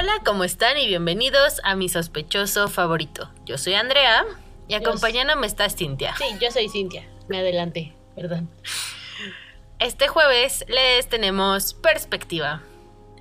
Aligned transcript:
Hola, 0.00 0.12
¿cómo 0.24 0.44
están? 0.44 0.78
Y 0.78 0.86
bienvenidos 0.86 1.60
a 1.62 1.76
mi 1.76 1.90
sospechoso 1.90 2.68
favorito. 2.68 3.28
Yo 3.44 3.58
soy 3.58 3.74
Andrea 3.74 4.24
y 4.66 4.72
acompañándome 4.72 5.46
está 5.46 5.68
Cintia. 5.68 6.16
Sí, 6.16 6.24
yo 6.40 6.50
soy 6.50 6.70
Cintia. 6.70 7.06
Me 7.28 7.36
adelanté, 7.40 7.92
perdón. 8.14 8.48
Este 9.78 10.08
jueves 10.08 10.64
les 10.68 11.06
tenemos 11.10 11.74
perspectiva. 11.74 12.62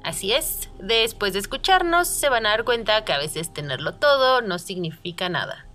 Así 0.05 0.31
es, 0.31 0.69
después 0.79 1.33
de 1.33 1.39
escucharnos 1.39 2.07
se 2.07 2.29
van 2.29 2.45
a 2.45 2.51
dar 2.51 2.63
cuenta 2.63 3.03
que 3.03 3.11
a 3.11 3.17
veces 3.17 3.53
tenerlo 3.53 3.95
todo 3.95 4.39
no 4.39 4.57
significa 4.57 5.27
nada. 5.27 5.65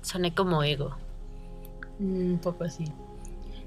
Soné 0.00 0.34
como 0.34 0.62
ego. 0.62 0.96
Mm, 1.98 2.32
Un 2.32 2.38
poco 2.38 2.64
así. 2.64 2.84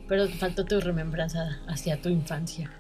Pero 0.08 0.28
faltó 0.28 0.66
tu 0.66 0.82
remembranza 0.82 1.60
hacia 1.68 2.02
tu 2.02 2.10
infancia. 2.10 2.72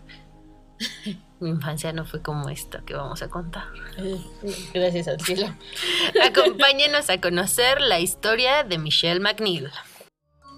Mi 1.39 1.49
infancia 1.49 1.93
no 1.93 2.05
fue 2.05 2.21
como 2.21 2.49
esto 2.49 2.83
que 2.85 2.95
vamos 2.95 3.21
a 3.21 3.29
contar. 3.29 3.65
Gracias 4.73 5.07
al 5.07 5.21
cielo. 5.21 5.55
Acompáñenos 6.23 7.09
a 7.09 7.21
conocer 7.21 7.79
la 7.81 7.99
historia 7.99 8.63
de 8.63 8.77
Michelle 8.77 9.19
McNeil. 9.19 9.69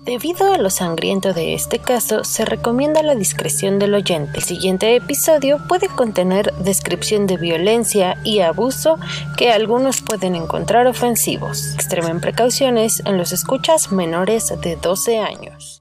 Debido 0.04 0.52
a 0.52 0.58
lo 0.58 0.72
sangriento 0.72 1.32
de 1.32 1.54
este 1.54 1.78
caso, 1.78 2.24
se 2.24 2.44
recomienda 2.44 3.04
la 3.04 3.14
discreción 3.14 3.78
del 3.78 3.94
oyente. 3.94 4.40
El 4.40 4.44
siguiente 4.44 4.96
episodio 4.96 5.60
puede 5.68 5.90
contener 5.90 6.52
descripción 6.56 7.28
de 7.28 7.38
violencia 7.38 8.18
y 8.24 8.40
abuso 8.40 8.98
que 9.38 9.52
algunos 9.52 10.02
pueden 10.02 10.34
encontrar 10.34 10.88
ofensivos. 10.88 11.76
Extremen 11.76 12.20
precauciones 12.20 13.04
en 13.06 13.20
los 13.20 13.32
escuchas 13.32 13.92
menores 13.92 14.52
de 14.64 14.76
12 14.76 15.20
años. 15.20 15.81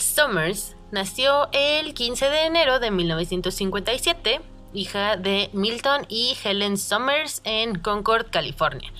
Summers 0.00 0.76
nació 0.90 1.48
el 1.52 1.94
15 1.94 2.30
de 2.30 2.46
enero 2.46 2.80
de 2.80 2.90
1957, 2.90 4.40
hija 4.72 5.16
de 5.16 5.50
Milton 5.52 6.06
y 6.08 6.36
Helen 6.42 6.78
Summers 6.78 7.42
en 7.44 7.78
Concord, 7.78 8.30
California. 8.30 8.92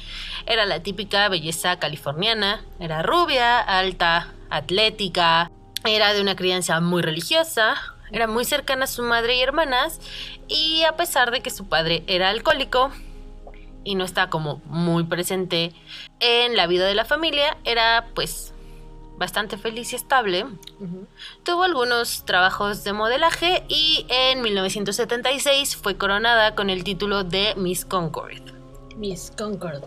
Era 0.46 0.66
la 0.66 0.82
típica 0.82 1.28
belleza 1.28 1.78
californiana, 1.78 2.64
era 2.78 3.02
rubia, 3.02 3.58
alta, 3.58 4.32
atlética, 4.50 5.50
era 5.84 6.12
de 6.12 6.20
una 6.20 6.36
crianza 6.36 6.80
muy 6.80 7.02
religiosa, 7.02 7.76
era 8.12 8.26
muy 8.26 8.44
cercana 8.44 8.84
a 8.84 8.88
su 8.88 9.02
madre 9.02 9.36
y 9.36 9.40
hermanas, 9.40 10.00
y 10.48 10.82
a 10.84 10.96
pesar 10.96 11.30
de 11.30 11.40
que 11.40 11.50
su 11.50 11.68
padre 11.68 12.02
era 12.06 12.28
alcohólico, 12.28 12.90
y 13.84 13.94
no 13.94 14.04
estaba 14.04 14.28
como 14.30 14.60
muy 14.66 15.04
presente 15.04 15.72
en 16.20 16.56
la 16.56 16.66
vida 16.66 16.86
de 16.86 16.94
la 16.94 17.04
familia, 17.04 17.56
era 17.64 18.06
pues 18.14 18.52
bastante 19.20 19.58
feliz 19.58 19.92
y 19.92 19.96
estable. 19.96 20.46
Tuvo 21.44 21.62
algunos 21.62 22.24
trabajos 22.24 22.82
de 22.84 22.94
modelaje 22.94 23.64
y 23.68 24.06
en 24.08 24.40
1976 24.40 25.76
fue 25.76 25.98
coronada 25.98 26.54
con 26.54 26.70
el 26.70 26.82
título 26.84 27.22
de 27.22 27.54
Miss 27.54 27.84
Concord. 27.84 28.40
Miss 28.96 29.30
Concord. 29.36 29.84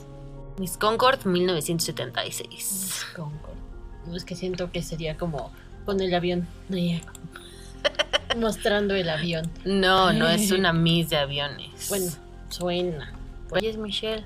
Miss 0.60 0.78
Concord 0.78 1.26
1976. 1.26 2.48
Miss 2.48 3.06
Concord. 3.16 3.58
No, 4.06 4.16
es 4.16 4.24
que 4.24 4.36
siento 4.36 4.72
que 4.72 4.84
sería 4.84 5.18
como 5.18 5.52
con 5.86 6.00
el 6.00 6.14
avión. 6.14 6.48
Mostrando 8.38 8.94
el 8.94 9.10
avión. 9.10 9.50
No, 9.66 10.14
no 10.14 10.30
es 10.30 10.52
una 10.58 10.74
Miss 10.74 11.10
de 11.10 11.18
aviones. 11.18 11.90
Bueno, 11.90 12.12
suena. 12.50 13.12
Ella 13.56 13.70
es 13.70 13.78
Michelle, 13.78 14.26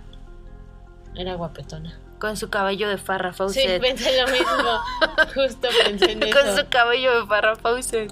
Era 1.16 1.36
guapetona. 1.36 1.98
Con 2.20 2.36
su 2.38 2.50
cabello 2.50 2.90
de 2.90 2.98
Farrah 2.98 3.32
Sí, 3.34 3.38
Fawcett. 3.38 3.82
pensé 3.82 4.20
lo 4.22 4.28
mismo. 4.32 4.80
Justo 5.36 5.68
pensé 5.86 6.12
en 6.14 6.24
eso. 6.24 6.40
con 6.40 6.58
su 6.58 6.68
cabello 6.70 7.22
de 7.22 7.28
Farrah 7.28 7.56
Fawcett. 7.56 8.12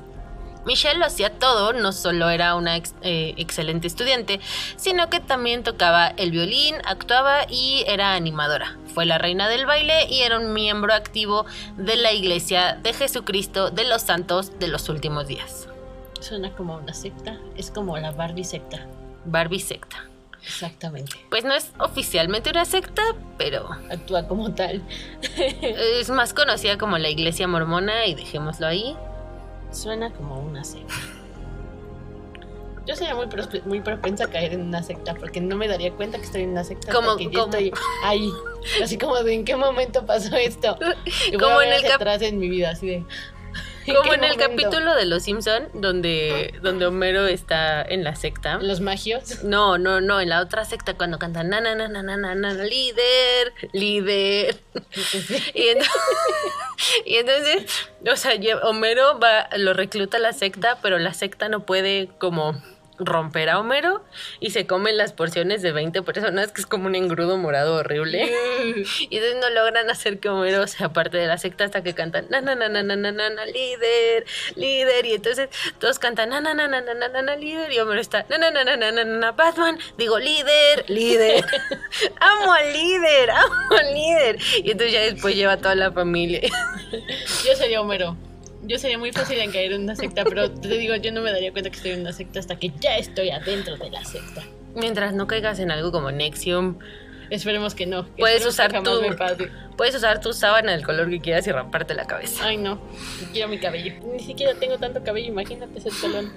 Michelle 0.65 0.97
lo 0.97 1.05
hacía 1.05 1.29
todo, 1.29 1.73
no 1.73 1.91
solo 1.91 2.27
era 2.31 2.55
una 2.55 2.75
ex- 2.75 2.95
eh, 3.03 3.35
excelente 3.37 3.85
estudiante, 3.85 4.39
sino 4.77 5.11
que 5.11 5.19
también 5.19 5.63
tocaba 5.63 6.07
el 6.07 6.31
violín, 6.31 6.75
actuaba 6.85 7.45
y 7.47 7.83
era 7.87 8.15
animadora. 8.15 8.75
Fue 8.95 9.05
la 9.05 9.19
reina 9.19 9.47
del 9.47 9.67
baile 9.67 10.07
y 10.09 10.21
era 10.21 10.39
un 10.39 10.53
miembro 10.53 10.91
activo 10.95 11.45
de 11.77 11.97
la 11.97 12.13
Iglesia 12.13 12.79
de 12.81 12.93
Jesucristo 12.93 13.69
de 13.69 13.83
los 13.85 14.01
Santos 14.01 14.57
de 14.57 14.67
los 14.67 14.89
Últimos 14.89 15.27
Días. 15.27 15.67
Suena 16.19 16.49
como 16.55 16.75
una 16.77 16.95
secta. 16.95 17.37
Es 17.55 17.69
como 17.69 17.95
la 17.99 18.09
Barbie 18.11 18.43
secta. 18.43 18.87
Barbie 19.25 19.59
secta. 19.59 20.05
Exactamente. 20.45 21.11
Pues 21.29 21.43
no 21.43 21.53
es 21.53 21.71
oficialmente 21.79 22.49
una 22.51 22.65
secta, 22.65 23.01
pero 23.37 23.67
Actúa 23.91 24.27
como 24.27 24.53
tal. 24.53 24.83
es 25.37 26.09
más 26.09 26.33
conocida 26.33 26.77
como 26.77 26.97
la 26.97 27.09
Iglesia 27.09 27.47
Mormona 27.47 28.05
y 28.05 28.15
dejémoslo 28.15 28.67
ahí. 28.67 28.95
Suena 29.71 30.11
como 30.13 30.39
una 30.39 30.63
secta. 30.63 30.93
Yo 32.87 32.95
sería 32.95 33.15
muy, 33.15 33.25
muy 33.65 33.81
propensa 33.81 34.25
a 34.25 34.27
caer 34.27 34.53
en 34.53 34.61
una 34.61 34.83
secta 34.83 35.15
porque 35.15 35.41
no 35.41 35.55
me 35.55 35.67
daría 35.67 35.91
cuenta 35.91 36.19
que 36.19 36.25
estoy 36.25 36.43
en 36.43 36.51
una 36.51 36.63
secta 36.63 36.93
Como- 36.93 37.11
hasta 37.11 37.23
que 37.23 37.31
yo 37.31 37.45
estoy 37.45 37.71
ahí. 38.03 38.29
Así 38.83 38.97
como 38.99 39.15
de 39.23 39.33
en 39.33 39.43
qué 39.43 39.55
momento 39.55 40.05
pasó 40.05 40.35
esto. 40.35 40.77
Y 41.27 41.31
voy 41.31 41.39
Como 41.39 41.57
a 41.59 41.63
en 41.63 41.69
ver 41.69 41.69
el 41.69 41.75
hacia 41.77 41.89
cap- 41.89 42.01
atrás 42.01 42.21
en 42.21 42.37
mi 42.37 42.47
vida, 42.47 42.69
así 42.69 42.85
de. 42.87 43.03
Como 43.95 44.13
en, 44.13 44.23
el 44.23 44.35
capítulo 44.37 44.95
de 44.95 45.05
Los 45.05 45.23
Simpson 45.23 45.69
donde, 45.73 46.53
donde 46.61 46.87
Homero 46.87 47.27
está 47.27 47.83
en 47.83 48.03
la 48.03 48.15
secta. 48.15 48.57
¿Los 48.57 48.81
magios? 48.81 49.43
No, 49.43 49.77
no, 49.77 50.01
no, 50.01 50.19
en 50.21 50.29
la 50.29 50.41
otra 50.41 50.65
secta 50.65 50.95
cuando 50.95 51.19
cantan 51.19 51.49
na 51.49 51.61
na 51.61 51.75
na 51.75 51.87
na 51.87 52.17
na 52.17 52.53
líder, 52.53 53.53
líder. 53.73 54.57
y, 57.05 57.15
entonces, 57.15 57.65
o 58.11 58.15
sea, 58.15 58.33
Homero 58.63 59.19
va, 59.19 59.49
lo 59.57 59.73
recluta 59.73 60.17
a 60.17 60.19
la 60.19 60.33
secta, 60.33 60.79
pero 60.81 60.97
la 60.97 61.13
secta 61.13 61.49
no 61.49 61.65
puede 61.65 62.09
como 62.17 62.55
romper 62.97 63.49
a 63.49 63.59
Homero 63.59 64.03
y 64.39 64.51
se 64.51 64.65
comen 64.65 64.97
las 64.97 65.13
porciones 65.13 65.61
de 65.61 65.71
20 65.71 66.01
personas, 66.03 66.51
que 66.51 66.61
es 66.61 66.67
como 66.67 66.87
un 66.87 66.95
engrudo 66.95 67.37
morado 67.37 67.75
horrible. 67.75 68.31
Y 69.09 69.17
entonces 69.17 69.37
no 69.41 69.49
logran 69.49 69.89
hacer 69.89 70.19
que 70.19 70.29
Homero 70.29 70.65
sea 70.67 70.89
parte 70.89 71.17
de 71.17 71.27
la 71.27 71.37
secta 71.37 71.65
hasta 71.65 71.83
que 71.83 71.93
cantan 71.93 72.27
na 72.29 72.41
na 72.41 72.55
na 72.55 72.69
na 72.69 72.83
na 72.83 72.95
na 72.95 73.11
na, 73.11 73.29
na, 73.29 73.45
líder, 73.45 74.25
líder. 74.55 75.05
Y 75.05 75.13
entonces 75.13 75.49
todos 75.79 75.99
cantan 75.99 76.29
na 76.29 76.41
na 76.41 76.53
na 76.53 76.67
na 76.67 76.81
na 76.81 76.93
na 76.93 77.07
na, 77.07 77.21
na, 77.21 77.35
líder. 77.35 77.71
Y 77.71 77.79
Homero 77.79 78.01
está 78.01 78.25
na 78.29 78.37
na 78.37 78.51
na 78.51 78.63
na 78.63 78.77
na 78.77 78.91
na, 78.91 79.03
na, 79.03 79.31
Batman. 79.31 79.77
Digo 79.97 80.19
líder, 80.19 80.85
líder. 80.87 81.45
amo 82.19 82.53
al 82.53 82.73
líder, 82.73 83.31
amo 83.31 83.77
al 83.77 83.93
líder. 83.93 84.37
Y 84.63 84.71
entonces 84.71 84.93
ya 84.93 85.01
después 85.01 85.35
lleva 85.35 85.53
a 85.53 85.57
toda 85.57 85.75
la 85.75 85.91
familia. 85.91 86.41
Yo 87.45 87.55
sería 87.55 87.81
Homero. 87.81 88.17
Yo 88.67 88.77
sería 88.79 88.97
muy 88.97 89.11
fácil 89.11 89.37
en 89.39 89.51
caer 89.51 89.73
en 89.73 89.83
una 89.83 89.95
secta, 89.95 90.23
pero 90.23 90.49
te 90.51 90.67
digo, 90.77 90.95
yo 90.95 91.11
no 91.11 91.21
me 91.21 91.31
daría 91.31 91.51
cuenta 91.51 91.69
que 91.69 91.75
estoy 91.77 91.91
en 91.91 92.01
una 92.01 92.13
secta 92.13 92.39
hasta 92.39 92.57
que 92.57 92.71
ya 92.79 92.97
estoy 92.97 93.29
adentro 93.29 93.77
de 93.77 93.89
la 93.91 94.03
secta. 94.03 94.43
Mientras 94.75 95.13
no 95.13 95.27
caigas 95.27 95.59
en 95.59 95.71
algo 95.71 95.91
como 95.91 96.11
Nexium, 96.11 96.77
Esperemos 97.31 97.73
que 97.73 97.87
no. 97.87 98.05
Puedes 98.19 98.45
usar 98.45 98.71
tu- 98.83 99.01
puedes 99.75 99.95
usar 99.95 100.21
tu 100.21 100.31
sábana 100.31 100.73
del 100.73 100.83
color 100.85 101.09
que 101.09 101.19
quieras 101.19 101.47
y 101.47 101.51
ramparte 101.51 101.95
la 101.95 102.05
cabeza. 102.05 102.45
Ay, 102.45 102.57
no. 102.57 102.79
Quiero 103.33 103.47
mi 103.49 103.57
cabello. 103.57 103.93
Ni 104.13 104.19
siquiera 104.19 104.53
tengo 104.53 104.77
tanto 104.77 105.03
cabello, 105.03 105.29
imagínate 105.29 105.79
ese 105.79 105.89
pelón. 106.01 106.31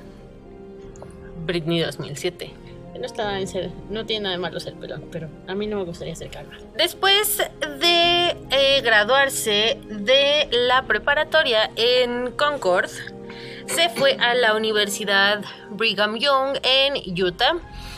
Britney 1.45 1.81
2007. 1.81 2.51
No 2.99 3.07
está 3.07 3.39
en 3.39 3.47
ser, 3.47 3.71
no 3.91 4.05
tiene 4.07 4.25
nada 4.25 4.35
de 4.37 4.41
malo 4.43 4.59
ser 4.59 4.75
pelón, 4.75 5.05
pero 5.13 5.29
a 5.47 5.55
mí 5.55 5.67
no 5.67 5.77
me 5.77 5.85
gustaría 5.85 6.15
ser 6.17 6.31
calva. 6.31 6.55
Después 6.77 7.39
de 7.81 8.37
eh, 8.51 8.81
graduarse 8.83 9.79
de 9.89 10.49
la 10.51 10.83
preparatoria 10.83 11.71
en 11.77 12.33
Concord, 12.33 12.91
se 13.67 13.89
fue 13.91 14.15
a 14.15 14.35
la 14.35 14.55
Universidad 14.55 15.43
Brigham 15.71 16.17
Young 16.19 16.59
en 16.63 16.95
Utah. 17.23 17.55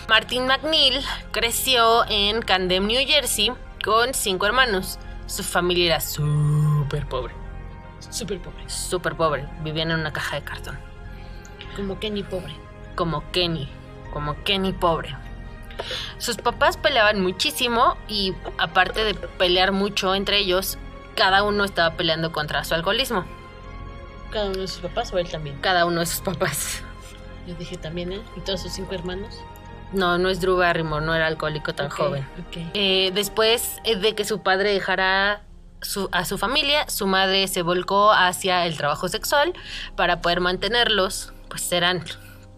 Martin 0.08 0.46
McNeil 0.46 1.00
creció 1.30 2.04
en 2.08 2.42
Camden, 2.42 2.86
New 2.86 3.00
Jersey, 3.06 3.52
con 3.84 4.12
cinco 4.12 4.44
hermanos. 4.46 4.98
Su 5.26 5.42
familia 5.44 5.86
era 5.86 6.00
súper 6.00 7.06
pobre, 7.08 7.32
Súper 8.10 8.40
pobre. 8.40 8.68
súper 8.68 9.14
pobre. 9.14 9.46
Vivían 9.62 9.92
en 9.92 10.00
una 10.00 10.12
caja 10.12 10.36
de 10.36 10.42
cartón. 10.42 10.76
Como 11.76 11.98
Kenny 12.00 12.22
pobre. 12.24 12.52
como 12.96 13.22
Kenny, 13.30 13.68
como 14.10 14.42
Kenny 14.44 14.72
pobre. 14.72 15.16
Sus 16.18 16.36
papás 16.36 16.76
peleaban 16.76 17.20
muchísimo 17.22 17.96
y 18.08 18.34
aparte 18.58 19.02
de 19.04 19.14
pelear 19.14 19.72
mucho 19.72 20.14
entre 20.14 20.38
ellos, 20.38 20.76
cada 21.16 21.42
uno 21.42 21.64
estaba 21.64 21.96
peleando 21.96 22.32
contra 22.32 22.62
su 22.64 22.74
alcoholismo. 22.74 23.24
Cada 24.30 24.46
uno 24.46 24.58
de 24.60 24.68
sus 24.68 24.80
papás 24.80 25.12
o 25.12 25.18
él 25.18 25.28
también. 25.28 25.58
Cada 25.60 25.86
uno 25.86 26.00
de 26.00 26.06
sus 26.06 26.20
papás. 26.20 26.82
Yo 27.46 27.54
dije 27.54 27.76
también 27.76 28.12
él 28.12 28.22
y 28.36 28.40
todos 28.40 28.60
sus 28.62 28.72
cinco 28.72 28.94
hermanos. 28.94 29.34
No, 29.92 30.18
no 30.18 30.28
es 30.28 30.40
Drew 30.40 30.56
Barrymore, 30.56 31.04
no 31.04 31.14
era 31.14 31.26
alcohólico 31.26 31.74
tan 31.74 31.88
joven. 31.88 32.24
Eh, 32.74 33.10
después 33.12 33.78
de 33.84 34.14
que 34.14 34.24
su 34.24 34.40
padre 34.42 34.72
dejara 34.72 35.42
su- 35.82 36.08
a 36.12 36.24
su 36.26 36.38
familia, 36.38 36.88
su 36.88 37.06
madre 37.08 37.48
se 37.48 37.62
volcó 37.62 38.12
hacia 38.12 38.66
el 38.66 38.76
trabajo 38.76 39.08
sexual 39.08 39.52
para 39.96 40.20
poder 40.20 40.40
mantenerlos 40.40 41.32
pues 41.48 41.72
eran 41.72 42.04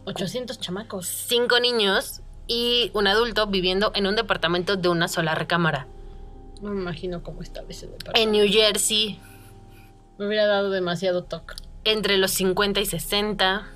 800 0.05 0.59
chamacos. 0.61 1.07
cinco 1.07 1.61
niños 1.61 2.23
y 2.47 2.91
un 2.95 3.07
adulto 3.07 3.47
viviendo 3.47 3.93
en 3.95 4.07
un 4.07 4.17
departamento 4.17 4.77
de 4.77 4.89
una 4.89 5.09
sola 5.09 5.35
recámara. 5.35 5.87
No 6.61 6.71
me 6.71 6.81
imagino 6.81 7.23
cómo 7.23 7.43
estaba 7.43 7.67
ese 7.69 7.87
departamento. 7.87 8.21
En 8.21 8.33
New 8.33 8.47
Jersey, 8.53 9.21
Me 10.19 10.27
hubiera 10.27 10.47
dado 10.47 10.71
demasiado 10.71 11.25
toque. 11.25 11.55
entre 11.85 12.17
los 12.19 12.31
50 12.33 12.81
y 12.81 12.87
60. 12.87 13.67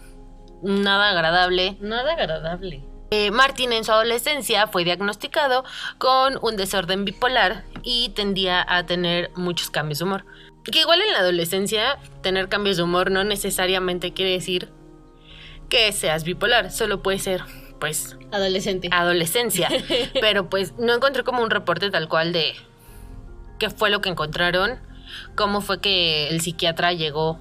Nada 0.63 1.11
agradable. 1.11 1.77
Nada 1.81 2.13
agradable. 2.13 2.85
Eh, 3.11 3.31
Martin 3.31 3.73
en 3.73 3.85
su 3.85 3.93
adolescencia 3.93 4.67
fue 4.67 4.85
diagnosticado 4.85 5.65
con 5.99 6.39
un 6.43 6.57
desorden 6.57 7.05
bipolar 7.05 7.65
y 7.83 8.09
tendía 8.11 8.65
a 8.69 8.85
tener 8.87 9.31
muchos 9.37 9.71
cambios 9.71 9.99
de 10.01 10.05
humor. 10.05 10.25
Que 10.65 10.81
igual 10.81 11.01
en 11.03 11.13
la 11.13 11.21
adolescencia 11.21 11.99
tener 12.23 12.49
cambios 12.49 12.77
de 12.77 12.83
humor 12.83 13.11
no 13.13 13.23
necesariamente 13.23 14.13
quiere 14.13 14.33
decir 14.33 14.73
que 15.69 15.93
seas 15.93 16.25
bipolar, 16.25 16.71
solo 16.71 17.03
puede 17.03 17.19
ser 17.19 17.43
pues 17.79 18.17
Adolescente. 18.33 18.89
adolescencia. 18.91 19.69
Pero 20.21 20.49
pues 20.49 20.75
no 20.79 20.95
encontré 20.95 21.25
como 21.25 21.43
un 21.43 21.51
reporte 21.51 21.91
tal 21.91 22.09
cual 22.09 22.33
de 22.33 22.55
qué 23.59 23.71
fue 23.71 23.91
lo 23.91 24.01
que 24.01 24.09
encontraron, 24.09 24.79
cómo 25.35 25.61
fue 25.61 25.81
que 25.81 26.29
el 26.29 26.41
psiquiatra 26.41 26.93
llegó 26.93 27.39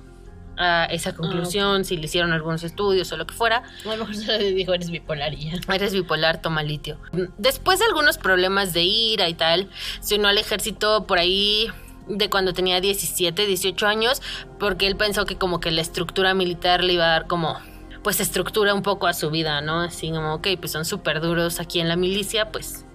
a 0.58 0.86
esa 0.86 1.14
conclusión, 1.14 1.84
si 1.84 1.98
le 1.98 2.06
hicieron 2.06 2.32
algunos 2.32 2.64
estudios 2.64 3.12
o 3.12 3.18
lo 3.18 3.28
que 3.28 3.34
fuera. 3.34 3.64
A 3.86 3.96
lo 3.96 3.98
mejor 3.98 4.16
se 4.16 4.38
le 4.38 4.54
dijo 4.54 4.74
eres 4.74 4.90
bipolar 4.90 5.34
y 5.34 5.52
ya. 5.52 5.74
Eres 5.74 5.94
bipolar, 5.94 6.42
toma 6.42 6.64
litio. 6.64 6.98
Después 7.38 7.80
de 7.80 7.86
algunos 7.86 8.18
problemas 8.18 8.72
de 8.74 8.84
ira 8.84 9.28
y 9.28 9.34
tal, 9.34 9.70
se 10.00 10.16
unió 10.16 10.30
al 10.30 10.38
ejército 10.38 11.06
por 11.08 11.18
ahí 11.20 11.68
de 12.08 12.30
cuando 12.30 12.54
tenía 12.54 12.80
17, 12.80 13.46
18 13.46 13.88
años, 13.88 14.22
porque 14.60 14.88
él 14.88 14.96
pensó 14.96 15.26
que 15.26 15.36
como 15.38 15.60
que 15.60 15.72
la 15.72 15.82
estructura 15.82 16.34
militar 16.34 16.84
le 16.84 16.94
iba 16.94 17.06
a 17.06 17.10
dar 17.10 17.28
como 17.28 17.60
pues 18.06 18.20
estructura 18.20 18.76
un 18.76 18.84
poco 18.84 19.08
a 19.08 19.16
su 19.16 19.32
vida, 19.32 19.62
¿no? 19.62 19.82
Así 19.82 20.12
como, 20.12 20.36
ok, 20.36 20.50
pues 20.60 20.72
son 20.72 20.86
súper 20.86 21.22
duros 21.22 21.60
aquí 21.60 21.80
en 21.80 21.90
la 21.90 21.96
milicia, 21.96 22.52
pues 22.52 22.86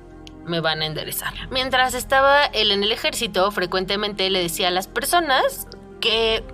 me 0.45 0.61
van 0.61 0.83
a 0.83 0.87
enderezar. 0.87 1.35
Mientras 1.51 1.95
estaba 1.95 2.45
él 2.45 2.71
en 2.71 2.85
el 2.85 2.93
ejército, 2.93 3.51
frecuentemente 3.51 4.31
le 4.31 4.41
decía 4.41 4.69
a 4.69 4.71
las 4.71 4.87
personas 4.87 5.67
que 6.01 6.45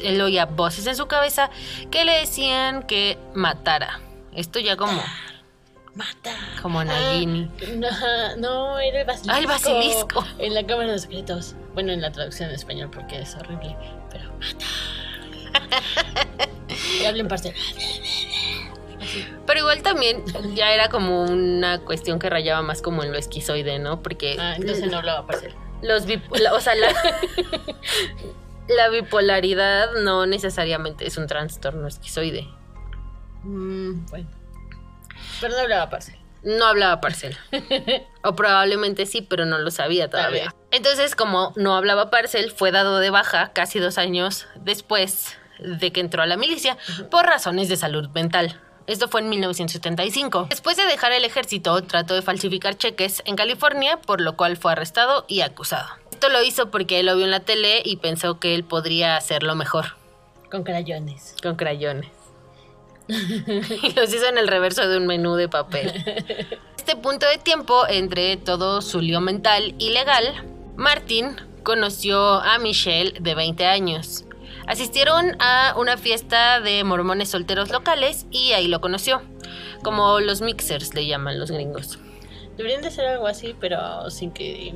él 0.00 0.20
oía 0.20 0.46
voces 0.46 0.86
en 0.86 0.94
su 0.94 1.08
cabeza 1.08 1.50
que 1.90 2.04
le 2.04 2.12
decían 2.20 2.84
que 2.84 3.18
matara. 3.34 3.98
Esto 4.32 4.60
ya 4.60 4.76
como, 4.76 5.02
Mata. 5.96 6.36
como 6.62 6.84
Nagini. 6.84 7.50
No, 7.78 8.36
no, 8.36 8.78
era 8.78 9.00
el 9.00 9.06
basilisco. 9.08 9.34
Ah, 9.34 9.38
el 9.40 9.46
basilisco. 9.48 10.24
En 10.38 10.54
la 10.54 10.64
Cámara 10.64 10.92
de 10.92 11.00
Secretos. 11.00 11.56
Bueno, 11.74 11.90
en 11.90 12.00
la 12.00 12.12
traducción 12.12 12.50
en 12.50 12.54
español 12.54 12.90
porque 12.94 13.22
es 13.22 13.34
horrible. 13.34 13.76
Pero 14.12 14.32
mata. 14.34 14.66
Y 17.00 17.04
hablen 17.04 17.28
parcial. 17.28 17.54
Pero 19.46 19.60
igual 19.60 19.82
también 19.82 20.24
ya 20.54 20.72
era 20.72 20.88
como 20.88 21.22
una 21.24 21.78
cuestión 21.80 22.18
que 22.18 22.30
rayaba 22.30 22.62
más 22.62 22.80
como 22.82 23.02
en 23.04 23.12
lo 23.12 23.18
esquizoide, 23.18 23.78
¿no? 23.78 24.02
Porque 24.02 24.36
Ah, 24.38 24.54
entonces 24.56 24.90
no 24.90 24.98
hablaba 24.98 25.26
parcial. 25.26 25.54
los 25.82 26.06
la- 26.40 26.54
o 26.54 26.60
sea, 26.60 26.74
la, 26.74 26.88
la 28.68 28.88
bipolaridad 28.88 29.92
no 30.02 30.26
necesariamente 30.26 31.06
es 31.06 31.16
un 31.18 31.26
trastorno 31.26 31.86
esquizoide. 31.86 32.48
Mm, 33.42 34.06
bueno. 34.06 34.30
Pero 35.40 35.54
no 35.54 35.60
hablaba 35.60 35.90
parcial. 35.90 36.18
No 36.42 36.64
hablaba 36.66 37.00
parcel. 37.00 37.36
o 38.22 38.34
probablemente 38.36 39.06
sí, 39.06 39.22
pero 39.22 39.44
no 39.46 39.58
lo 39.58 39.70
sabía. 39.70 40.10
Todavía. 40.10 40.54
Entonces, 40.70 41.14
como 41.16 41.52
no 41.56 41.74
hablaba 41.76 42.10
parcel, 42.10 42.50
fue 42.50 42.70
dado 42.70 42.98
de 42.98 43.10
baja 43.10 43.52
casi 43.54 43.78
dos 43.78 43.96
años 43.98 44.46
después 44.56 45.38
de 45.58 45.92
que 45.92 46.00
entró 46.00 46.22
a 46.22 46.26
la 46.26 46.36
milicia 46.36 46.76
por 47.10 47.24
razones 47.26 47.68
de 47.68 47.76
salud 47.76 48.08
mental. 48.10 48.60
Esto 48.86 49.08
fue 49.08 49.22
en 49.22 49.30
1975. 49.30 50.48
Después 50.50 50.76
de 50.76 50.84
dejar 50.84 51.12
el 51.12 51.24
ejército, 51.24 51.82
trató 51.84 52.14
de 52.14 52.22
falsificar 52.22 52.76
cheques 52.76 53.22
en 53.24 53.34
California, 53.34 53.98
por 53.98 54.20
lo 54.20 54.36
cual 54.36 54.56
fue 54.58 54.72
arrestado 54.72 55.24
y 55.26 55.40
acusado. 55.40 55.88
Esto 56.10 56.28
lo 56.28 56.42
hizo 56.42 56.70
porque 56.70 57.00
él 57.00 57.06
lo 57.06 57.16
vio 57.16 57.24
en 57.24 57.30
la 57.30 57.40
tele 57.40 57.80
y 57.84 57.96
pensó 57.96 58.38
que 58.38 58.54
él 58.54 58.62
podría 58.64 59.16
hacerlo 59.16 59.54
mejor, 59.54 59.96
Con 60.50 60.64
crayones. 60.64 61.34
con 61.42 61.56
crayones. 61.56 62.10
y 63.08 63.92
los 63.94 64.12
hizo 64.12 64.26
en 64.26 64.38
el 64.38 64.48
reverso 64.48 64.86
de 64.88 64.98
un 64.98 65.06
menú 65.06 65.34
de 65.34 65.48
papel. 65.48 65.92
este 66.76 66.96
punto 66.96 67.26
de 67.26 67.38
tiempo, 67.38 67.86
entre 67.88 68.36
todo 68.36 68.82
su 68.82 69.00
lío 69.00 69.20
mental 69.20 69.74
y 69.78 69.90
legal, 69.90 70.44
Martin 70.76 71.36
conoció 71.62 72.40
a 72.40 72.58
Michelle 72.58 73.14
de 73.20 73.34
20 73.34 73.66
años. 73.66 74.24
Asistieron 74.66 75.36
a 75.40 75.74
una 75.76 75.96
fiesta 75.96 76.60
de 76.60 76.82
mormones 76.84 77.30
solteros 77.30 77.70
locales 77.70 78.26
y 78.30 78.52
ahí 78.52 78.68
lo 78.68 78.80
conoció. 78.80 79.22
Como 79.82 80.20
los 80.20 80.40
mixers 80.40 80.94
le 80.94 81.06
llaman 81.06 81.38
los 81.38 81.50
gringos. 81.50 81.98
Deberían 82.56 82.82
de 82.82 82.90
ser 82.90 83.06
algo 83.06 83.26
así, 83.26 83.54
pero 83.60 84.10
sin 84.10 84.30
que 84.30 84.72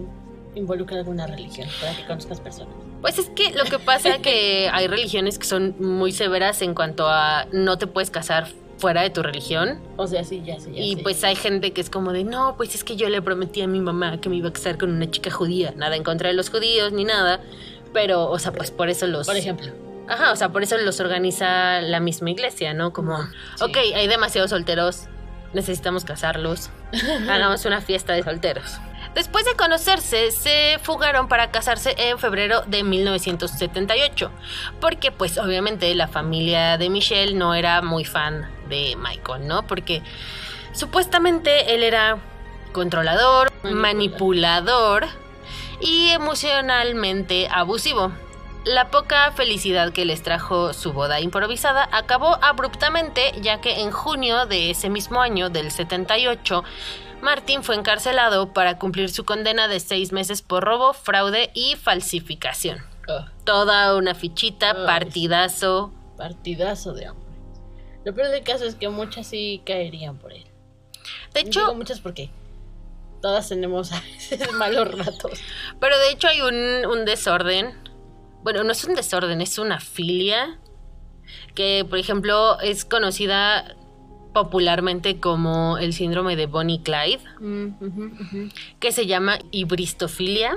involucre 0.54 0.98
alguna 0.98 1.26
religión, 1.26 1.68
para 1.80 1.96
que 1.96 2.04
conozcas 2.04 2.40
personas. 2.40 2.74
Pues 3.00 3.18
es 3.18 3.30
que 3.30 3.52
lo 3.52 3.64
que 3.64 3.78
pasa 3.78 4.16
es 4.16 4.18
que 4.18 4.68
hay 4.72 4.88
religiones 4.88 5.38
que 5.38 5.46
son 5.46 5.76
muy 5.78 6.12
severas 6.12 6.60
en 6.62 6.74
cuanto 6.74 7.08
a 7.08 7.46
no 7.52 7.78
te 7.78 7.86
puedes 7.86 8.10
casar 8.10 8.48
fuera 8.78 9.02
de 9.02 9.10
tu 9.10 9.22
religión. 9.22 9.80
O 9.96 10.06
sea, 10.06 10.22
sí, 10.24 10.42
ya 10.44 10.58
sé, 10.60 10.72
ya 10.72 10.80
Y 10.80 10.96
sé. 10.96 11.02
pues 11.02 11.22
hay 11.24 11.34
gente 11.36 11.72
que 11.72 11.80
es 11.80 11.90
como 11.90 12.12
de, 12.12 12.24
no, 12.24 12.56
pues 12.56 12.74
es 12.74 12.84
que 12.84 12.96
yo 12.96 13.08
le 13.08 13.22
prometí 13.22 13.60
a 13.62 13.66
mi 13.68 13.80
mamá 13.80 14.20
que 14.20 14.28
me 14.28 14.36
iba 14.36 14.48
a 14.48 14.52
casar 14.52 14.78
con 14.78 14.90
una 14.90 15.10
chica 15.10 15.30
judía. 15.30 15.72
Nada 15.76 15.96
en 15.96 16.04
contra 16.04 16.28
de 16.28 16.34
los 16.34 16.50
judíos 16.50 16.92
ni 16.92 17.04
nada. 17.04 17.40
Pero, 17.92 18.26
o 18.30 18.38
sea, 18.38 18.52
pues 18.52 18.70
por 18.70 18.88
eso 18.88 19.06
los... 19.06 19.26
Por 19.26 19.36
ejemplo. 19.36 19.72
Ajá, 20.08 20.32
o 20.32 20.36
sea, 20.36 20.48
por 20.50 20.62
eso 20.62 20.76
los 20.78 21.00
organiza 21.00 21.80
la 21.82 22.00
misma 22.00 22.30
iglesia, 22.30 22.72
¿no? 22.74 22.92
Como, 22.92 23.18
Sí. 23.56 23.64
ok, 23.64 23.76
hay 23.94 24.06
demasiados 24.08 24.50
solteros, 24.50 25.02
necesitamos 25.52 26.04
casarlos, 26.04 26.70
hagamos 27.28 27.64
una 27.66 27.80
fiesta 27.82 28.14
de 28.14 28.22
solteros. 28.22 28.78
Después 29.14 29.44
de 29.44 29.54
conocerse, 29.54 30.30
se 30.30 30.78
fugaron 30.82 31.28
para 31.28 31.50
casarse 31.50 31.94
en 31.98 32.18
febrero 32.18 32.62
de 32.66 32.84
1978, 32.84 34.30
porque 34.80 35.10
pues 35.12 35.38
obviamente 35.38 35.94
la 35.94 36.08
familia 36.08 36.78
de 36.78 36.88
Michelle 36.88 37.34
no 37.34 37.54
era 37.54 37.82
muy 37.82 38.04
fan 38.04 38.48
de 38.68 38.96
Michael, 38.96 39.46
¿no? 39.46 39.66
Porque 39.66 40.02
supuestamente 40.72 41.74
él 41.74 41.82
era 41.82 42.18
controlador, 42.72 43.50
Manipulador. 43.62 43.76
manipulador 43.80 45.06
y 45.80 46.10
emocionalmente 46.10 47.48
abusivo. 47.50 48.12
La 48.64 48.90
poca 48.90 49.30
felicidad 49.32 49.92
que 49.92 50.04
les 50.04 50.22
trajo 50.22 50.74
su 50.74 50.92
boda 50.92 51.20
improvisada 51.20 51.88
acabó 51.92 52.38
abruptamente 52.42 53.32
ya 53.40 53.60
que 53.60 53.80
en 53.80 53.90
junio 53.90 54.46
de 54.46 54.70
ese 54.70 54.90
mismo 54.90 55.20
año 55.22 55.48
del 55.48 55.70
78 55.70 56.64
Martin 57.22 57.62
fue 57.62 57.76
encarcelado 57.76 58.52
para 58.52 58.78
cumplir 58.78 59.10
su 59.10 59.24
condena 59.24 59.68
de 59.68 59.80
seis 59.80 60.12
meses 60.12 60.42
por 60.42 60.64
robo, 60.64 60.92
fraude 60.92 61.50
y 61.54 61.76
falsificación. 61.76 62.78
Oh, 63.08 63.24
Toda 63.44 63.96
una 63.96 64.14
fichita, 64.14 64.70
Ay. 64.76 64.86
partidazo. 64.86 65.92
partidazo 66.16 66.92
de 66.92 67.08
hombre. 67.10 67.26
Lo 68.04 68.14
peor 68.14 68.28
del 68.28 68.44
caso 68.44 68.64
es 68.66 68.74
que 68.74 68.88
muchas 68.88 69.26
sí 69.26 69.62
caerían 69.64 70.18
por 70.18 70.32
él. 70.32 70.44
De 71.32 71.40
Digo 71.42 71.48
hecho, 71.48 71.74
muchas 71.74 72.00
porque 72.00 72.30
todas 73.20 73.48
tenemos 73.48 73.92
a 73.92 74.00
veces 74.00 74.52
malos 74.58 74.96
ratos. 74.96 75.40
pero 75.80 75.98
de 75.98 76.10
hecho 76.10 76.28
hay 76.28 76.40
un, 76.40 76.86
un 76.90 77.04
desorden. 77.04 77.74
Bueno, 78.42 78.62
no 78.64 78.72
es 78.72 78.84
un 78.84 78.94
desorden, 78.94 79.40
es 79.40 79.58
una 79.58 79.80
filia 79.80 80.58
que, 81.54 81.84
por 81.88 81.98
ejemplo, 81.98 82.58
es 82.60 82.84
conocida 82.84 83.74
popularmente 84.32 85.18
como 85.18 85.78
el 85.78 85.92
síndrome 85.92 86.36
de 86.36 86.46
Bonnie 86.46 86.80
Clyde. 86.82 87.20
Mm, 87.40 88.48
que 88.78 88.92
se 88.92 89.06
llama 89.06 89.38
hibristofilia, 89.50 90.56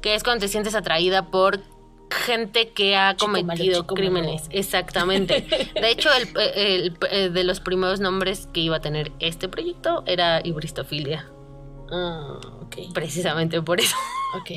que 0.00 0.14
es 0.14 0.22
cuando 0.22 0.40
te 0.40 0.48
sientes 0.48 0.74
atraída 0.74 1.26
por 1.30 1.60
gente 2.10 2.70
que 2.70 2.96
ha 2.96 3.14
Chico 3.14 3.26
cometido 3.26 3.86
crímenes. 3.86 4.42
malo. 4.42 4.52
Exactamente. 4.58 5.46
De 5.74 5.90
hecho, 5.90 6.08
el, 6.12 6.28
el- 6.56 6.96
el- 7.10 7.32
de 7.34 7.44
los 7.44 7.60
primeros 7.60 8.00
nombres 8.00 8.48
que 8.52 8.60
iba 8.60 8.76
a 8.76 8.80
tener 8.80 9.12
este 9.20 9.48
proyecto 9.48 10.02
era 10.06 10.40
hibristofilia, 10.42 11.26
Ah, 11.90 12.38
ok. 12.62 12.92
precisamente 12.94 13.60
por 13.62 13.80
eso. 13.80 13.96
Ok. 14.36 14.50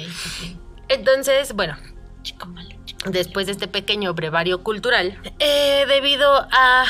Entonces, 0.89 1.53
bueno, 1.53 1.75
Chico 2.23 2.47
malo, 2.47 2.69
chico 2.85 3.09
después 3.09 3.47
de 3.47 3.51
este 3.51 3.67
pequeño 3.67 4.13
brevario 4.13 4.63
cultural, 4.63 5.19
eh, 5.39 5.85
debido 5.87 6.47
a 6.51 6.85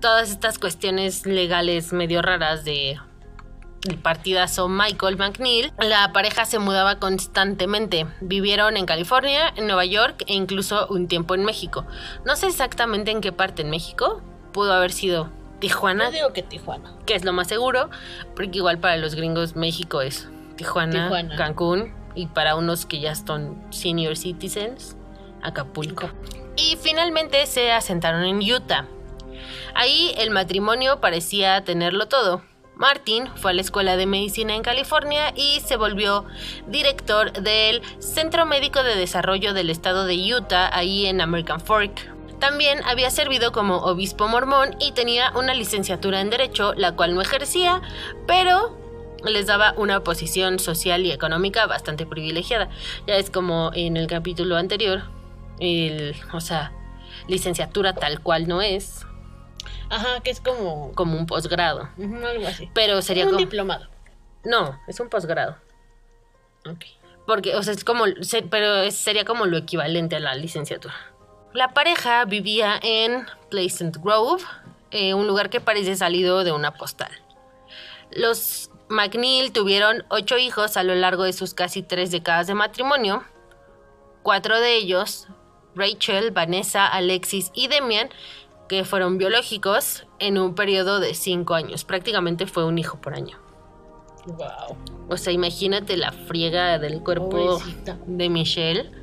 todas 0.00 0.30
estas 0.30 0.58
cuestiones 0.58 1.24
legales 1.24 1.92
medio 1.92 2.20
raras 2.20 2.64
de 2.64 2.98
el 3.88 3.96
partidazo 3.98 4.68
Michael 4.68 5.16
McNeil, 5.16 5.72
la 5.78 6.12
pareja 6.12 6.44
se 6.44 6.58
mudaba 6.58 6.98
constantemente. 6.98 8.06
Vivieron 8.20 8.76
en 8.76 8.86
California, 8.86 9.52
en 9.56 9.66
Nueva 9.66 9.84
York 9.84 10.24
e 10.26 10.34
incluso 10.34 10.86
un 10.88 11.06
tiempo 11.06 11.34
en 11.34 11.44
México. 11.44 11.86
No 12.26 12.34
sé 12.36 12.48
exactamente 12.48 13.10
en 13.10 13.20
qué 13.20 13.32
parte 13.32 13.62
en 13.62 13.70
México. 13.70 14.20
Pudo 14.52 14.72
haber 14.72 14.92
sido 14.92 15.30
Tijuana, 15.60 16.06
Yo 16.06 16.10
digo 16.12 16.32
que 16.32 16.42
Tijuana. 16.42 16.92
que 17.06 17.14
es 17.14 17.24
lo 17.24 17.32
más 17.32 17.48
seguro, 17.48 17.90
porque 18.34 18.58
igual 18.58 18.78
para 18.78 18.96
los 18.96 19.14
gringos 19.14 19.56
México 19.56 20.00
es 20.00 20.28
Tijuana, 20.56 21.04
Tijuana. 21.04 21.36
Cancún 21.36 21.94
y 22.14 22.26
para 22.26 22.56
unos 22.56 22.86
que 22.86 23.00
ya 23.00 23.14
son 23.14 23.62
senior 23.70 24.16
citizens, 24.16 24.96
Acapulco. 25.42 26.10
Y 26.56 26.76
finalmente 26.76 27.46
se 27.46 27.72
asentaron 27.72 28.24
en 28.24 28.38
Utah. 28.40 28.86
Ahí 29.74 30.12
el 30.18 30.30
matrimonio 30.30 31.00
parecía 31.00 31.62
tenerlo 31.64 32.08
todo. 32.08 32.42
Martin 32.74 33.28
fue 33.36 33.50
a 33.50 33.54
la 33.54 33.60
escuela 33.60 33.96
de 33.98 34.06
medicina 34.06 34.54
en 34.54 34.62
California 34.62 35.34
y 35.36 35.60
se 35.60 35.76
volvió 35.76 36.24
director 36.66 37.32
del 37.32 37.82
Centro 37.98 38.46
Médico 38.46 38.82
de 38.82 38.96
Desarrollo 38.96 39.52
del 39.52 39.68
Estado 39.68 40.06
de 40.06 40.34
Utah, 40.34 40.70
ahí 40.74 41.06
en 41.06 41.20
American 41.20 41.60
Fork. 41.60 42.10
También 42.40 42.80
había 42.84 43.10
servido 43.10 43.52
como 43.52 43.76
obispo 43.78 44.26
mormón 44.26 44.74
y 44.80 44.92
tenía 44.92 45.30
una 45.36 45.54
licenciatura 45.54 46.20
en 46.20 46.30
Derecho, 46.30 46.72
la 46.74 46.92
cual 46.96 47.14
no 47.14 47.20
ejercía, 47.20 47.80
pero 48.26 48.76
les 49.24 49.46
daba 49.46 49.74
una 49.76 50.02
posición 50.02 50.58
social 50.58 51.04
y 51.04 51.12
económica 51.12 51.66
bastante 51.66 52.06
privilegiada. 52.06 52.70
Ya 53.06 53.16
es 53.16 53.30
como 53.30 53.70
en 53.74 53.96
el 53.98 54.06
capítulo 54.06 54.56
anterior, 54.56 55.02
el, 55.58 56.16
o 56.32 56.40
sea, 56.40 56.72
licenciatura 57.28 57.92
tal 57.94 58.20
cual 58.22 58.48
no 58.48 58.62
es, 58.62 59.04
Ajá, 59.90 60.20
que 60.20 60.30
es 60.30 60.40
como. 60.40 60.92
como 60.94 61.18
un 61.18 61.26
posgrado. 61.26 61.88
Algo 61.98 62.46
así. 62.46 62.70
Pero 62.74 63.02
sería 63.02 63.24
un 63.24 63.30
como... 63.32 63.38
diplomado. 63.40 63.86
No, 64.44 64.80
es 64.88 64.98
un 65.00 65.08
posgrado. 65.10 65.56
Ok. 66.66 66.84
Porque, 67.26 67.54
o 67.56 67.62
sea, 67.62 67.74
es 67.74 67.84
como, 67.84 68.04
se- 68.22 68.42
pero 68.42 68.76
es- 68.76 68.94
sería 68.96 69.24
como 69.26 69.44
lo 69.46 69.58
equivalente 69.58 70.16
a 70.16 70.20
la 70.20 70.34
licenciatura. 70.34 70.94
La 71.52 71.74
pareja 71.74 72.24
vivía 72.24 72.78
en 72.80 73.26
Pleasant 73.50 73.96
Grove, 73.96 74.42
eh, 74.92 75.14
un 75.14 75.26
lugar 75.26 75.50
que 75.50 75.60
parece 75.60 75.96
salido 75.96 76.44
de 76.44 76.52
una 76.52 76.74
postal. 76.74 77.10
Los 78.12 78.70
McNeil 78.88 79.52
tuvieron 79.52 80.04
ocho 80.10 80.38
hijos 80.38 80.76
a 80.76 80.82
lo 80.82 80.94
largo 80.94 81.24
de 81.24 81.32
sus 81.32 81.54
casi 81.54 81.82
tres 81.82 82.10
décadas 82.10 82.46
de 82.46 82.54
matrimonio. 82.54 83.24
Cuatro 84.22 84.60
de 84.60 84.76
ellos, 84.76 85.26
Rachel, 85.74 86.30
Vanessa, 86.30 86.86
Alexis 86.86 87.50
y 87.54 87.68
Demian, 87.68 88.10
que 88.68 88.84
fueron 88.84 89.18
biológicos 89.18 90.06
en 90.20 90.38
un 90.38 90.54
periodo 90.54 91.00
de 91.00 91.14
cinco 91.14 91.54
años. 91.54 91.84
Prácticamente 91.84 92.46
fue 92.46 92.64
un 92.64 92.78
hijo 92.78 93.00
por 93.00 93.14
año. 93.14 93.38
Wow. 94.26 94.76
O 95.08 95.16
sea, 95.16 95.32
imagínate 95.32 95.96
la 95.96 96.12
friega 96.12 96.78
del 96.78 97.02
cuerpo 97.02 97.30
Pobrecita. 97.30 97.98
de 98.06 98.28
Michelle. 98.28 98.99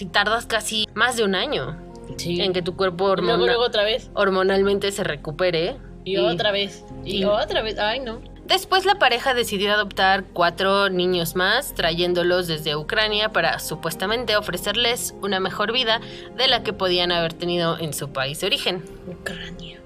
Si 0.00 0.06
tardas 0.06 0.46
casi 0.46 0.86
más 0.94 1.18
de 1.18 1.24
un 1.24 1.34
año 1.34 1.76
Sí. 2.16 2.40
en 2.40 2.54
que 2.54 2.62
tu 2.62 2.74
cuerpo 2.74 3.14
luego, 3.16 3.34
hormona- 3.34 3.44
luego 3.44 3.64
otra 3.64 3.84
vez. 3.84 4.10
hormonalmente 4.14 4.92
se 4.92 5.04
recupere. 5.04 5.76
Y, 6.06 6.16
otra 6.16 6.52
vez. 6.52 6.86
Y, 7.04 7.18
y- 7.18 7.24
otra 7.26 7.60
vez. 7.60 7.78
Ay, 7.78 8.00
no. 8.00 8.18
Después 8.46 8.86
la 8.86 8.94
pareja 8.94 9.34
decidió 9.34 9.74
adoptar 9.74 10.24
cuatro 10.32 10.88
niños 10.88 11.36
más, 11.36 11.74
trayéndolos 11.74 12.46
desde 12.48 12.76
Ucrania 12.76 13.28
para 13.28 13.58
supuestamente 13.58 14.36
ofrecerles 14.36 15.14
una 15.20 15.38
mejor 15.38 15.70
vida 15.70 16.00
de 16.34 16.48
la 16.48 16.62
que 16.62 16.72
podían 16.72 17.12
haber 17.12 17.34
tenido 17.34 17.76
en 17.78 17.92
su 17.92 18.08
país 18.08 18.40
de 18.40 18.46
origen. 18.46 18.82
Ucrania. 19.06 19.80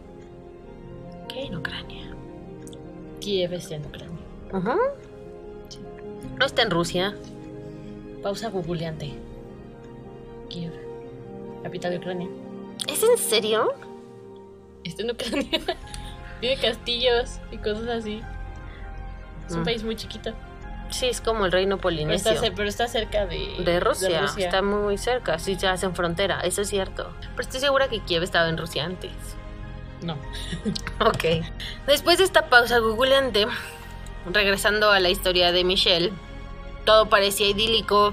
¿Qué 1.28 1.46
en 1.46 1.56
Ucrania? 1.56 2.14
Kiev 3.20 3.52
está 3.52 3.74
en 3.74 3.84
Ucrania. 3.86 4.20
No 6.38 6.46
está 6.46 6.62
en 6.62 6.70
Rusia. 6.70 7.16
Pausa 8.22 8.48
googleante. 8.50 9.12
Kiev. 10.54 10.72
Capital 11.62 11.90
de 11.92 11.98
Ucrania. 11.98 12.28
¿Es 12.86 13.02
en 13.02 13.18
serio? 13.18 13.72
Está 14.84 15.02
en 15.02 15.10
Ucrania. 15.10 15.60
Tiene 16.40 16.60
castillos 16.60 17.38
y 17.50 17.56
cosas 17.58 17.88
así. 17.88 18.22
Es 19.48 19.54
un 19.54 19.62
Mm. 19.62 19.64
país 19.64 19.82
muy 19.84 19.96
chiquito. 19.96 20.32
Sí, 20.90 21.06
es 21.06 21.20
como 21.20 21.46
el 21.46 21.52
reino 21.52 21.76
Pero 21.76 21.82
polinesio. 21.82 22.30
está, 22.32 22.46
cer- 22.46 22.52
pero 22.54 22.68
está 22.68 22.86
cerca 22.86 23.26
de, 23.26 23.56
De 23.64 23.80
Rusia, 23.80 24.20
Rusia. 24.22 24.44
está 24.46 24.62
muy 24.62 24.96
cerca, 24.98 25.38
sí 25.38 25.56
se 25.56 25.66
hacen 25.66 25.94
frontera, 25.94 26.40
eso 26.40 26.60
es 26.62 26.68
cierto. 26.68 27.10
Pero 27.20 27.40
estoy 27.40 27.60
segura 27.60 27.88
que 27.88 28.00
Kiev 28.00 28.22
estaba 28.22 28.48
en 28.48 28.58
Rusia 28.58 28.84
antes. 28.84 29.10
No. 30.02 30.16
Ok. 31.00 31.44
Después 31.86 32.18
de 32.18 32.24
esta 32.24 32.48
pausa 32.48 32.78
googleante, 32.78 33.46
regresando 34.30 34.90
a 34.90 35.00
la 35.00 35.08
historia 35.08 35.50
de 35.52 35.64
Michelle, 35.64 36.12
todo 36.84 37.08
parecía 37.08 37.48
idílico 37.48 38.12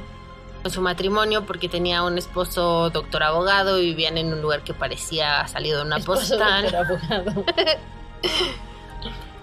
con 0.62 0.72
su 0.72 0.82
matrimonio 0.82 1.46
porque 1.46 1.70
tenía 1.70 2.04
un 2.04 2.18
esposo 2.18 2.90
doctor 2.90 3.24
abogado 3.24 3.80
y 3.80 3.86
vivían 3.86 4.18
en 4.18 4.34
un 4.34 4.42
lugar 4.42 4.64
que 4.64 4.74
parecía 4.74 5.48
salido 5.48 5.80
de 5.80 5.86
una 5.86 5.98
Esposo 5.98 6.38
postal. 6.38 6.64
doctor 6.64 6.86
abogado. 6.86 7.46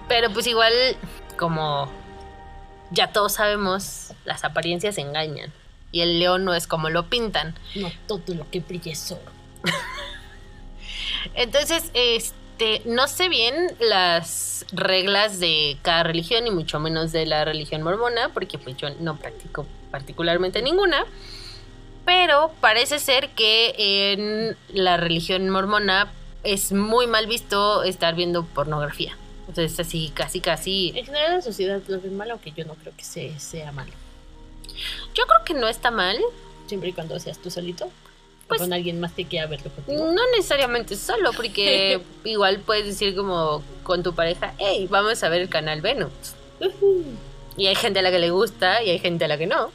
Pero 0.09 0.31
pues 0.33 0.47
igual, 0.47 0.73
como 1.37 1.91
ya 2.91 3.13
todos 3.13 3.35
sabemos, 3.35 4.13
las 4.25 4.45
apariencias 4.45 4.99
engañan. 4.99 5.53
Y 5.91 6.03
el 6.03 6.19
león 6.19 6.45
no 6.45 6.55
es 6.55 6.67
como 6.67 6.91
lo 6.91 7.09
pintan. 7.09 7.55
No 7.75 7.91
todo 8.07 8.35
lo 8.35 8.51
que 8.51 8.61
brilla 8.61 8.93
es 8.93 9.13
oro. 9.13 9.33
Entonces, 11.35 11.91
este, 11.95 12.83
no 12.85 13.09
sé 13.09 13.29
bien 13.29 13.55
las 13.81 14.67
reglas 14.73 15.41
de 15.41 15.79
cada 15.83 16.03
religión 16.03 16.47
y 16.47 16.51
mucho 16.51 16.79
menos 16.79 17.13
de 17.13 17.27
la 17.27 17.45
religión 17.45 17.83
mormona, 17.83 18.31
porque 18.33 18.59
pues 18.59 18.77
yo 18.77 18.89
no 19.01 19.17
practico 19.17 19.67
particularmente 19.91 20.63
ninguna. 20.63 21.05
Pero 22.05 22.53
parece 22.61 22.99
ser 22.99 23.31
que 23.31 23.75
en 24.13 24.57
la 24.73 24.97
religión 24.97 25.49
mormona 25.51 26.11
es 26.43 26.73
muy 26.73 27.07
mal 27.07 27.27
visto 27.27 27.83
estar 27.83 28.15
viendo 28.15 28.45
pornografía. 28.45 29.17
Entonces, 29.49 29.79
así, 29.81 30.11
casi, 30.15 30.41
casi. 30.41 30.93
En 30.97 31.05
general 31.05 31.37
la 31.37 31.43
sociedad 31.43 31.81
lo 31.89 32.01
ve 32.01 32.11
malo, 32.11 32.33
aunque 32.33 32.53
yo 32.53 32.65
no 32.65 32.75
creo 32.75 32.95
que 32.97 33.05
se- 33.05 33.39
sea 33.39 33.73
malo. 33.73 33.93
Yo 35.15 35.25
creo 35.27 35.45
que 35.45 35.55
no 35.55 35.69
está 35.69 35.91
mal. 35.91 36.17
Siempre 36.67 36.91
y 36.91 36.93
cuando 36.93 37.19
seas 37.19 37.39
tú 37.39 37.51
solito. 37.51 37.91
Pues- 38.47 38.61
o 38.61 38.65
con 38.65 38.73
alguien 38.73 39.01
más 39.01 39.13
que 39.13 39.27
quiera 39.27 39.47
verlo 39.47 39.71
contigo. 39.71 40.11
No 40.13 40.23
necesariamente 40.35 40.97
solo, 40.97 41.33
porque 41.35 42.01
igual 42.25 42.61
puedes 42.61 42.87
decir 42.87 43.15
como 43.15 43.63
con 43.83 44.03
tu 44.03 44.15
pareja, 44.15 44.55
hey, 44.59 44.87
vamos 44.91 45.23
a 45.23 45.29
ver 45.29 45.43
el 45.43 45.49
canal 45.51 45.83
Venus. 45.83 46.11
Y 47.57 47.67
hay 47.67 47.75
gente 47.75 47.99
a 47.99 48.03
la 48.03 48.11
que 48.11 48.19
le 48.19 48.31
gusta 48.31 48.83
y 48.83 48.91
hay 48.91 48.99
gente 48.99 49.25
a 49.27 49.29
la 49.29 49.37
que 49.37 49.47
no. 49.47 49.71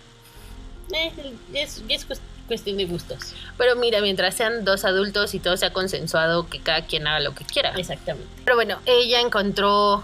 Eh, 0.93 1.11
es, 1.53 1.83
es 1.89 2.07
cues- 2.07 2.21
cuestión 2.47 2.77
de 2.77 2.85
gustos. 2.85 3.33
Pero 3.57 3.75
mira, 3.75 4.01
mientras 4.01 4.35
sean 4.35 4.63
dos 4.65 4.85
adultos 4.85 5.33
y 5.33 5.39
todo 5.39 5.57
sea 5.57 5.71
consensuado, 5.73 6.47
que 6.49 6.59
cada 6.59 6.85
quien 6.85 7.07
haga 7.07 7.19
lo 7.19 7.33
que 7.35 7.45
quiera. 7.45 7.71
Exactamente. 7.75 8.27
Pero 8.43 8.55
bueno, 8.55 8.79
ella 8.85 9.19
encontró 9.21 10.03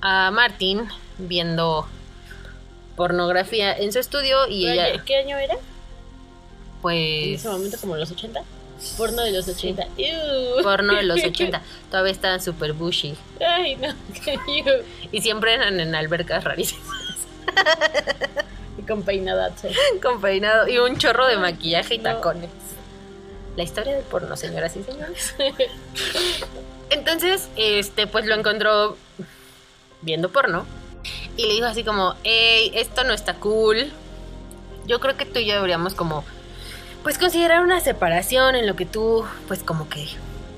a 0.00 0.30
Martin 0.30 0.86
viendo 1.18 1.86
pornografía 2.96 3.76
en 3.76 3.92
su 3.92 3.98
estudio 4.00 4.46
y 4.48 4.68
ella, 4.68 5.02
¿Qué 5.04 5.16
año 5.16 5.36
era? 5.38 5.54
En 5.54 5.60
pues, 6.82 7.40
ese 7.40 7.48
momento, 7.48 7.76
como 7.80 7.96
los 7.96 8.10
80. 8.10 8.40
Porno 8.96 9.22
de 9.22 9.32
los 9.32 9.48
80. 9.48 9.82
Ew. 9.96 10.62
porno 10.62 10.94
de 10.94 11.02
los 11.02 11.20
80, 11.24 11.60
todavía 11.90 12.12
estaban 12.12 12.40
super 12.42 12.72
bushy. 12.72 13.14
Ay, 13.40 13.76
no. 13.76 13.88
Y 15.10 15.20
siempre 15.22 15.54
eran 15.54 15.80
en 15.80 15.94
albercas 15.94 16.44
rarísimas, 16.44 16.84
Y 18.78 18.82
con 18.86 19.02
peinadazo. 19.02 19.68
con 20.02 20.20
peinado 20.20 20.68
y 20.68 20.78
un 20.78 20.96
chorro 20.96 21.26
de 21.26 21.36
maquillaje 21.36 21.94
y 21.96 21.98
No. 21.98 22.04
tacones. 22.14 22.50
La 23.56 23.64
historia 23.64 23.94
del 23.96 24.04
porno, 24.04 24.36
señoras 24.36 24.76
y 24.76 24.84
señores. 24.84 25.34
Entonces, 26.90 27.48
este, 27.56 28.06
pues 28.06 28.24
lo 28.26 28.34
encontró 28.34 28.96
viendo 30.00 30.28
porno 30.30 30.64
y 31.36 31.46
le 31.46 31.54
dijo 31.54 31.66
así 31.66 31.84
como, 31.84 32.14
hey, 32.24 32.70
esto 32.74 33.04
no 33.04 33.12
está 33.12 33.34
cool. 33.34 33.90
Yo 34.86 35.00
creo 35.00 35.16
que 35.16 35.24
tú 35.26 35.38
y 35.40 35.46
yo 35.46 35.54
deberíamos 35.54 35.94
como, 35.94 36.24
pues 37.02 37.18
considerar 37.18 37.62
una 37.62 37.80
separación 37.80 38.54
en 38.54 38.66
lo 38.66 38.76
que 38.76 38.86
tú, 38.86 39.24
pues 39.48 39.62
como 39.62 39.88
que 39.88 40.06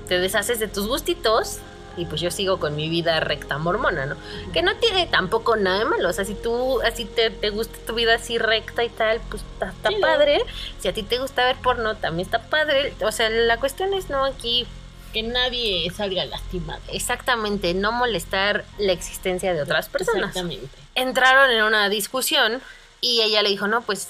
te 0.07 0.19
deshaces 0.21 0.61
de 0.61 0.69
tus 0.69 0.87
gustitos 0.87 1.59
y 1.97 2.05
pues 2.07 2.21
yo 2.21 2.31
sigo 2.31 2.59
con 2.59 2.77
mi 2.77 2.89
vida 2.89 3.21
recta 3.21 3.59
mormona, 3.59 4.07
¿no? 4.07 4.17
Que 4.53 4.63
no 4.63 4.77
tiene 4.77 5.07
tampoco 5.07 5.57
nada 5.57 5.81
de 5.81 5.85
malo, 5.85 6.09
o 6.09 6.13
sea, 6.13 6.25
si 6.25 6.35
tú 6.35 6.81
así 6.83 7.05
te, 7.05 7.31
te 7.31 7.51
gusta 7.51 7.77
tu 7.87 7.95
vida 7.95 8.15
así 8.15 8.39
recta 8.39 8.85
y 8.85 8.89
tal, 8.89 9.21
pues 9.29 9.43
está, 9.43 9.71
está 9.71 9.89
Sí, 9.89 9.95
¿no? 9.97 10.01
padre. 10.01 10.41
Si 10.81 10.89
a 10.89 10.93
ti 10.95 11.03
te 11.03 11.19
gusta 11.19 11.45
ver 11.45 11.57
porno, 11.57 11.97
también 11.97 12.27
está 12.27 12.43
padre. 12.43 12.95
O 13.03 13.13
sea, 13.13 13.29
la 13.31 13.59
cuestión 13.59 13.93
es 13.95 14.09
no 14.11 14.25
aquí 14.25 14.67
Que 15.13 15.23
nadie 15.25 15.91
salga 15.91 16.25
lastimado. 16.25 16.81
exactamente 16.93 17.75
no 17.75 17.91
molestar 17.93 18.65
la 18.79 18.93
existencia 18.93 19.53
de 19.53 19.63
otras 19.63 19.89
personas. 19.89 20.29
Exactamente. 20.31 20.69
Entraron 20.95 21.51
en 21.51 21.65
una 21.65 21.89
discusión 21.89 22.63
y 23.01 23.21
ella 23.23 23.43
le 23.43 23.49
dijo, 23.49 23.67
no, 23.67 23.81
pues, 23.83 24.09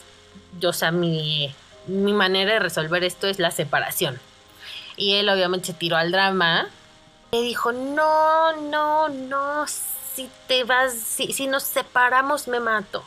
yo, 0.58 0.68
o 0.70 0.72
sea, 0.74 0.90
mi, 0.90 1.54
mi 1.86 2.12
manera 2.12 2.52
de 2.54 2.58
resolver 2.58 3.02
esto 3.04 3.26
es 3.28 3.38
la 3.38 3.50
separación. 3.50 4.20
Y 4.96 5.14
él 5.14 5.28
obviamente 5.30 5.68
se 5.68 5.72
tiró 5.72 5.96
al 5.96 6.12
drama. 6.12 6.68
Le 7.32 7.42
dijo, 7.42 7.72
no, 7.72 8.52
no, 8.56 9.08
no, 9.08 9.66
si 9.66 10.28
te 10.46 10.64
vas, 10.64 10.94
si, 10.94 11.32
si 11.32 11.46
nos 11.46 11.62
separamos 11.62 12.48
me 12.48 12.60
mato. 12.60 13.04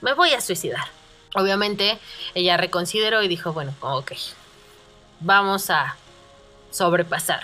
Me 0.00 0.12
voy 0.12 0.32
a 0.32 0.40
suicidar. 0.40 0.86
Obviamente 1.34 1.98
ella 2.34 2.56
reconsideró 2.56 3.22
y 3.22 3.28
dijo, 3.28 3.52
bueno, 3.52 3.74
ok, 3.80 4.12
vamos 5.20 5.70
a 5.70 5.96
sobrepasar. 6.70 7.42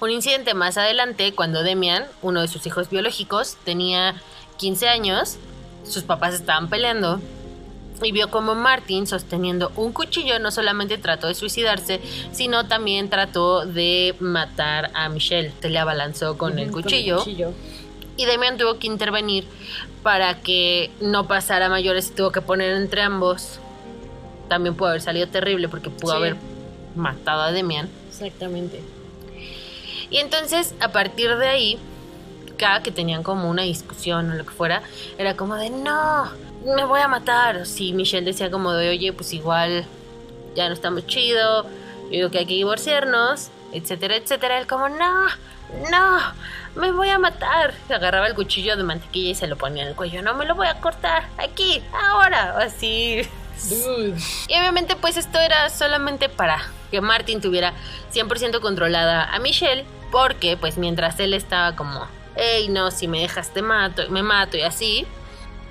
Un 0.00 0.10
incidente 0.10 0.54
más 0.54 0.76
adelante, 0.76 1.34
cuando 1.34 1.62
Demian, 1.62 2.06
uno 2.22 2.42
de 2.42 2.48
sus 2.48 2.66
hijos 2.66 2.90
biológicos, 2.90 3.56
tenía 3.64 4.20
15 4.58 4.88
años, 4.88 5.36
sus 5.84 6.04
papás 6.04 6.34
estaban 6.34 6.68
peleando 6.68 7.20
y 8.02 8.12
vio 8.12 8.30
como 8.30 8.54
Martin, 8.54 9.06
sosteniendo 9.06 9.72
un 9.76 9.92
cuchillo, 9.92 10.38
no 10.38 10.50
solamente 10.50 10.98
trató 10.98 11.28
de 11.28 11.34
suicidarse, 11.34 12.00
sino 12.32 12.66
también 12.66 13.08
trató 13.08 13.66
de 13.66 14.14
matar 14.18 14.90
a 14.94 15.08
Michelle. 15.08 15.52
Se 15.60 15.70
le 15.70 15.78
abalanzó 15.78 16.36
con, 16.36 16.58
el, 16.58 16.70
cuchillo, 16.70 17.24
y 18.16 18.26
Damian 18.26 18.58
tuvo 18.58 18.78
que 18.78 18.86
intervenir 18.86 19.44
para 20.02 20.40
que 20.40 20.90
no 21.00 21.26
pasara 21.26 21.68
mayores 21.68 22.10
y 22.10 22.14
tuvo 22.14 22.30
que 22.30 22.40
poner 22.40 22.76
entre 22.76 23.02
ambos. 23.02 23.58
También 24.48 24.74
pudo 24.76 24.88
haber 24.90 25.00
salido 25.00 25.26
terrible 25.28 25.68
porque 25.68 25.90
pudo 25.90 26.12
Sí. 26.12 26.18
haber 26.18 26.36
matado 26.94 27.42
a 27.42 27.52
Damian. 27.52 27.88
Exactamente. 28.08 28.82
Y 30.10 30.18
entonces, 30.18 30.74
a 30.80 30.92
partir 30.92 31.34
de 31.36 31.48
ahí, 31.48 31.78
cada 32.56 32.82
que 32.82 32.92
tenían 32.92 33.22
como 33.24 33.50
una 33.50 33.62
discusión 33.62 34.30
o 34.30 34.34
lo 34.34 34.44
que 34.44 34.52
fuera, 34.52 34.82
era 35.18 35.34
como 35.36 35.56
de, 35.56 35.70
no, 35.70 36.28
me 36.64 36.84
voy 36.84 37.00
a 37.00 37.08
matar. 37.08 37.66
Si 37.66 37.92
Michelle 37.92 38.24
decía 38.24 38.50
como 38.50 38.72
de, 38.72 38.90
oye, 38.90 39.12
pues 39.12 39.32
igual 39.32 39.84
ya 40.54 40.68
no 40.68 40.74
estamos 40.74 41.06
chido, 41.06 41.64
yo 42.04 42.10
digo 42.10 42.30
que 42.30 42.38
hay 42.38 42.46
que 42.46 42.54
divorciarnos, 42.54 43.50
etcétera, 43.72 44.16
etcétera. 44.16 44.58
Él 44.58 44.66
como, 44.66 44.88
no, 44.88 45.26
no, 45.90 46.18
me 46.76 46.92
voy 46.92 47.08
a 47.08 47.18
matar. 47.18 47.74
Se 47.88 47.94
agarraba 47.94 48.26
el 48.26 48.34
cuchillo 48.34 48.76
de 48.76 48.82
mantequilla 48.82 49.30
y 49.30 49.34
se 49.34 49.46
lo 49.46 49.56
ponía 49.56 49.82
en 49.82 49.90
el 49.90 49.96
cuello, 49.96 50.22
no 50.22 50.34
me 50.34 50.44
lo 50.44 50.54
voy 50.54 50.66
a 50.66 50.80
cortar, 50.80 51.28
aquí, 51.38 51.82
ahora, 51.92 52.56
así. 52.58 53.22
Dude. 53.68 54.18
Y 54.48 54.58
obviamente 54.58 54.96
pues 54.96 55.16
esto 55.16 55.38
era 55.38 55.70
solamente 55.70 56.28
para 56.28 56.60
que 56.90 57.00
Martin 57.00 57.40
tuviera 57.40 57.72
100% 58.12 58.60
controlada 58.60 59.32
a 59.32 59.38
Michelle, 59.38 59.84
porque 60.10 60.56
pues 60.56 60.76
mientras 60.76 61.18
él 61.20 61.34
estaba 61.34 61.76
como, 61.76 62.06
hey 62.36 62.66
no, 62.68 62.90
si 62.90 63.06
me 63.08 63.20
dejas 63.20 63.52
te 63.54 63.62
mato, 63.62 64.02
me 64.10 64.22
mato 64.22 64.56
y 64.56 64.62
así, 64.62 65.06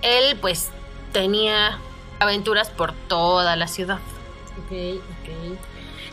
él 0.01 0.37
pues 0.39 0.69
tenía 1.13 1.79
aventuras 2.19 2.69
por 2.69 2.91
toda 2.91 3.55
la 3.55 3.67
ciudad. 3.67 3.99
Ok, 4.57 4.71
ok. 4.97 5.57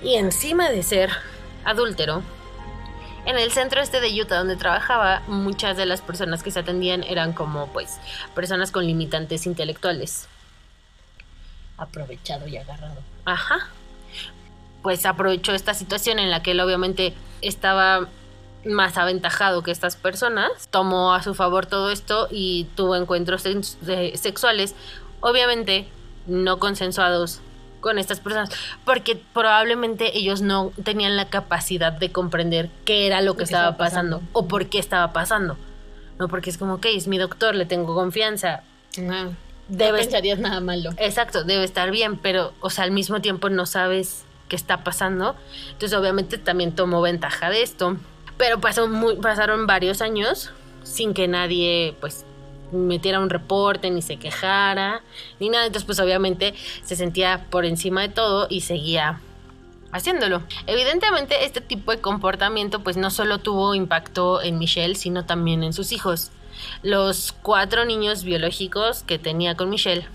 Y 0.04 0.14
encima 0.14 0.70
de 0.70 0.82
ser 0.82 1.10
adúltero, 1.64 2.22
en 3.26 3.36
el 3.36 3.52
centro 3.52 3.80
este 3.80 4.00
de 4.00 4.08
Utah 4.20 4.38
donde 4.38 4.56
trabajaba, 4.56 5.22
muchas 5.26 5.76
de 5.76 5.86
las 5.86 6.00
personas 6.00 6.42
que 6.42 6.50
se 6.50 6.60
atendían 6.60 7.02
eran 7.02 7.32
como 7.32 7.66
pues 7.68 7.98
personas 8.34 8.70
con 8.70 8.86
limitantes 8.86 9.46
intelectuales. 9.46 10.26
Aprovechado 11.76 12.46
y 12.46 12.56
agarrado. 12.56 13.00
Ajá. 13.24 13.68
Pues 14.82 15.04
aprovechó 15.04 15.52
esta 15.52 15.74
situación 15.74 16.18
en 16.18 16.30
la 16.30 16.42
que 16.42 16.52
él 16.52 16.60
obviamente 16.60 17.14
estaba 17.42 18.08
más 18.64 18.96
aventajado 18.98 19.62
que 19.62 19.70
estas 19.70 19.96
personas, 19.96 20.50
tomó 20.70 21.14
a 21.14 21.22
su 21.22 21.34
favor 21.34 21.66
todo 21.66 21.90
esto 21.90 22.28
y 22.30 22.66
tuvo 22.74 22.96
encuentros 22.96 23.42
sexuales, 24.14 24.74
obviamente 25.20 25.88
no 26.26 26.58
consensuados 26.58 27.40
con 27.80 27.98
estas 27.98 28.20
personas, 28.20 28.50
porque 28.84 29.16
probablemente 29.16 30.16
ellos 30.18 30.42
no 30.42 30.72
tenían 30.84 31.16
la 31.16 31.28
capacidad 31.30 31.92
de 31.92 32.12
comprender 32.12 32.68
qué 32.84 33.06
era 33.06 33.22
lo 33.22 33.36
que, 33.36 33.44
estaba 33.44 33.70
estaba 33.70 33.78
pasando, 33.78 34.18
pasando. 34.18 34.38
o 34.38 34.48
por 34.48 34.66
qué 34.66 34.78
estaba 34.78 35.12
pasando. 35.12 35.56
No, 36.18 36.28
porque 36.28 36.50
es 36.50 36.58
como, 36.58 36.74
ok, 36.74 36.86
es 36.94 37.08
mi 37.08 37.16
doctor, 37.16 37.54
le 37.54 37.64
tengo 37.64 37.94
confianza. 37.94 38.62
No 38.98 39.34
Debe 39.70 40.00
pensarías 40.00 40.38
nada 40.38 40.60
malo. 40.60 40.90
Exacto, 40.96 41.44
debe 41.44 41.64
estar 41.64 41.90
bien, 41.90 42.18
pero, 42.18 42.52
o 42.60 42.70
sea, 42.70 42.84
al 42.84 42.90
mismo 42.90 43.20
tiempo 43.20 43.48
no 43.48 43.66
sabes 43.66 44.24
qué 44.48 44.56
está 44.56 44.82
pasando. 44.82 45.36
Entonces, 45.72 45.96
obviamente, 45.96 46.38
también 46.38 46.72
tomó 46.72 47.00
ventaja 47.00 47.50
de 47.50 47.62
esto. 47.62 47.96
Pero 48.40 48.58
pasó 48.58 48.88
muy- 48.88 49.16
pasaron 49.16 49.66
varios 49.66 50.00
años 50.00 50.50
sin 50.82 51.12
que 51.12 51.28
nadie, 51.28 51.94
pues, 52.00 52.24
metiera 52.72 53.20
un 53.20 53.28
reporte, 53.28 53.90
ni 53.90 54.00
se 54.00 54.16
quejara, 54.16 55.02
ni 55.40 55.50
nada. 55.50 55.66
Entonces, 55.66 55.84
pues, 55.84 56.00
obviamente, 56.00 56.54
se 56.82 56.96
sentía 56.96 57.44
por 57.50 57.66
encima 57.66 58.00
de 58.00 58.08
todo 58.08 58.46
y 58.48 58.62
seguía 58.62 59.20
haciéndolo. 59.92 60.42
Evidentemente, 60.66 61.44
este 61.44 61.60
tipo 61.60 61.92
de 61.92 62.00
comportamiento, 62.00 62.80
pues, 62.80 62.96
no 62.96 63.10
solo 63.10 63.40
tuvo 63.40 63.74
impacto 63.74 64.40
en 64.40 64.58
Michelle, 64.58 64.94
sino 64.94 65.26
también 65.26 65.62
en 65.62 65.74
sus 65.74 65.92
hijos. 65.92 66.30
Los 66.82 67.32
cuatro 67.42 67.84
niños 67.84 68.24
biológicos 68.24 69.02
que 69.02 69.18
tenía 69.18 69.54
con 69.54 69.68
Michelle 69.68 70.06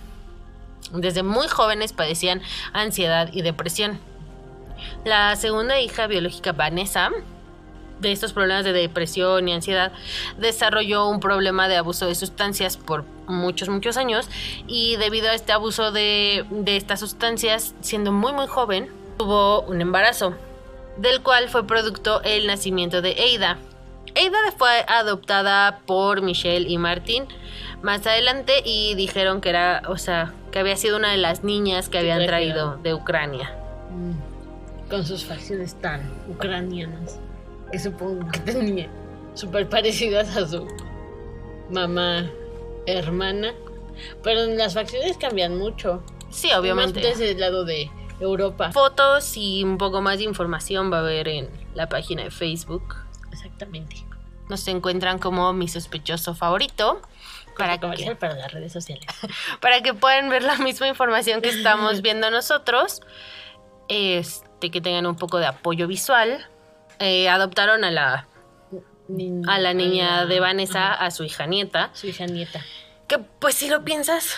desde 0.94 1.22
muy 1.22 1.48
jóvenes 1.48 1.94
padecían 1.94 2.42
ansiedad 2.74 3.30
y 3.32 3.44
depresión. 3.44 4.00
La 5.04 5.36
segunda 5.36 5.80
hija 5.80 6.08
biológica, 6.08 6.54
Vanessa, 6.54 7.12
de 8.00 8.12
estos 8.12 8.34
problemas 8.34 8.66
de 8.66 8.74
depresión 8.74 9.48
y 9.48 9.54
ansiedad, 9.54 9.92
desarrolló 10.38 11.08
un 11.08 11.20
problema 11.20 11.68
de 11.68 11.78
abuso 11.78 12.08
de 12.08 12.16
sustancias 12.16 12.78
por 12.78 13.06
muchos, 13.28 13.70
muchos 13.70 13.98
años 13.98 14.28
y 14.68 14.96
debido 14.98 15.30
a 15.30 15.34
este 15.34 15.52
abuso 15.52 15.92
de, 15.92 16.46
de 16.50 16.78
estas 16.78 17.00
sustancias, 17.00 17.74
siendo 17.82 18.12
muy, 18.12 18.34
muy 18.34 18.48
joven, 18.48 18.90
tuvo 19.18 19.62
un 19.62 19.82
embarazo, 19.82 20.36
del 20.98 21.22
cual 21.22 21.50
fue 21.50 21.66
producto 21.66 22.22
el 22.24 22.48
nacimiento 22.48 23.02
de 23.02 23.12
Eida. 23.12 23.58
Eida 24.14 24.38
fue 24.58 24.86
adoptada 24.88 25.80
por 25.86 26.22
Michelle 26.22 26.70
y 26.70 26.78
Martín 26.78 27.28
más 27.82 28.06
adelante 28.08 28.62
y 28.66 28.96
dijeron 28.96 29.42
que 29.42 29.50
era, 29.50 29.84
o 29.88 29.98
sea, 29.98 30.34
que 30.52 30.60
había 30.60 30.76
sido 30.76 30.98
una 30.98 31.12
de 31.12 31.18
las 31.18 31.44
niñas 31.44 31.90
que 31.90 32.00
habían 32.00 32.26
traído 32.26 32.78
de 32.78 32.94
Ucrania. 32.94 33.54
Mm. 33.92 34.90
Con 34.90 35.06
sus 35.06 35.26
facciones 35.26 35.76
tan 35.76 36.02
ucranianas. 36.30 37.20
Que 37.76 37.80
supongo 37.80 38.32
que 38.32 38.40
tenía 38.40 38.88
súper 39.34 39.68
parecidas 39.68 40.38
a 40.38 40.48
su 40.48 40.66
mamá, 41.70 42.32
hermana. 42.86 43.54
Pero 44.24 44.46
las 44.46 44.76
facciones 44.76 45.18
cambian 45.18 45.58
mucho. 45.58 46.02
Sí, 46.30 46.54
obviamente. 46.54 47.02
Más 47.02 47.20
desde 47.20 47.32
el 47.32 47.42
lado 47.42 47.66
de 47.66 47.92
Europa. 48.22 48.72
Fotos 48.72 49.36
y 49.36 49.62
un 49.66 49.78
poco 49.78 50.00
más 50.00 50.20
de 50.20 50.24
información 50.24 50.90
va 50.90 51.00
a 51.00 51.02
haber 51.02 51.28
en 51.28 51.50
la 51.74 51.90
página 51.90 52.24
de 52.24 52.32
Facebook. 52.32 52.96
Exactamente. 53.34 54.06
Nos 54.48 54.66
encuentran 54.70 55.20
como 55.20 55.52
mi 55.52 55.68
sospechoso 55.68 56.34
favorito. 56.34 57.02
Para 57.58 57.78
que, 57.78 58.16
para 58.16 58.36
las 58.36 58.54
redes 58.54 58.72
sociales. 58.72 59.06
para 59.60 59.82
que 59.82 59.94
puedan 59.94 60.30
ver 60.30 60.44
la 60.44 60.56
misma 60.60 60.88
información 60.88 61.42
que 61.42 61.50
estamos 61.50 62.02
viendo 62.02 62.32
nosotros. 62.32 63.02
Este, 63.90 64.72
que 64.72 64.80
tengan 64.80 65.06
un 65.08 65.18
poco 65.18 65.40
de 65.40 65.48
apoyo 65.48 65.90
visual. 65.90 66.48
Eh, 67.00 67.28
adoptaron 67.30 67.84
a 67.84 67.92
la, 67.92 68.28
a 69.48 69.60
la 69.60 69.74
niña 69.74 70.26
de 70.26 70.40
Vanessa, 70.40 70.94
a 70.94 71.12
su 71.12 71.24
hija 71.24 71.46
nieta. 71.46 71.90
Su 71.94 72.08
hija 72.08 72.26
nieta. 72.26 72.62
Que 73.08 73.20
pues 73.20 73.56
si 73.56 73.70
lo 73.70 73.84
piensas, 73.84 74.36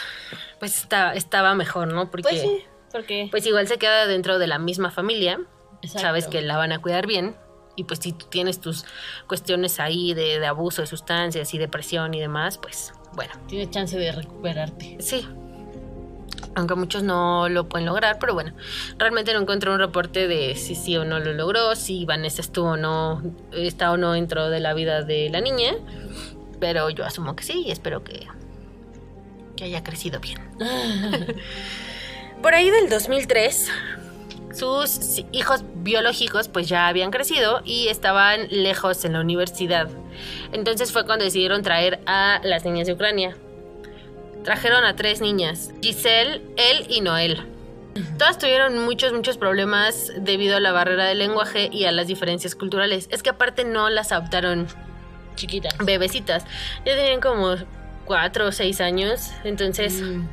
pues 0.60 0.78
está, 0.82 1.14
estaba 1.14 1.56
mejor, 1.56 1.88
¿no? 1.88 2.12
Porque 2.12 2.24
Pues 2.30 2.42
sí, 2.42 2.64
porque. 2.92 3.28
pues 3.32 3.46
igual 3.46 3.68
se 3.68 3.78
queda 3.78 4.08
dentro 4.08 4.40
de 4.40 4.48
la 4.48 4.60
misma 4.60 4.92
familia. 4.92 5.40
Exacto. 5.82 6.00
Sabes 6.08 6.28
que 6.28 6.42
la 6.42 6.58
van 6.58 6.72
a 6.72 6.80
cuidar 6.80 7.08
bien. 7.08 7.36
Y 7.76 7.84
pues 7.84 8.00
si 8.00 8.12
tú 8.12 8.26
tienes 8.26 8.60
tus 8.60 8.86
cuestiones 9.28 9.80
ahí 9.80 10.14
de, 10.16 10.40
de 10.40 10.48
abuso 10.48 10.82
de 10.82 10.88
sustancias 10.88 11.54
y 11.54 11.60
depresión 11.60 12.14
y 12.16 12.20
demás, 12.20 12.58
pues 12.58 12.92
bueno, 13.14 13.32
Tienes 13.48 13.70
chance 13.70 13.98
de 13.98 14.12
recuperarte. 14.12 14.98
sí. 15.00 15.28
Aunque 16.58 16.74
muchos 16.74 17.04
no 17.04 17.50
lo 17.50 17.70
pueden 17.70 17.86
lograr, 17.86 18.18
pero 18.20 18.34
bueno, 18.34 18.52
realmente 18.98 19.32
no 19.32 19.42
encontré 19.42 19.70
un 19.70 19.78
reporte 19.78 20.28
de 20.28 20.56
si 20.56 20.74
sí 20.74 20.98
o 20.98 21.06
no 21.06 21.20
lo 21.20 21.32
logró, 21.34 21.76
si 21.76 22.04
Vanessa 22.04 22.42
estuvo 22.42 22.70
o 22.70 22.78
no, 22.78 23.22
está 23.52 23.92
o 23.92 23.98
no 23.98 24.14
dentro 24.14 24.50
de 24.50 24.60
la 24.60 24.74
vida 24.74 25.04
de 25.04 25.30
la 25.30 25.40
niña. 25.40 25.76
Pero 26.60 26.90
yo 26.90 27.06
asumo 27.06 27.36
que 27.36 27.44
sí 27.44 27.66
y 27.68 27.70
espero 27.70 28.04
que, 28.04 28.26
que 29.56 29.66
haya 29.66 29.84
crecido 29.84 30.20
bien. 30.20 30.40
Por 32.42 32.56
ahí 32.56 32.72
del 32.72 32.90
2003, 32.90 33.70
sus 34.52 35.22
hijos 35.32 35.64
biológicos 35.76 36.48
pues 36.48 36.68
ya 36.68 36.88
habían 36.88 37.12
crecido 37.12 37.62
y 37.66 37.90
estaban 37.90 38.48
lejos 38.50 39.06
en 39.06 39.14
la 39.14 39.22
universidad. 39.22 39.90
Entonces 40.54 40.92
fue 40.92 41.06
cuando 41.06 41.24
decidieron 41.24 41.62
traer 41.62 42.00
a 42.08 42.42
las 42.44 42.66
niñas 42.66 42.88
de 42.88 42.94
Ucrania. 42.94 43.38
Trajeron 44.44 44.86
a 44.86 44.96
tres 44.96 45.20
niñas, 45.22 45.72
Giselle, 45.82 46.42
él 46.58 46.86
y 46.90 47.02
Noel. 47.02 47.46
Todas 48.20 48.38
tuvieron 48.38 48.78
muchos, 48.86 49.12
muchos 49.12 49.38
problemas 49.40 50.12
debido 50.20 50.56
a 50.58 50.60
la 50.60 50.72
barrera 50.72 51.06
del 51.06 51.18
lenguaje 51.18 51.68
y 51.72 51.86
a 51.86 51.92
las 51.92 52.06
diferencias 52.08 52.54
culturales. 52.56 53.08
Es 53.12 53.24
que 53.24 53.32
aparte 53.32 53.66
no 53.66 53.90
las 53.90 54.12
adoptaron 54.12 54.68
Chiquita. 55.36 55.70
bebecitas. 55.84 56.46
Ya 56.86 56.96
tenían 56.96 57.20
como 57.22 57.56
cuatro 58.06 58.46
o 58.48 58.52
seis 58.52 58.82
años. 58.82 59.32
Entonces, 59.44 60.02
Mm, 60.02 60.28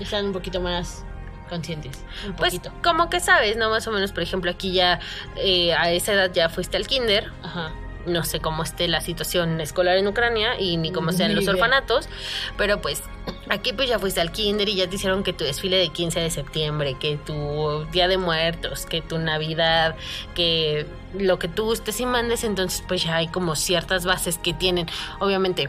están 0.00 0.26
un 0.26 0.32
poquito 0.32 0.60
más 0.60 1.04
conscientes. 1.48 1.98
Un 2.26 2.34
pues 2.36 2.54
poquito. 2.54 2.72
como 2.82 3.10
que 3.10 3.18
sabes, 3.18 3.56
¿no? 3.56 3.70
Más 3.70 3.86
o 3.88 3.90
menos, 3.90 4.12
por 4.12 4.22
ejemplo, 4.22 4.48
aquí 4.50 4.72
ya 4.72 5.00
eh, 5.36 5.74
a 5.74 5.90
esa 5.90 6.12
edad 6.12 6.30
ya 6.32 6.48
fuiste 6.48 6.76
al 6.76 6.86
kinder. 6.86 7.28
Ajá. 7.42 7.72
No 8.06 8.24
sé 8.24 8.40
cómo 8.40 8.62
esté 8.62 8.88
la 8.88 9.00
situación 9.00 9.60
escolar 9.60 9.96
en 9.96 10.06
Ucrania 10.06 10.58
y 10.58 10.76
ni 10.76 10.90
cómo 10.92 11.12
sean 11.12 11.34
los 11.34 11.46
orfanatos, 11.48 12.08
pero 12.56 12.80
pues 12.80 13.02
aquí 13.48 13.72
pues 13.72 13.88
ya 13.88 13.98
fuiste 13.98 14.20
al 14.20 14.32
kinder 14.32 14.68
y 14.68 14.76
ya 14.76 14.88
te 14.88 14.96
hicieron 14.96 15.22
que 15.22 15.32
tu 15.32 15.44
desfile 15.44 15.76
de 15.76 15.88
15 15.88 16.20
de 16.20 16.30
septiembre, 16.30 16.96
que 16.98 17.16
tu 17.18 17.84
Día 17.92 18.08
de 18.08 18.16
Muertos, 18.16 18.86
que 18.86 19.02
tu 19.02 19.18
Navidad, 19.18 19.96
que 20.34 20.86
lo 21.18 21.38
que 21.38 21.48
tú 21.48 21.64
gustes 21.64 22.00
y 22.00 22.06
mandes, 22.06 22.44
entonces 22.44 22.82
pues 22.88 23.04
ya 23.04 23.16
hay 23.16 23.28
como 23.28 23.54
ciertas 23.56 24.04
bases 24.04 24.38
que 24.38 24.54
tienen, 24.54 24.86
obviamente 25.18 25.68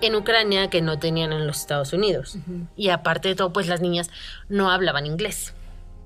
en 0.00 0.14
Ucrania 0.14 0.70
que 0.70 0.80
no 0.80 0.98
tenían 0.98 1.32
en 1.32 1.46
los 1.46 1.60
Estados 1.60 1.92
Unidos. 1.92 2.38
Y 2.76 2.90
aparte 2.90 3.28
de 3.28 3.34
todo, 3.34 3.52
pues 3.52 3.66
las 3.66 3.80
niñas 3.80 4.10
no 4.48 4.70
hablaban 4.70 5.06
inglés. 5.06 5.54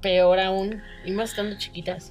Peor 0.01 0.41
aún, 0.41 0.83
y 1.05 1.13
más 1.13 1.31
estando 1.31 1.57
chiquitas. 1.59 2.11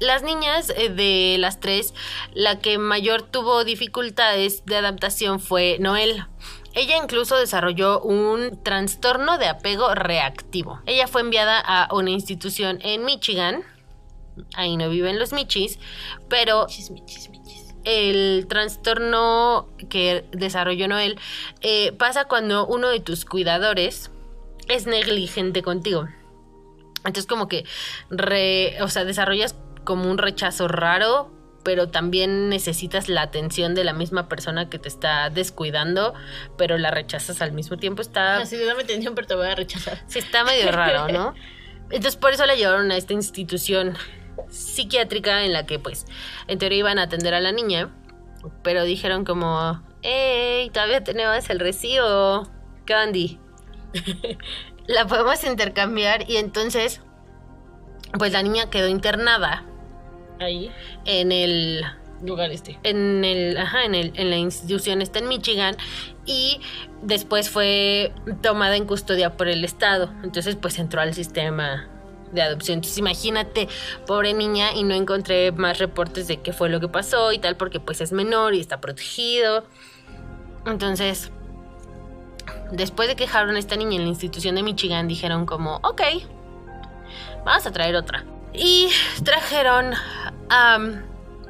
Las 0.00 0.22
niñas 0.22 0.72
eh, 0.76 0.88
de 0.88 1.36
las 1.38 1.60
tres, 1.60 1.94
la 2.32 2.58
que 2.58 2.78
mayor 2.78 3.22
tuvo 3.22 3.64
dificultades 3.64 4.64
de 4.64 4.76
adaptación 4.76 5.40
fue 5.40 5.76
Noel. 5.78 6.24
Ella 6.72 6.96
incluso 6.96 7.36
desarrolló 7.36 8.00
un 8.00 8.62
trastorno 8.62 9.38
de 9.38 9.48
apego 9.48 9.94
reactivo. 9.94 10.80
Ella 10.86 11.06
fue 11.06 11.20
enviada 11.20 11.60
a 11.60 11.92
una 11.94 12.10
institución 12.10 12.78
en 12.82 13.04
Michigan. 13.04 13.62
Ahí 14.54 14.76
no 14.76 14.88
viven 14.88 15.18
los 15.18 15.32
Michis, 15.32 15.78
pero 16.28 16.66
Michis, 16.66 16.90
michis, 16.90 17.28
michis. 17.28 17.74
el 17.84 18.46
trastorno 18.48 19.68
que 19.90 20.24
desarrolló 20.30 20.88
Noel 20.88 21.18
eh, 21.60 21.92
pasa 21.98 22.24
cuando 22.26 22.66
uno 22.66 22.88
de 22.88 23.00
tus 23.00 23.24
cuidadores 23.24 24.10
es 24.68 24.86
negligente 24.86 25.62
contigo. 25.62 26.08
Entonces 26.98 27.26
como 27.26 27.48
que 27.48 27.64
re- 28.10 28.80
o 28.82 28.88
sea, 28.88 29.04
desarrollas 29.04 29.56
como 29.84 30.10
un 30.10 30.18
rechazo 30.18 30.68
raro, 30.68 31.30
pero 31.62 31.88
también 31.88 32.48
necesitas 32.48 33.08
la 33.08 33.22
atención 33.22 33.74
de 33.74 33.84
la 33.84 33.92
misma 33.92 34.28
persona 34.28 34.70
que 34.70 34.78
te 34.78 34.88
está 34.88 35.30
descuidando, 35.30 36.14
pero 36.56 36.78
la 36.78 36.90
rechazas 36.90 37.42
al 37.42 37.52
mismo 37.52 37.76
tiempo. 37.76 38.02
Está 38.02 38.38
Así 38.38 38.56
de 38.56 38.64
dame 38.64 38.82
atención, 38.82 39.14
pero 39.14 39.26
te 39.26 39.34
voy 39.34 39.48
a 39.48 39.54
rechazar. 39.54 40.02
Sí, 40.06 40.20
está 40.20 40.44
medio 40.44 40.70
raro, 40.72 41.12
¿no? 41.12 41.34
Entonces 41.90 42.16
por 42.16 42.32
eso 42.32 42.46
la 42.46 42.54
llevaron 42.54 42.90
a 42.92 42.96
esta 42.96 43.12
institución 43.12 43.96
psiquiátrica 44.48 45.44
en 45.44 45.52
la 45.52 45.66
que 45.66 45.78
pues 45.78 46.06
en 46.46 46.58
teoría 46.58 46.78
iban 46.78 46.98
a 46.98 47.02
atender 47.02 47.34
a 47.34 47.40
la 47.40 47.52
niña, 47.52 47.90
pero 48.62 48.84
dijeron 48.84 49.24
como, 49.24 49.82
¡Ey! 50.02 50.70
Todavía 50.70 51.04
tenemos 51.04 51.50
el 51.50 51.58
recibo, 51.58 52.48
Candy. 52.86 53.38
la 54.86 55.06
podemos 55.06 55.42
intercambiar 55.44 56.30
y 56.30 56.36
entonces 56.36 57.00
pues 58.18 58.32
la 58.32 58.42
niña 58.42 58.70
quedó 58.70 58.88
internada 58.88 59.64
Ahí, 60.40 60.72
en 61.04 61.32
el 61.32 61.84
lugar 62.22 62.50
este. 62.50 62.78
en 62.82 63.24
el, 63.24 63.56
ajá, 63.56 63.84
en 63.84 63.94
el, 63.94 64.12
en 64.16 64.30
la 64.30 64.36
institución 64.36 65.00
está 65.00 65.18
en 65.20 65.28
Michigan 65.28 65.76
y 66.26 66.60
después 67.02 67.48
fue 67.48 68.12
tomada 68.42 68.76
en 68.76 68.86
custodia 68.86 69.36
por 69.36 69.48
el 69.48 69.64
estado. 69.64 70.12
Entonces, 70.22 70.56
pues 70.56 70.78
entró 70.78 71.00
al 71.00 71.14
sistema 71.14 71.88
de 72.32 72.42
adopción. 72.42 72.76
Entonces, 72.76 72.98
imagínate, 72.98 73.68
pobre 74.06 74.34
niña, 74.34 74.72
y 74.74 74.82
no 74.84 74.94
encontré 74.94 75.52
más 75.52 75.78
reportes 75.78 76.28
de 76.28 76.38
qué 76.38 76.52
fue 76.52 76.68
lo 76.68 76.80
que 76.80 76.88
pasó 76.88 77.32
y 77.32 77.38
tal, 77.38 77.56
porque 77.56 77.80
pues 77.80 78.00
es 78.00 78.12
menor 78.12 78.54
y 78.54 78.60
está 78.60 78.80
protegido. 78.80 79.64
Entonces, 80.66 81.30
después 82.72 83.08
de 83.08 83.16
que 83.16 83.24
dejaron 83.24 83.56
a 83.56 83.58
esta 83.58 83.76
niña 83.76 83.96
en 83.96 84.02
la 84.02 84.08
institución 84.08 84.54
de 84.54 84.62
Michigan, 84.62 85.08
dijeron 85.08 85.46
como, 85.46 85.76
ok, 85.76 86.02
vamos 87.44 87.66
a 87.66 87.72
traer 87.72 87.96
otra. 87.96 88.24
Y 88.52 88.88
trajeron 89.24 89.92
a 90.48 90.78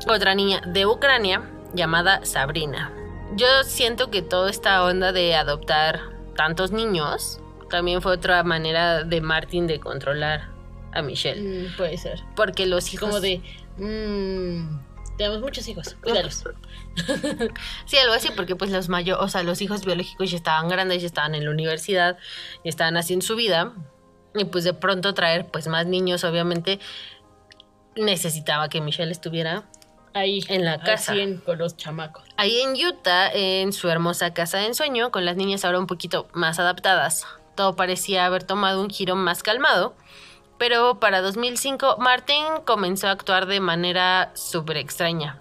otra 0.09 0.35
niña 0.35 0.61
de 0.67 0.87
Ucrania 0.87 1.43
llamada 1.75 2.25
Sabrina. 2.25 2.93
Yo 3.37 3.47
siento 3.65 4.11
que 4.11 4.23
toda 4.23 4.51
esta 4.51 4.85
onda 4.85 5.13
de 5.13 5.35
adoptar 5.35 6.01
tantos 6.37 6.73
niños 6.73 7.41
también 7.71 8.03
fue 8.03 8.13
otra 8.13 8.43
manera 8.43 9.05
de 9.05 9.21
Martin 9.21 9.67
de 9.67 9.79
controlar 9.79 10.51
a 10.93 11.03
Michelle. 11.03 11.69
Mm, 11.69 11.77
puede 11.77 11.97
ser. 11.97 12.21
Porque 12.35 12.67
los 12.67 12.93
hijos... 12.93 13.09
Como 13.09 13.21
de. 13.21 13.41
mm, 13.79 15.17
tenemos 15.17 15.41
muchos 15.41 15.69
hijos, 15.69 15.97
cuídalos. 16.03 16.45
Sí, 17.87 17.97
algo 17.99 18.15
así, 18.15 18.31
porque 18.35 18.57
pues 18.57 18.71
los 18.71 18.89
mayores, 18.89 19.23
o 19.23 19.29
sea, 19.29 19.43
los 19.43 19.63
hijos 19.63 19.85
biológicos 19.85 20.31
ya 20.31 20.37
estaban 20.37 20.69
grandes, 20.69 21.03
ya 21.03 21.07
estaban 21.07 21.35
en 21.35 21.45
la 21.45 21.51
universidad, 21.51 22.19
ya 22.65 22.69
estaban 22.69 22.97
haciendo 22.97 23.25
su 23.25 23.37
vida. 23.37 23.73
Y 24.35 24.45
pues 24.45 24.65
de 24.65 24.75
pronto 24.75 25.15
traer 25.15 25.47
pues 25.47 25.67
más 25.67 25.87
niños, 25.87 26.25
obviamente, 26.25 26.79
necesitaba 27.97 28.69
que 28.69 28.81
Michelle 28.81 29.13
estuviera 29.13 29.65
Ahí. 30.13 30.45
En 30.49 30.65
la 30.65 30.81
casa. 30.81 31.13
100 31.13 31.39
con 31.39 31.59
los 31.59 31.77
chamacos. 31.77 32.25
Ahí 32.37 32.61
en 32.61 32.73
Utah, 32.73 33.31
en 33.33 33.73
su 33.73 33.89
hermosa 33.89 34.35
casa 34.35 34.59
de 34.59 34.67
ensueño, 34.67 35.11
con 35.11 35.25
las 35.25 35.37
niñas 35.37 35.65
ahora 35.65 35.79
un 35.79 35.87
poquito 35.87 36.29
más 36.33 36.59
adaptadas. 36.59 37.27
Todo 37.55 37.77
parecía 37.77 38.27
haber 38.27 38.43
tomado 38.43 38.81
un 38.81 38.91
giro 38.91 39.17
más 39.17 39.43
calmado, 39.43 39.95
pero 40.59 40.99
para 40.99 41.21
2005 41.21 41.97
Martin 41.99 42.45
comenzó 42.65 43.09
a 43.09 43.13
actuar 43.13 43.47
de 43.47 43.61
manera 43.61 44.31
súper 44.35 44.79
extraña. 44.79 45.39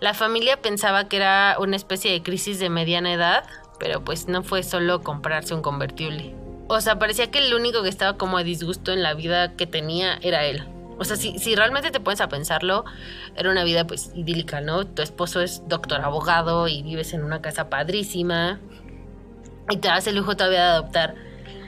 La 0.00 0.14
familia 0.14 0.60
pensaba 0.60 1.08
que 1.08 1.16
era 1.16 1.56
una 1.58 1.76
especie 1.76 2.10
de 2.12 2.22
crisis 2.22 2.58
de 2.58 2.70
mediana 2.70 3.12
edad, 3.12 3.44
pero 3.78 4.02
pues 4.02 4.26
no 4.26 4.42
fue 4.42 4.62
solo 4.62 5.02
comprarse 5.02 5.54
un 5.54 5.62
convertible. 5.62 6.34
O 6.68 6.80
sea, 6.80 6.98
parecía 6.98 7.30
que 7.30 7.38
el 7.38 7.54
único 7.54 7.82
que 7.82 7.88
estaba 7.88 8.16
como 8.16 8.38
a 8.38 8.42
disgusto 8.42 8.92
en 8.92 9.02
la 9.02 9.14
vida 9.14 9.56
que 9.56 9.66
tenía 9.66 10.18
era 10.22 10.44
él. 10.44 10.64
O 10.98 11.04
sea, 11.04 11.16
si, 11.16 11.38
si 11.38 11.56
realmente 11.56 11.90
te 11.90 12.00
pones 12.00 12.20
a 12.20 12.28
pensarlo, 12.28 12.84
era 13.36 13.50
una 13.50 13.64
vida 13.64 13.86
pues 13.86 14.12
idílica, 14.14 14.60
¿no? 14.60 14.86
Tu 14.86 15.02
esposo 15.02 15.40
es 15.40 15.66
doctor 15.68 16.00
abogado 16.00 16.68
y 16.68 16.82
vives 16.82 17.12
en 17.12 17.24
una 17.24 17.42
casa 17.42 17.68
padrísima 17.68 18.60
y 19.70 19.78
te 19.78 19.88
das 19.88 20.06
el 20.06 20.16
lujo 20.16 20.36
todavía 20.36 20.60
de 20.60 20.70
adoptar 20.70 21.14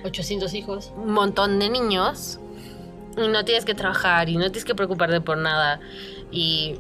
800 0.05 0.53
hijos. 0.55 0.93
un 0.97 1.13
montón 1.13 1.59
de 1.59 1.71
niños 1.71 2.39
y 3.17 3.29
no 3.29 3.45
tienes 3.45 3.65
que 3.65 3.75
trabajar 3.75 4.29
y 4.29 4.37
no 4.37 4.45
tienes 4.45 4.65
que 4.65 4.75
preocuparte 4.75 5.21
por 5.21 5.39
nada 5.39 5.81
y 6.31 6.77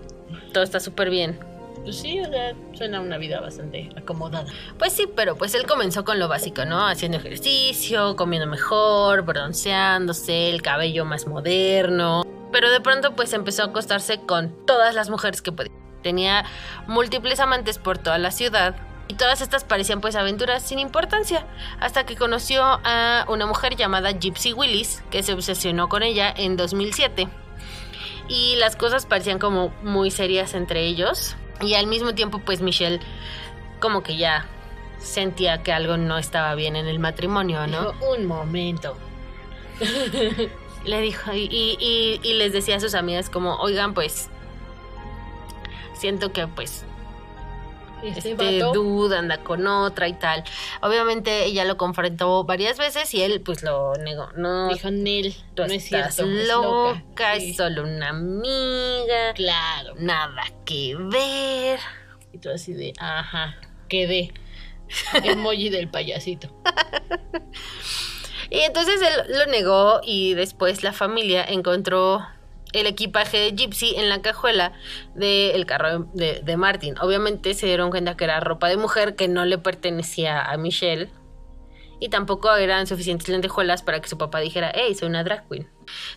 todo 0.53 0.64
está 0.64 0.81
súper 0.81 1.11
bien. 1.11 1.38
Pues 1.85 1.97
sí, 1.97 2.18
o 2.18 2.25
sea, 2.25 2.55
suena 2.73 3.01
una 3.01 3.18
vida 3.18 3.40
bastante 3.40 3.90
acomodada. 3.94 4.51
Pues 4.79 4.94
sí, 4.94 5.07
pero 5.14 5.37
pues 5.37 5.55
él 5.55 5.66
comenzó 5.66 6.03
con 6.03 6.18
lo 6.18 6.29
básico, 6.29 6.64
¿no? 6.64 6.87
Haciendo 6.88 7.18
ejercicio, 7.18 8.16
comiendo 8.16 8.49
mejor, 8.49 9.23
bronceándose, 9.23 10.49
el 10.49 10.62
cabello 10.62 11.05
más 11.05 11.27
moderno. 11.27 12.25
Pero 12.51 12.70
de 12.70 12.81
pronto 12.81 13.14
pues 13.14 13.35
empezó 13.35 13.62
a 13.62 13.66
acostarse 13.66 14.20
con 14.20 14.64
todas 14.64 14.94
las 14.94 15.11
mujeres 15.11 15.42
que 15.42 15.53
podía. 15.53 15.73
Tenía 16.03 16.47
múltiples 16.87 17.38
amantes 17.38 17.79
por 17.79 17.99
toda 17.99 18.16
la 18.16 18.31
ciudad. 18.31 18.77
Y 19.07 19.14
todas 19.14 19.42
estas 19.42 19.64
parecían 19.64 20.01
pues 20.01 20.16
aventuras 20.16 20.62
sin 20.62 20.79
importancia, 20.79 21.47
hasta 21.79 22.07
que 22.07 22.16
conoció 22.16 22.62
a 22.64 23.27
una 23.29 23.44
mujer 23.44 23.77
llamada 23.77 24.12
Gypsy 24.12 24.55
Willis, 24.55 25.03
que 25.11 25.23
se 25.23 25.35
obsesionó 25.35 25.90
con 25.90 26.03
ella 26.03 26.33
en 26.35 26.57
2007. 26.57 27.29
Y 28.29 28.57
las 28.57 28.77
cosas 28.77 29.05
parecían 29.05 29.38
como 29.38 29.68
muy 29.83 30.11
serias 30.11 30.55
entre 30.55 30.87
ellos. 30.87 31.37
Y 31.61 31.75
al 31.75 31.87
mismo 31.87 32.14
tiempo 32.14 32.38
pues 32.40 32.61
Michelle 32.61 33.01
como 33.81 34.03
que 34.03 34.17
ya 34.17 34.47
sentía 34.99 35.62
que 35.62 35.73
algo 35.73 35.97
no 35.97 36.19
estaba 36.19 36.55
bien 36.55 36.77
en 36.77 36.87
el 36.87 36.99
matrimonio, 36.99 37.67
¿no? 37.67 37.93
Dijo, 37.93 38.12
un 38.12 38.27
momento. 38.27 38.97
Le 40.85 41.01
dijo, 41.01 41.33
y, 41.33 41.49
y- 41.51 41.77
y- 41.81 42.21
y 42.23 42.35
les 42.35 42.53
decía 42.53 42.77
a 42.77 42.81
sus 42.81 42.95
amigas 42.95 43.31
como, 43.31 43.57
oigan, 43.57 43.95
pues, 43.95 44.29
siento 45.95 46.31
que 46.33 46.47
pues 46.47 46.85
Este, 48.05 48.33
este 48.33 48.59
dude 48.61 49.17
anda 49.17 49.38
con 49.38 49.67
otra 49.67 50.09
y 50.09 50.12
tal. 50.14 50.45
Obviamente 50.83 51.45
ella 51.45 51.64
lo 51.64 51.77
confrontó 51.77 52.45
varias 52.45 52.79
veces 52.79 53.12
y 53.14 53.23
él 53.23 53.40
pues 53.40 53.62
lo 53.62 53.95
negó. 53.97 54.29
No, 54.37 54.69
Dijo 54.69 54.90
Nel, 54.90 55.35
tú 55.55 55.62
no 55.67 55.73
es 55.73 55.85
cierto. 55.85 56.25
es 56.25 56.49
loca, 56.49 57.03
loca. 57.09 57.40
Sí, 57.40 57.51
es 57.51 57.57
solo 57.57 57.83
una 57.83 58.11
amiga, 58.11 59.33
Claro. 59.35 59.95
nada 59.99 60.43
que 60.64 60.95
ver. 60.99 61.79
Y 62.33 62.38
tú 62.38 62.51
así 62.51 62.73
de, 62.75 62.93
ajá, 62.99 63.57
quedé. 63.88 64.33
Emoji 65.25 65.71
del 65.71 65.88
payasito. 65.88 66.49
Y 68.51 68.61
entonces 68.61 69.01
él 69.01 69.37
lo 69.38 69.47
negó 69.47 70.01
y 70.05 70.35
después 70.35 70.83
la 70.85 70.93
familia 70.93 71.45
encontró 71.45 72.25
el 72.75 72.87
equipaje 72.87 73.39
de 73.39 73.53
Gypsy 73.53 73.95
en 73.97 74.09
la 74.09 74.21
cajuela 74.21 74.73
del 75.15 75.65
carro 75.65 76.01
de, 76.13 76.41
de 76.43 76.57
Martin. 76.57 76.97
Obviamente 77.01 77.55
se 77.55 77.67
dieron 77.67 77.91
cuenta 77.91 78.17
que 78.17 78.25
era 78.25 78.41
ropa 78.41 78.69
de 78.69 78.77
mujer 78.77 79.17
que 79.17 79.29
no 79.29 79.45
le 79.45 79.59
pertenecía 79.59 80.43
a 80.43 80.57
Michelle. 80.57 81.11
Y 82.01 82.09
tampoco 82.09 82.55
eran 82.55 82.87
suficientes 82.87 83.29
lentejuelas 83.29 83.83
para 83.83 84.01
que 84.01 84.09
su 84.09 84.19
papá 84.19 84.41
dijera, 84.41 84.73
hey, 84.75 84.95
soy 84.95 85.09
una 85.09 85.25
drag 85.25 85.49
queen. 85.49 85.69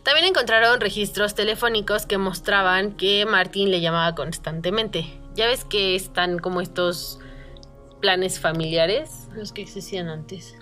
También 0.04 0.26
encontraron 0.26 0.82
registros 0.82 1.36
telefónicos 1.36 2.06
que 2.06 2.17
mostraban 2.17 2.93
que 2.93 3.26
Martin 3.26 3.72
le 3.72 3.80
llamaba 3.80 4.15
constantemente. 4.15 5.06
Ya 5.36 5.46
ves 5.46 5.63
que 5.63 5.96
están 5.96 6.39
como 6.39 6.62
estos 6.62 7.20
planes 8.02 8.39
familiares 8.39 9.28
Los 9.34 9.52
que 9.52 9.62
existían 9.62 10.10
antes. 10.10 10.56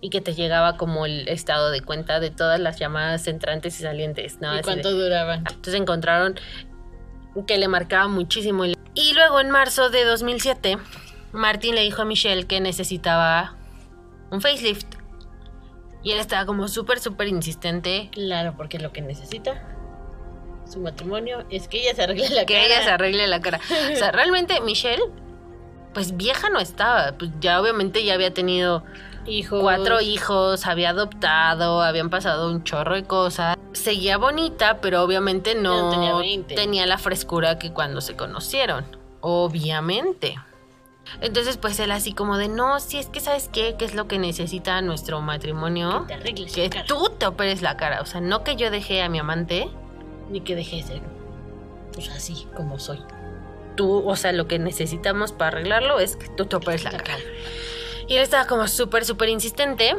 Y 0.00 0.10
que 0.10 0.20
te 0.20 0.34
llegaba 0.34 0.76
como 0.76 1.04
el 1.06 1.28
estado 1.28 1.70
de 1.70 1.82
cuenta 1.82 2.20
de 2.20 2.30
todas 2.30 2.58
las 2.58 2.78
llamadas 2.78 3.26
entrantes 3.26 3.78
y 3.80 3.82
salientes, 3.82 4.40
¿no? 4.40 4.52
¿Y 4.54 4.58
Así 4.58 4.64
cuánto 4.64 4.94
de- 4.94 5.02
duraban? 5.04 5.40
Entonces 5.40 5.74
encontraron 5.74 6.38
que 7.46 7.58
le 7.58 7.68
marcaba 7.68 8.08
muchísimo. 8.08 8.64
Y 8.64 9.12
luego 9.14 9.40
en 9.40 9.50
marzo 9.50 9.90
de 9.90 10.04
2007, 10.04 10.78
Martin 11.32 11.74
le 11.74 11.82
dijo 11.82 12.02
a 12.02 12.04
Michelle 12.04 12.46
que 12.46 12.60
necesitaba 12.60 13.54
un 14.30 14.40
facelift. 14.40 14.86
Y 16.02 16.12
él 16.12 16.18
estaba 16.18 16.46
como 16.46 16.66
súper, 16.66 16.98
súper 16.98 17.28
insistente 17.28 18.08
Claro, 18.12 18.54
porque 18.56 18.78
lo 18.78 18.90
que 18.92 19.02
necesita 19.02 19.62
su 20.66 20.78
matrimonio 20.80 21.44
es 21.50 21.68
que 21.68 21.82
ella 21.82 21.94
se 21.94 22.02
arregle 22.04 22.30
la 22.30 22.46
que 22.46 22.54
cara. 22.54 22.66
ella 22.66 22.82
se 22.84 22.90
arregle 22.90 23.26
la 23.26 23.40
cara. 23.40 23.60
O 23.92 23.96
sea, 23.96 24.10
realmente 24.12 24.60
Michelle 24.62 25.02
pues 25.92 26.16
vieja 26.16 26.48
no 26.50 26.60
estaba, 26.60 27.12
pues 27.18 27.30
ya 27.40 27.60
obviamente 27.60 28.04
ya 28.04 28.14
había 28.14 28.32
tenido 28.32 28.84
Hijos. 29.30 29.60
cuatro 29.62 30.00
hijos, 30.00 30.66
había 30.66 30.90
adoptado, 30.90 31.82
habían 31.82 32.10
pasado 32.10 32.50
un 32.50 32.64
chorro 32.64 32.94
de 32.96 33.04
cosas. 33.04 33.56
Seguía 33.72 34.18
bonita, 34.18 34.80
pero 34.80 35.02
obviamente 35.02 35.54
no 35.54 35.84
no 35.84 35.90
tenía 35.90 36.14
20. 36.16 36.54
tenía 36.54 36.86
la 36.86 36.98
frescura 36.98 37.58
que 37.58 37.72
cuando 37.72 38.00
se 38.00 38.16
conocieron. 38.16 38.84
Obviamente. 39.20 40.36
Entonces, 41.20 41.56
pues 41.56 41.78
él 41.80 41.90
así 41.90 42.12
como 42.12 42.36
de, 42.36 42.48
no, 42.48 42.78
si 42.80 42.98
es 42.98 43.06
que 43.06 43.20
sabes 43.20 43.48
qué, 43.52 43.74
qué 43.78 43.84
es 43.84 43.94
lo 43.94 44.06
que 44.06 44.18
necesita 44.18 44.80
nuestro 44.80 45.20
matrimonio. 45.20 46.06
Que 46.06 46.16
te 46.16 46.34
Que 46.34 46.70
cara. 46.70 46.84
tú 46.86 47.10
te 47.18 47.26
operes 47.26 47.62
la 47.62 47.76
cara. 47.76 48.00
O 48.00 48.06
sea, 48.06 48.20
no 48.20 48.44
que 48.44 48.56
yo 48.56 48.70
dejé 48.70 49.02
a 49.02 49.08
mi 49.08 49.18
amante. 49.18 49.68
Ni 50.30 50.40
que 50.40 50.54
deje 50.54 50.76
de 50.76 50.82
ser. 50.82 51.02
Pues 51.92 52.08
así 52.10 52.46
como 52.56 52.78
soy. 52.78 53.00
Tú, 53.76 54.08
o 54.08 54.16
sea, 54.16 54.32
lo 54.32 54.46
que 54.46 54.58
necesitamos 54.58 55.32
para 55.32 55.48
arreglarlo 55.58 55.98
es 56.00 56.16
que 56.16 56.28
tú 56.28 56.46
te 56.46 56.56
operes 56.56 56.84
la 56.84 56.92
cara. 56.92 57.18
Y 58.10 58.16
él 58.16 58.22
estaba 58.24 58.48
como 58.48 58.66
súper, 58.66 59.04
súper 59.04 59.28
insistente 59.28 59.94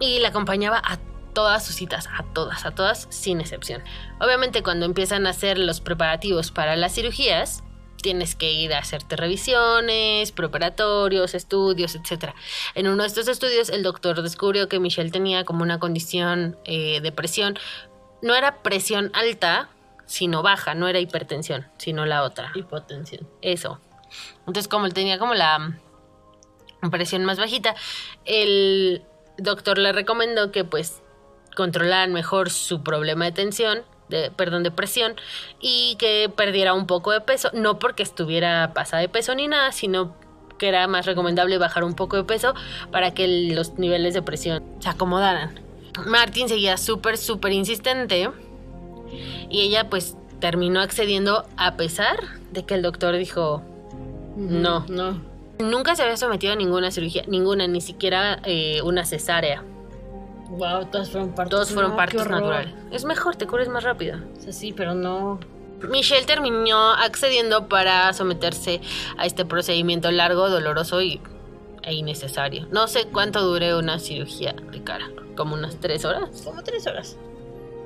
y 0.00 0.18
la 0.20 0.28
acompañaba 0.28 0.80
a 0.82 0.98
todas 1.34 1.62
sus 1.62 1.74
citas, 1.74 2.08
a 2.16 2.22
todas, 2.22 2.64
a 2.64 2.74
todas, 2.74 3.06
sin 3.10 3.38
excepción. 3.38 3.82
Obviamente 4.18 4.62
cuando 4.62 4.86
empiezan 4.86 5.26
a 5.26 5.30
hacer 5.30 5.58
los 5.58 5.82
preparativos 5.82 6.50
para 6.50 6.74
las 6.74 6.94
cirugías, 6.94 7.62
tienes 8.00 8.34
que 8.34 8.50
ir 8.50 8.72
a 8.72 8.78
hacerte 8.78 9.16
revisiones, 9.16 10.32
preparatorios, 10.32 11.34
estudios, 11.34 11.96
etc. 11.96 12.32
En 12.74 12.88
uno 12.88 13.02
de 13.02 13.08
estos 13.08 13.28
estudios 13.28 13.68
el 13.68 13.82
doctor 13.82 14.22
descubrió 14.22 14.66
que 14.66 14.80
Michelle 14.80 15.10
tenía 15.10 15.44
como 15.44 15.64
una 15.64 15.78
condición 15.78 16.56
eh, 16.64 17.02
de 17.02 17.12
presión. 17.12 17.58
No 18.22 18.34
era 18.34 18.62
presión 18.62 19.10
alta, 19.12 19.68
sino 20.06 20.42
baja, 20.42 20.74
no 20.74 20.88
era 20.88 20.98
hipertensión, 20.98 21.66
sino 21.76 22.06
la 22.06 22.22
otra. 22.22 22.52
Hipotensión. 22.54 23.28
Eso. 23.42 23.80
Entonces, 24.46 24.66
como 24.66 24.86
él 24.86 24.94
tenía 24.94 25.18
como 25.18 25.34
la 25.34 25.78
presión 26.90 27.24
más 27.24 27.38
bajita, 27.38 27.74
el 28.24 29.02
doctor 29.38 29.78
le 29.78 29.92
recomendó 29.92 30.52
que 30.52 30.64
pues 30.64 31.02
controlaran 31.54 32.12
mejor 32.12 32.50
su 32.50 32.82
problema 32.82 33.26
de 33.26 33.32
tensión, 33.32 33.82
de, 34.08 34.30
perdón, 34.30 34.62
de 34.62 34.70
presión, 34.70 35.14
y 35.60 35.96
que 35.98 36.30
perdiera 36.34 36.74
un 36.74 36.86
poco 36.86 37.12
de 37.12 37.20
peso, 37.20 37.50
no 37.52 37.78
porque 37.78 38.02
estuviera 38.02 38.72
pasada 38.74 39.00
de 39.00 39.08
peso 39.08 39.34
ni 39.34 39.48
nada, 39.48 39.72
sino 39.72 40.16
que 40.58 40.68
era 40.68 40.86
más 40.86 41.06
recomendable 41.06 41.58
bajar 41.58 41.84
un 41.84 41.94
poco 41.94 42.16
de 42.16 42.24
peso 42.24 42.54
para 42.90 43.12
que 43.12 43.26
los 43.52 43.78
niveles 43.78 44.14
de 44.14 44.22
presión 44.22 44.62
se 44.80 44.88
acomodaran. 44.88 45.60
Martin 46.06 46.48
seguía 46.48 46.76
súper, 46.76 47.16
súper 47.16 47.52
insistente 47.52 48.30
y 49.48 49.60
ella 49.60 49.88
pues 49.88 50.16
terminó 50.40 50.80
accediendo 50.80 51.46
a 51.56 51.76
pesar 51.76 52.18
de 52.52 52.64
que 52.64 52.74
el 52.74 52.82
doctor 52.82 53.16
dijo 53.16 53.62
No. 54.36 54.84
No. 54.88 55.33
Nunca 55.58 55.94
se 55.96 56.02
había 56.02 56.16
sometido 56.16 56.52
a 56.52 56.56
ninguna 56.56 56.90
cirugía, 56.90 57.24
ninguna, 57.26 57.66
ni 57.66 57.80
siquiera 57.80 58.40
eh, 58.44 58.80
una 58.82 59.04
cesárea. 59.04 59.62
Wow, 60.50 60.86
todas 60.86 61.10
fueron 61.10 61.34
partos. 61.34 61.50
Todos 61.50 61.72
fueron 61.72 61.92
No, 61.92 61.96
naturales. 61.96 62.74
Es 62.92 63.04
mejor, 63.04 63.36
te 63.36 63.46
cures 63.46 63.68
más 63.68 63.82
rápido. 63.82 64.18
O 64.36 64.40
sea, 64.40 64.52
sí, 64.52 64.72
pero 64.72 64.94
no. 64.94 65.40
Michelle 65.88 66.24
terminó 66.26 66.92
accediendo 66.92 67.68
para 67.68 68.12
someterse 68.12 68.80
a 69.16 69.26
este 69.26 69.44
procedimiento 69.44 70.10
largo, 70.10 70.48
doloroso 70.48 71.02
y, 71.02 71.20
e 71.82 71.94
innecesario. 71.94 72.66
No 72.70 72.88
sé 72.88 73.06
cuánto 73.06 73.42
dure 73.42 73.74
una 73.74 73.98
cirugía 73.98 74.54
de 74.70 74.82
cara, 74.82 75.10
como 75.36 75.54
unas 75.54 75.76
tres 75.80 76.04
horas. 76.04 76.42
Como 76.44 76.62
tres 76.62 76.86
horas. 76.86 77.16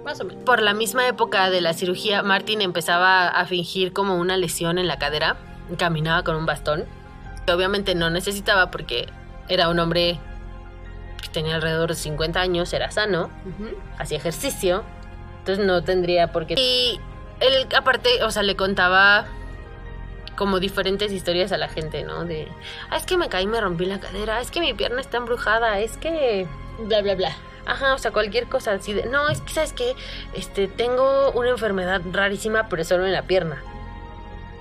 Más 0.04 0.20
o 0.20 0.24
menos. 0.24 0.44
Por 0.44 0.62
la 0.62 0.74
misma 0.74 1.08
época 1.08 1.50
de 1.50 1.60
la 1.60 1.72
cirugía, 1.72 2.22
Martin 2.22 2.60
empezaba 2.60 3.28
a 3.28 3.46
fingir 3.46 3.92
como 3.92 4.16
una 4.16 4.36
lesión 4.36 4.78
en 4.78 4.86
la 4.86 4.98
cadera. 4.98 5.36
Caminaba 5.76 6.22
con 6.22 6.36
un 6.36 6.46
bastón. 6.46 6.84
Que 7.48 7.54
obviamente 7.54 7.94
no 7.94 8.10
necesitaba 8.10 8.70
porque 8.70 9.08
era 9.48 9.70
un 9.70 9.78
hombre 9.78 10.20
que 11.22 11.28
tenía 11.30 11.54
alrededor 11.54 11.88
de 11.88 11.94
50 11.94 12.38
años, 12.38 12.70
era 12.74 12.90
sano, 12.90 13.30
hacía 13.96 14.18
ejercicio. 14.18 14.84
Entonces 15.38 15.64
no 15.64 15.82
tendría 15.82 16.30
por 16.30 16.46
qué. 16.46 16.56
Y 16.58 17.00
él, 17.40 17.66
aparte, 17.74 18.22
o 18.22 18.30
sea, 18.30 18.42
le 18.42 18.54
contaba 18.54 19.24
como 20.36 20.60
diferentes 20.60 21.10
historias 21.10 21.50
a 21.50 21.56
la 21.56 21.68
gente, 21.68 22.04
¿no? 22.04 22.26
De, 22.26 22.48
ah, 22.90 22.98
es 22.98 23.06
que 23.06 23.16
me 23.16 23.30
caí, 23.30 23.46
me 23.46 23.62
rompí 23.62 23.86
la 23.86 23.98
cadera, 23.98 24.42
es 24.42 24.50
que 24.50 24.60
mi 24.60 24.74
pierna 24.74 25.00
está 25.00 25.16
embrujada, 25.16 25.78
es 25.78 25.96
que 25.96 26.46
Bla, 26.78 27.00
bla, 27.00 27.14
bla. 27.14 27.36
Ajá, 27.66 27.94
o 27.94 27.98
sea, 27.98 28.12
cualquier 28.12 28.46
cosa 28.46 28.72
así 28.72 28.92
de, 28.92 29.06
no, 29.06 29.28
es 29.30 29.40
que 29.40 29.52
sabes 29.52 29.72
que 29.72 29.94
este 30.34 30.68
tengo 30.68 31.32
una 31.32 31.48
enfermedad 31.48 32.02
rarísima, 32.12 32.68
pero 32.68 32.84
solo 32.84 33.06
en 33.06 33.12
la 33.12 33.22
pierna. 33.22 33.62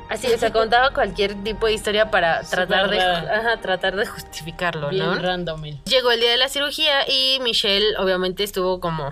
Así, 0.10 0.28
o 0.32 0.38
sea, 0.38 0.54
contaba 0.54 0.94
cualquier 0.94 1.36
tipo 1.44 1.68
de 1.68 1.74
historia 1.74 2.10
para 2.10 2.42
tratar 2.42 2.90
de, 2.90 3.00
ajá, 3.00 3.58
tratar 3.58 3.96
de 3.96 4.06
justificarlo, 4.06 4.90
Bien 4.90 5.06
¿no? 5.06 5.16
random. 5.16 5.62
Llegó 5.86 6.12
el 6.12 6.22
día 6.22 6.32
de 6.32 6.38
la 6.38 6.48
cirugía 6.48 7.08
y 7.10 7.40
Michelle 7.42 7.98
obviamente 7.98 8.44
estuvo 8.44 8.80
como 8.80 9.12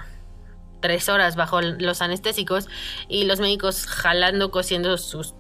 tres 0.79 1.10
horas 1.10 1.36
bajo 1.36 1.62
los 1.62 2.01
anestésicos 2.01 2.67
y 3.10 3.25
los 3.25 3.39
médicos 3.39 3.88
jalando, 3.88 4.51
cosiendo 4.51 4.97
sus 4.97 5.34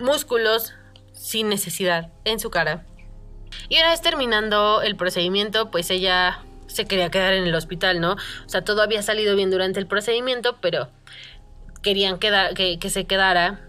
músculos 0.00 0.72
sin 1.12 1.48
necesidad 1.48 2.10
en 2.24 2.40
su 2.40 2.50
cara. 2.50 2.84
Y 3.68 3.78
una 3.78 3.90
vez 3.90 4.00
terminando 4.00 4.82
el 4.82 4.96
procedimiento, 4.96 5.70
pues 5.70 5.90
ella 5.90 6.40
se 6.66 6.86
quería 6.86 7.10
quedar 7.10 7.34
en 7.34 7.44
el 7.44 7.54
hospital, 7.54 8.00
¿no? 8.00 8.12
O 8.12 8.48
sea, 8.48 8.64
todo 8.64 8.82
había 8.82 9.02
salido 9.02 9.36
bien 9.36 9.50
durante 9.50 9.78
el 9.78 9.86
procedimiento, 9.86 10.56
pero 10.60 10.88
querían 11.82 12.18
quedar, 12.18 12.54
que, 12.54 12.78
que 12.78 12.90
se 12.90 13.04
quedara 13.04 13.60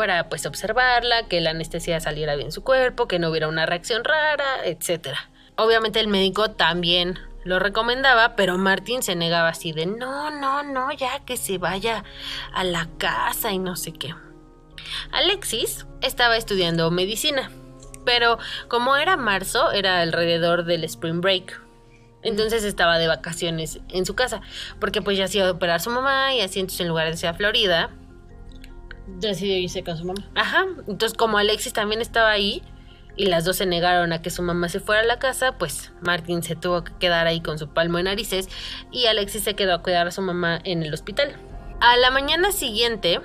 para 0.00 0.30
pues 0.30 0.46
observarla, 0.46 1.28
que 1.28 1.42
la 1.42 1.50
anestesia 1.50 2.00
saliera 2.00 2.34
bien 2.34 2.46
en 2.46 2.52
su 2.52 2.64
cuerpo, 2.64 3.06
que 3.06 3.18
no 3.18 3.28
hubiera 3.28 3.48
una 3.48 3.66
reacción 3.66 4.02
rara, 4.02 4.64
etcétera. 4.64 5.28
Obviamente 5.56 6.00
el 6.00 6.08
médico 6.08 6.52
también 6.52 7.18
lo 7.44 7.58
recomendaba, 7.58 8.34
pero 8.34 8.56
Martín 8.56 9.02
se 9.02 9.14
negaba 9.14 9.50
así 9.50 9.72
de 9.72 9.84
no, 9.84 10.30
no, 10.30 10.62
no, 10.62 10.90
ya 10.92 11.20
que 11.26 11.36
se 11.36 11.58
vaya 11.58 12.02
a 12.54 12.64
la 12.64 12.88
casa 12.96 13.52
y 13.52 13.58
no 13.58 13.76
sé 13.76 13.92
qué. 13.92 14.14
Alexis 15.12 15.84
estaba 16.00 16.38
estudiando 16.38 16.90
medicina, 16.90 17.50
pero 18.06 18.38
como 18.68 18.96
era 18.96 19.18
marzo, 19.18 19.70
era 19.70 20.00
alrededor 20.00 20.64
del 20.64 20.84
spring 20.84 21.20
break. 21.20 21.60
Entonces 22.22 22.64
estaba 22.64 22.96
de 22.96 23.06
vacaciones 23.06 23.80
en 23.90 24.06
su 24.06 24.14
casa, 24.14 24.40
porque 24.78 25.02
pues 25.02 25.18
ya 25.18 25.28
se 25.28 25.36
iba 25.36 25.48
a 25.48 25.52
operar 25.52 25.82
su 25.82 25.90
mamá 25.90 26.32
y 26.32 26.40
así 26.40 26.58
entonces 26.58 26.80
en 26.80 26.88
lugar 26.88 27.14
de 27.14 27.28
a 27.28 27.34
Florida, 27.34 27.90
Decidió 29.06 29.56
irse 29.56 29.82
con 29.82 29.96
su 29.96 30.04
mamá. 30.04 30.24
Ajá, 30.34 30.66
entonces 30.86 31.16
como 31.16 31.38
Alexis 31.38 31.72
también 31.72 32.00
estaba 32.00 32.30
ahí 32.30 32.62
y 33.16 33.26
las 33.26 33.44
dos 33.44 33.56
se 33.56 33.66
negaron 33.66 34.12
a 34.12 34.22
que 34.22 34.30
su 34.30 34.42
mamá 34.42 34.68
se 34.68 34.80
fuera 34.80 35.02
a 35.02 35.04
la 35.04 35.18
casa, 35.18 35.58
pues 35.58 35.92
Martín 36.00 36.42
se 36.42 36.56
tuvo 36.56 36.84
que 36.84 36.92
quedar 36.98 37.26
ahí 37.26 37.40
con 37.40 37.58
su 37.58 37.68
palmo 37.68 37.98
de 37.98 38.04
narices 38.04 38.48
y 38.90 39.06
Alexis 39.06 39.42
se 39.42 39.54
quedó 39.54 39.74
a 39.74 39.82
cuidar 39.82 40.06
a 40.06 40.10
su 40.10 40.22
mamá 40.22 40.60
en 40.64 40.82
el 40.82 40.94
hospital. 40.94 41.36
A 41.80 41.96
la 41.96 42.10
mañana 42.10 42.52
siguiente 42.52 43.20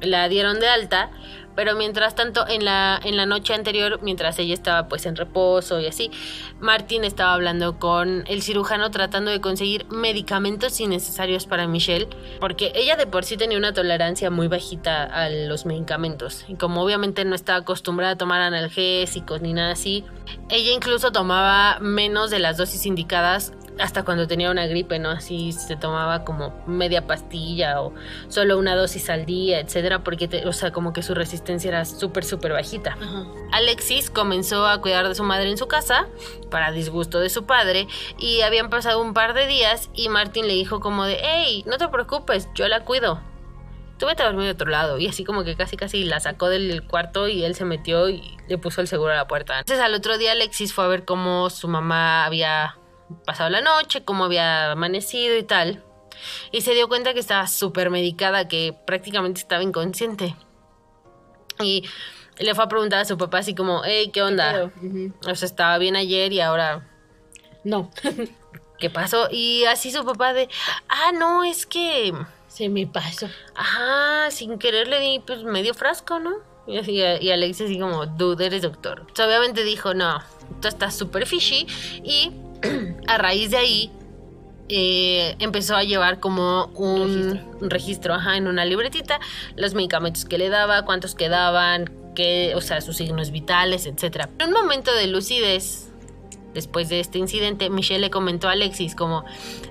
la 0.00 0.28
dieron 0.28 0.60
de 0.60 0.68
alta, 0.68 1.10
pero 1.56 1.74
mientras 1.74 2.14
tanto 2.14 2.46
en 2.46 2.64
la, 2.64 3.00
en 3.02 3.16
la 3.16 3.26
noche 3.26 3.54
anterior, 3.54 3.98
mientras 4.02 4.38
ella 4.38 4.54
estaba 4.54 4.86
pues 4.86 5.06
en 5.06 5.16
reposo 5.16 5.80
y 5.80 5.86
así, 5.86 6.10
Martín 6.60 7.02
estaba 7.04 7.32
hablando 7.34 7.78
con 7.78 8.24
el 8.28 8.42
cirujano 8.42 8.90
tratando 8.92 9.30
de 9.32 9.40
conseguir 9.40 9.86
medicamentos 9.90 10.78
innecesarios 10.80 11.46
para 11.46 11.66
Michelle, 11.66 12.08
porque 12.38 12.70
ella 12.76 12.96
de 12.96 13.06
por 13.06 13.24
sí 13.24 13.36
tenía 13.36 13.58
una 13.58 13.72
tolerancia 13.72 14.30
muy 14.30 14.46
bajita 14.48 15.02
a 15.04 15.28
los 15.30 15.66
medicamentos, 15.66 16.44
y 16.46 16.54
como 16.54 16.82
obviamente 16.82 17.24
no 17.24 17.34
estaba 17.34 17.58
acostumbrada 17.58 18.12
a 18.12 18.16
tomar 18.16 18.40
analgésicos 18.42 19.40
ni 19.40 19.52
nada 19.52 19.72
así, 19.72 20.04
ella 20.50 20.72
incluso 20.72 21.12
tomaba 21.12 21.78
menos 21.80 22.30
de 22.30 22.38
las 22.38 22.56
dosis 22.58 22.84
indicadas 22.86 23.52
hasta 23.78 24.04
cuando 24.04 24.26
tenía 24.26 24.50
una 24.50 24.66
gripe, 24.66 24.98
¿no? 24.98 25.10
Así 25.10 25.52
se 25.52 25.76
tomaba 25.76 26.24
como 26.24 26.54
media 26.66 27.06
pastilla 27.06 27.82
o 27.82 27.92
solo 28.28 28.56
una 28.58 28.74
dosis 28.74 29.10
al 29.10 29.26
día, 29.26 29.60
etcétera, 29.60 30.02
porque, 30.02 30.28
te- 30.28 30.48
o 30.48 30.52
sea, 30.54 30.70
como 30.72 30.94
que 30.94 31.02
su 31.02 31.14
resistencia 31.14 31.45
era 31.48 31.84
súper, 31.84 32.24
súper 32.24 32.52
bajita. 32.52 32.96
Ajá. 33.00 33.26
Alexis 33.52 34.10
comenzó 34.10 34.66
a 34.66 34.80
cuidar 34.80 35.08
de 35.08 35.14
su 35.14 35.24
madre 35.24 35.50
en 35.50 35.56
su 35.56 35.66
casa, 35.66 36.06
para 36.50 36.72
disgusto 36.72 37.20
de 37.20 37.30
su 37.30 37.46
padre, 37.46 37.86
y 38.18 38.42
habían 38.42 38.70
pasado 38.70 39.00
un 39.00 39.14
par 39.14 39.34
de 39.34 39.46
días 39.46 39.90
y 39.94 40.08
Martín 40.08 40.46
le 40.46 40.54
dijo 40.54 40.80
como 40.80 41.04
de, 41.04 41.18
hey, 41.22 41.64
no 41.66 41.78
te 41.78 41.88
preocupes, 41.88 42.48
yo 42.54 42.68
la 42.68 42.84
cuido. 42.84 43.20
Tú 43.98 44.06
vete 44.06 44.22
a 44.22 44.26
dormir 44.26 44.44
de 44.44 44.50
otro 44.50 44.70
lado. 44.70 44.98
Y 44.98 45.06
así 45.06 45.24
como 45.24 45.42
que 45.42 45.56
casi 45.56 45.76
casi 45.76 46.04
la 46.04 46.20
sacó 46.20 46.50
del 46.50 46.86
cuarto 46.86 47.28
y 47.28 47.44
él 47.44 47.54
se 47.54 47.64
metió 47.64 48.10
y 48.10 48.36
le 48.46 48.58
puso 48.58 48.82
el 48.82 48.88
seguro 48.88 49.12
a 49.12 49.16
la 49.16 49.26
puerta. 49.26 49.58
Entonces 49.58 49.82
al 49.82 49.94
otro 49.94 50.18
día 50.18 50.32
Alexis 50.32 50.74
fue 50.74 50.84
a 50.84 50.88
ver 50.88 51.06
cómo 51.06 51.48
su 51.48 51.66
mamá 51.66 52.26
había 52.26 52.76
pasado 53.24 53.48
la 53.48 53.62
noche, 53.62 54.04
cómo 54.04 54.24
había 54.24 54.72
amanecido 54.72 55.36
y 55.36 55.42
tal. 55.44 55.82
Y 56.52 56.62
se 56.62 56.74
dio 56.74 56.88
cuenta 56.88 57.14
que 57.14 57.20
estaba 57.20 57.46
súper 57.46 57.90
medicada, 57.90 58.48
que 58.48 58.74
prácticamente 58.86 59.40
estaba 59.40 59.62
inconsciente. 59.62 60.36
Y 61.60 61.84
le 62.38 62.54
fue 62.54 62.64
a 62.64 62.68
preguntar 62.68 63.00
a 63.00 63.04
su 63.04 63.16
papá 63.16 63.38
así 63.38 63.54
como, 63.54 63.82
hey, 63.84 64.10
¿qué 64.12 64.22
onda? 64.22 64.70
Ujú. 64.82 65.12
O 65.26 65.34
sea, 65.34 65.46
estaba 65.46 65.78
bien 65.78 65.96
ayer 65.96 66.32
y 66.32 66.40
ahora, 66.40 66.86
No. 67.64 67.90
¿qué 68.78 68.90
pasó? 68.90 69.28
Y 69.30 69.64
así 69.64 69.90
su 69.90 70.04
papá 70.04 70.32
de, 70.34 70.48
ah, 70.88 71.12
no, 71.12 71.44
es 71.44 71.64
que 71.66 72.12
Se 72.48 72.68
me 72.68 72.86
pasó. 72.86 73.28
Ajá, 73.54 74.30
sin 74.30 74.58
querer 74.58 74.88
le 74.88 75.00
di 75.00 75.18
pues 75.26 75.42
medio 75.42 75.74
frasco, 75.74 76.18
¿no? 76.18 76.32
Y, 76.66 76.78
así, 76.78 76.92
y 76.92 77.30
Alex 77.30 77.60
así 77.60 77.78
como, 77.78 78.06
dude, 78.06 78.46
eres 78.46 78.62
doctor. 78.62 79.06
O 79.12 79.16
sea, 79.16 79.26
obviamente 79.26 79.62
dijo, 79.62 79.94
no, 79.94 80.22
tú 80.60 80.68
estás 80.68 80.96
súper 80.96 81.26
fishy. 81.26 81.66
Y 82.02 82.32
a 83.08 83.18
raíz 83.18 83.50
de 83.50 83.56
ahí 83.58 83.92
eh, 84.68 85.36
empezó 85.38 85.76
a 85.76 85.84
llevar 85.84 86.20
como 86.20 86.66
un 86.74 87.06
Registro. 87.06 87.58
un 87.60 87.70
registro 87.70 88.14
ajá, 88.14 88.36
en 88.36 88.48
una 88.48 88.64
libretita, 88.64 89.20
los 89.56 89.74
medicamentos 89.74 90.24
que 90.24 90.38
le 90.38 90.48
daba, 90.48 90.84
cuántos 90.84 91.14
quedaban, 91.14 91.90
que, 92.14 92.54
o 92.56 92.60
sea, 92.60 92.80
sus 92.80 92.96
signos 92.96 93.30
vitales, 93.30 93.86
etc. 93.86 94.26
En 94.38 94.48
un 94.48 94.54
momento 94.54 94.92
de 94.92 95.06
lucidez, 95.06 95.92
después 96.54 96.88
de 96.88 97.00
este 97.00 97.18
incidente, 97.18 97.70
Michelle 97.70 98.00
le 98.00 98.10
comentó 98.10 98.48
a 98.48 98.52
Alexis 98.52 98.96
como, 98.96 99.24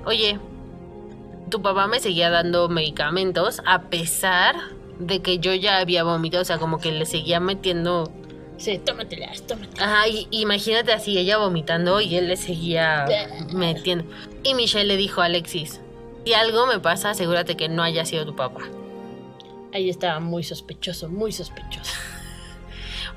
oye, 0.06 0.40
tu 1.50 1.62
papá 1.62 1.88
me 1.88 2.00
seguía 2.00 2.30
dando 2.30 2.70
medicamentos 2.70 3.62
a 3.66 3.84
pesar 3.84 4.56
de 5.00 5.22
que 5.22 5.40
yo 5.40 5.54
ya 5.54 5.80
había 5.80 6.04
vomitado, 6.04 6.44
o 6.44 6.46
sea, 6.46 6.58
como 6.58 6.80
que 6.80 6.92
le 6.92 7.06
seguía 7.06 7.42
metiendo... 7.42 8.12
Sí, 8.58 8.80
tómatelas, 8.80 9.46
tómatelas. 9.46 9.82
Ajá, 9.82 10.08
y, 10.08 10.28
imagínate 10.32 10.94
así, 10.94 11.18
ella 11.18 11.38
vomitando 11.38 12.02
y 12.02 12.16
él 12.16 12.28
le 12.28 12.38
seguía 12.38 13.06
metiendo. 13.54 14.06
Y 14.44 14.54
Michelle 14.54 14.86
le 14.86 14.98
dijo 14.98 15.22
a 15.22 15.26
Alexis, 15.26 15.82
si 16.26 16.34
algo 16.34 16.66
me 16.66 16.80
pasa, 16.80 17.12
asegúrate 17.12 17.56
que 17.58 17.70
no 17.70 17.84
haya 17.84 18.06
sido 18.06 18.26
tu 18.26 18.36
papá. 18.36 18.62
Ahí 19.74 19.90
estaba 19.90 20.20
muy 20.20 20.44
sospechoso, 20.44 21.10
muy 21.10 21.32
sospechoso. 21.32 21.92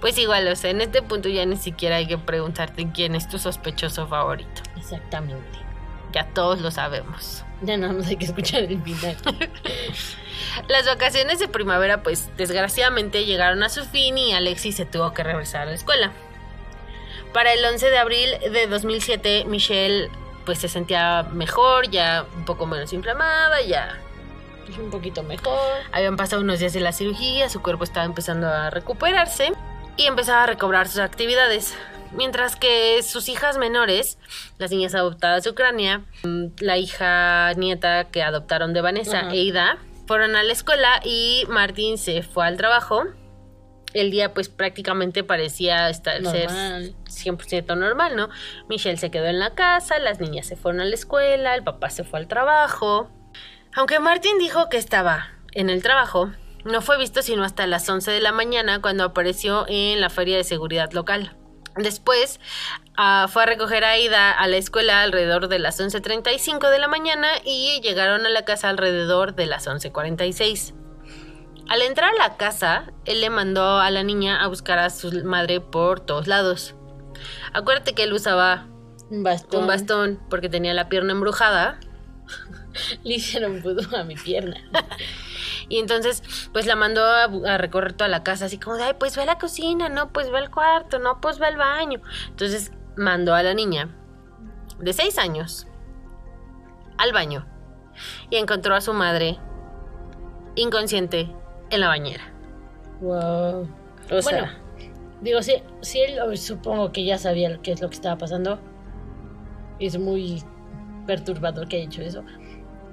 Pues 0.00 0.16
igual, 0.16 0.46
o 0.46 0.54
sea, 0.54 0.70
en 0.70 0.80
este 0.80 1.02
punto 1.02 1.28
ya 1.28 1.44
ni 1.44 1.56
siquiera 1.56 1.96
hay 1.96 2.06
que 2.06 2.18
preguntarte 2.18 2.88
quién 2.94 3.16
es 3.16 3.28
tu 3.28 3.36
sospechoso 3.36 4.06
favorito. 4.06 4.62
Exactamente. 4.76 5.58
Ya 6.12 6.32
todos 6.34 6.60
lo 6.60 6.70
sabemos. 6.70 7.42
Ya 7.62 7.76
nada 7.76 7.92
más 7.92 8.06
hay 8.06 8.16
que 8.16 8.26
escuchar 8.26 8.62
el 8.62 8.82
final. 8.82 9.16
Las 10.68 10.86
vacaciones 10.86 11.38
de 11.38 11.48
primavera, 11.48 12.02
pues 12.02 12.28
desgraciadamente 12.36 13.24
llegaron 13.24 13.62
a 13.62 13.68
su 13.68 13.84
fin 13.84 14.16
y 14.18 14.32
Alexis 14.32 14.76
se 14.76 14.84
tuvo 14.84 15.12
que 15.12 15.22
regresar 15.22 15.62
a 15.62 15.66
la 15.66 15.74
escuela. 15.74 16.12
Para 17.32 17.52
el 17.52 17.64
11 17.64 17.90
de 17.90 17.98
abril 17.98 18.30
de 18.52 18.66
2007, 18.66 19.44
Michelle 19.46 20.08
pues 20.44 20.58
se 20.58 20.68
sentía 20.68 21.24
mejor, 21.32 21.90
ya 21.90 22.24
un 22.36 22.44
poco 22.46 22.64
menos 22.64 22.92
inflamada, 22.94 23.60
ya 23.60 23.98
Es 24.66 24.78
un 24.78 24.90
poquito 24.90 25.22
mejor. 25.22 25.58
habían 25.92 26.16
pasado 26.16 26.40
unos 26.40 26.58
días 26.58 26.72
de 26.72 26.80
la 26.80 26.92
cirugía, 26.92 27.50
su 27.50 27.60
cuerpo 27.60 27.84
estaba 27.84 28.06
empezando 28.06 28.48
a 28.48 28.70
recuperarse 28.70 29.52
y 29.98 30.06
empezaba 30.06 30.44
a 30.44 30.46
recobrar 30.46 30.88
sus 30.88 31.00
actividades. 31.00 31.74
Mientras 32.12 32.56
que 32.56 33.02
sus 33.02 33.28
hijas 33.28 33.58
menores, 33.58 34.18
las 34.58 34.70
niñas 34.70 34.94
adoptadas 34.94 35.44
de 35.44 35.50
Ucrania, 35.50 36.04
mm, 36.24 36.46
la 36.60 36.78
hija 36.78 37.52
nieta 37.54 38.04
que 38.10 38.22
adoptaron 38.22 38.72
de 38.72 38.80
Vanessa, 38.80 39.20
Ajá. 39.20 39.32
Eida, 39.32 39.78
fueron 40.06 40.36
a 40.36 40.42
la 40.42 40.52
escuela 40.52 41.00
y 41.04 41.44
Martín 41.48 41.98
se 41.98 42.22
fue 42.22 42.46
al 42.46 42.56
trabajo. 42.56 43.04
El 43.94 44.10
día 44.10 44.34
pues 44.34 44.48
prácticamente 44.48 45.22
parecía 45.24 45.88
estar, 45.88 46.22
ser 46.24 46.50
Normal. 46.50 46.94
100% 47.08 47.76
normal, 47.76 48.16
¿no? 48.16 48.28
Michelle 48.68 48.98
se 48.98 49.10
quedó 49.10 49.26
en 49.26 49.38
la 49.38 49.54
casa, 49.54 49.98
las 49.98 50.20
niñas 50.20 50.46
se 50.46 50.56
fueron 50.56 50.80
a 50.80 50.84
la 50.84 50.94
escuela, 50.94 51.54
el 51.54 51.62
papá 51.62 51.90
se 51.90 52.04
fue 52.04 52.18
al 52.18 52.28
trabajo. 52.28 53.10
Aunque 53.74 53.98
Martín 53.98 54.38
dijo 54.38 54.68
que 54.68 54.76
estaba 54.76 55.32
en 55.52 55.70
el 55.70 55.82
trabajo, 55.82 56.32
no 56.64 56.82
fue 56.82 56.98
visto 56.98 57.22
sino 57.22 57.44
hasta 57.44 57.66
las 57.66 57.88
11 57.88 58.10
de 58.10 58.20
la 58.20 58.32
mañana 58.32 58.80
cuando 58.80 59.04
apareció 59.04 59.64
en 59.68 60.00
la 60.00 60.10
feria 60.10 60.36
de 60.36 60.44
seguridad 60.44 60.92
local. 60.92 61.37
Después 61.78 62.40
ah, 62.96 63.26
fue 63.28 63.44
a 63.44 63.46
recoger 63.46 63.84
a 63.84 63.90
Aida 63.90 64.30
a 64.32 64.46
la 64.48 64.56
escuela 64.56 65.02
alrededor 65.02 65.48
de 65.48 65.58
las 65.58 65.80
11.35 65.80 66.70
de 66.70 66.78
la 66.78 66.88
mañana 66.88 67.28
y 67.44 67.80
llegaron 67.82 68.26
a 68.26 68.28
la 68.28 68.44
casa 68.44 68.68
alrededor 68.68 69.34
de 69.34 69.46
las 69.46 69.66
11.46. 69.66 70.74
Al 71.68 71.82
entrar 71.82 72.10
a 72.14 72.28
la 72.28 72.36
casa, 72.36 72.92
él 73.04 73.20
le 73.20 73.30
mandó 73.30 73.78
a 73.78 73.90
la 73.90 74.02
niña 74.02 74.42
a 74.42 74.46
buscar 74.48 74.78
a 74.78 74.90
su 74.90 75.12
madre 75.24 75.60
por 75.60 76.00
todos 76.00 76.26
lados. 76.26 76.74
Acuérdate 77.52 77.94
que 77.94 78.04
él 78.04 78.12
usaba 78.12 78.66
Un 79.10 79.22
bastón. 79.22 79.62
un 79.62 79.66
bastón 79.66 80.20
porque 80.30 80.48
tenía 80.48 80.72
la 80.74 80.88
pierna 80.88 81.12
embrujada 81.12 81.78
Le 83.04 83.14
hicieron 83.14 83.62
vudú 83.62 83.96
a 83.96 84.04
mi 84.04 84.14
pierna. 84.14 84.56
Y 85.68 85.78
entonces 85.78 86.22
pues 86.52 86.66
la 86.66 86.76
mandó 86.76 87.04
a, 87.04 87.58
recorrer 87.58 87.92
toda 87.92 88.08
la 88.08 88.22
casa 88.22 88.46
así 88.46 88.58
como 88.58 88.76
de, 88.76 88.84
ay, 88.84 88.94
pues 88.98 89.16
ve 89.16 89.22
a 89.22 89.26
la 89.26 89.38
cocina, 89.38 89.88
no, 89.88 90.12
pues 90.12 90.30
ve 90.30 90.38
al 90.38 90.50
cuarto, 90.50 90.98
no, 90.98 91.20
pues 91.20 91.38
ve 91.38 91.46
al 91.46 91.56
baño. 91.56 92.00
Entonces 92.28 92.72
mandó 92.96 93.34
a 93.34 93.42
la 93.42 93.54
niña 93.54 93.94
de 94.78 94.92
seis 94.92 95.18
años 95.18 95.66
al 96.96 97.12
baño 97.12 97.46
y 98.30 98.36
encontró 98.36 98.74
a 98.74 98.80
su 98.80 98.92
madre 98.92 99.38
inconsciente 100.54 101.30
en 101.70 101.80
la 101.80 101.88
bañera. 101.88 102.32
Wow. 103.00 103.68
O 104.10 104.22
bueno, 104.22 104.48
digo, 105.20 105.42
si, 105.42 105.62
si 105.82 106.00
él 106.00 106.38
supongo 106.38 106.92
que 106.92 107.04
ya 107.04 107.18
sabía 107.18 107.58
qué 107.62 107.72
es 107.72 107.80
lo 107.80 107.88
que 107.88 107.94
estaba 107.94 108.16
pasando. 108.16 108.58
Es 109.78 109.96
muy 109.96 110.42
perturbador 111.06 111.68
que 111.68 111.76
haya 111.76 111.84
hecho 111.84 112.02
eso. 112.02 112.24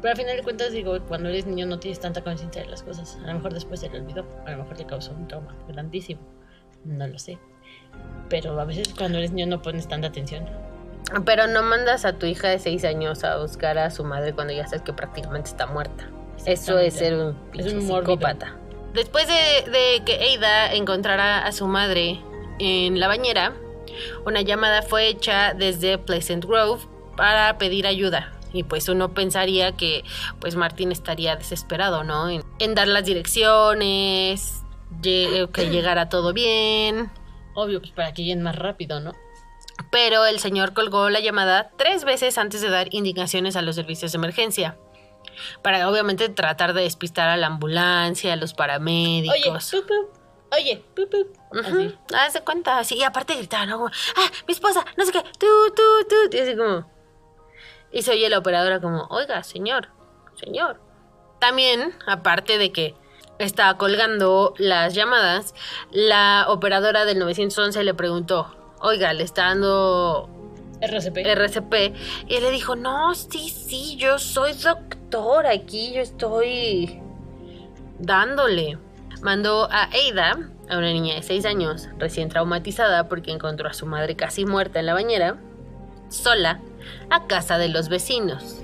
Pero 0.06 0.12
al 0.14 0.18
final 0.18 0.38
de 0.38 0.44
cuentas, 0.44 0.72
digo, 0.72 1.00
cuando 1.08 1.30
eres 1.30 1.48
niño 1.48 1.66
no 1.66 1.80
tienes 1.80 2.00
tanta 2.00 2.24
conciencia 2.24 2.62
de 2.62 2.70
las 2.70 2.84
cosas. 2.84 3.18
A 3.24 3.26
lo 3.26 3.34
mejor 3.34 3.56
después 3.56 3.80
se 3.80 3.90
le 3.90 4.02
olvidó. 4.02 4.24
A 4.46 4.52
lo 4.52 4.58
mejor 4.58 4.78
le 4.78 4.86
causó 4.86 5.14
un 5.14 5.28
trauma 5.28 5.58
grandísimo. 5.68 6.22
No 6.84 7.08
lo 7.08 7.18
sé. 7.18 7.40
Pero 8.30 8.60
a 8.60 8.66
veces 8.66 8.94
cuando 8.96 9.18
eres 9.18 9.32
niño 9.32 9.48
no 9.48 9.64
pones 9.64 9.88
tanta 9.88 10.10
atención. 10.10 10.48
pero 11.26 11.48
no 11.48 11.64
mandas 11.64 12.06
a 12.06 12.20
tu 12.20 12.28
hija 12.28 12.50
de 12.50 12.60
seis 12.60 12.86
años 12.86 13.24
a 13.24 13.38
buscar 13.40 13.80
a 13.80 13.90
su 13.90 14.04
madre 14.04 14.34
cuando 14.34 14.54
ya 14.54 14.68
sabes 14.68 14.84
que 14.84 14.94
prácticamente 14.94 15.50
está 15.50 15.66
muerta. 15.66 16.08
Eso 16.46 16.78
es 16.78 16.94
ser 16.94 17.16
un, 17.16 17.36
Es 17.56 17.74
un 17.74 17.82
psicópata. 17.82 18.56
Después 18.94 19.26
de, 19.26 19.72
de 19.72 20.04
que 20.06 20.38
Ada 20.38 20.76
encontrara 20.76 21.48
a 21.48 21.52
su 21.52 21.66
madre 21.66 22.22
en 22.60 23.00
la 23.00 23.08
bañera, 23.08 23.56
una 24.24 24.44
llamada 24.44 24.84
fue 24.84 25.08
hecha 25.08 25.56
desde 25.56 25.98
Pleasant 25.98 26.46
Grove 26.46 26.84
para 27.18 27.58
pedir 27.58 27.88
ayuda. 27.88 28.35
Y 28.56 28.64
pues 28.64 28.88
uno 28.90 29.14
pensaría 29.14 29.74
que 29.74 30.04
pues 30.40 30.56
Martín 30.56 30.92
estaría 30.92 31.36
desesperado, 31.36 32.04
¿no? 32.04 32.30
En, 32.30 32.44
en 32.60 32.74
dar 32.76 32.88
las 32.88 33.06
direcciones, 33.06 34.62
lle- 35.02 35.52
que 35.52 35.70
llegara 35.70 36.10
todo 36.10 36.34
bien. 36.34 37.12
Obvio, 37.54 37.80
pues 37.80 37.92
para 37.92 38.14
que 38.14 38.24
lleguen 38.24 38.42
más 38.42 38.56
rápido, 38.56 39.00
¿no? 39.00 39.14
Pero 39.92 40.26
el 40.26 40.40
señor 40.40 40.74
colgó 40.74 41.10
la 41.10 41.20
llamada 41.20 41.72
tres 41.78 42.06
veces 42.06 42.38
antes 42.38 42.62
de 42.62 42.70
dar 42.70 42.94
indicaciones 42.94 43.56
a 43.56 43.62
los 43.62 43.76
servicios 43.76 44.12
de 44.14 44.18
emergencia. 44.18 44.78
Para 45.62 45.90
obviamente 45.90 46.30
tratar 46.30 46.74
de 46.74 46.82
despistar 46.84 47.28
a 47.30 47.36
la 47.38 47.48
ambulancia, 47.48 48.32
a 48.34 48.36
los 48.38 48.52
Oye, 48.52 48.58
paramédicos. 48.58 49.72
pup, 49.72 49.86
pup. 49.86 50.20
Oye, 50.54 50.82
pup, 50.96 51.10
pup. 51.10 51.38
Así. 51.66 51.96
Haz 52.16 52.34
de 52.34 52.42
cuenta, 52.42 52.78
así. 52.80 52.96
Y 52.96 53.04
aparte 53.04 53.36
gritaban, 53.36 53.68
¿no? 53.70 53.78
Como, 53.80 53.88
ah, 53.90 54.32
mi 54.48 54.54
esposa, 54.54 54.86
no 54.96 55.06
sé 55.06 55.12
qué, 55.12 55.22
tú, 55.38 55.48
tú, 55.76 55.84
tú. 56.08 56.38
Y 56.38 56.40
así 56.40 56.56
como. 56.56 56.90
Y 57.96 58.02
se 58.02 58.12
oye 58.12 58.30
la 58.30 58.40
operadora 58.40 58.82
como, 58.82 59.08
oiga, 59.10 59.42
señor, 59.44 59.88
señor. 60.36 60.82
También, 61.40 61.94
aparte 62.06 62.58
de 62.58 62.74
que 62.74 62.94
estaba 63.40 63.78
colgando 63.78 64.54
las 64.58 64.94
llamadas, 64.94 65.56
la 65.92 66.48
operadora 66.50 67.06
del 67.06 67.20
911 67.20 67.86
le 67.86 67.94
preguntó, 67.94 68.54
oiga, 68.82 69.14
le 69.14 69.24
está 69.24 69.44
dando 69.46 70.30
RCP. 70.82 71.20
RCP. 71.26 71.74
Y 72.28 72.36
él 72.36 72.44
le 72.44 72.52
dijo, 72.52 72.76
no, 72.76 73.16
sí, 73.16 73.48
sí, 73.50 73.96
yo 73.96 74.20
soy 74.20 74.52
doctor 74.52 75.48
aquí, 75.48 75.94
yo 75.94 76.02
estoy 76.02 77.02
dándole. 77.98 78.78
Mandó 79.22 79.70
a 79.72 79.84
Ada, 79.84 80.50
a 80.70 80.78
una 80.78 80.92
niña 80.92 81.16
de 81.16 81.24
6 81.24 81.46
años, 81.46 81.88
recién 81.98 82.28
traumatizada 82.28 83.08
porque 83.08 83.32
encontró 83.32 83.70
a 83.70 83.74
su 83.74 83.86
madre 83.86 84.18
casi 84.18 84.46
muerta 84.46 84.82
en 84.82 84.86
la 84.86 84.94
bañera, 84.94 85.38
sola, 86.10 86.60
a 87.10 87.28
casa 87.28 87.58
de 87.58 87.70
los 87.70 87.90
vecinos. 87.90 88.62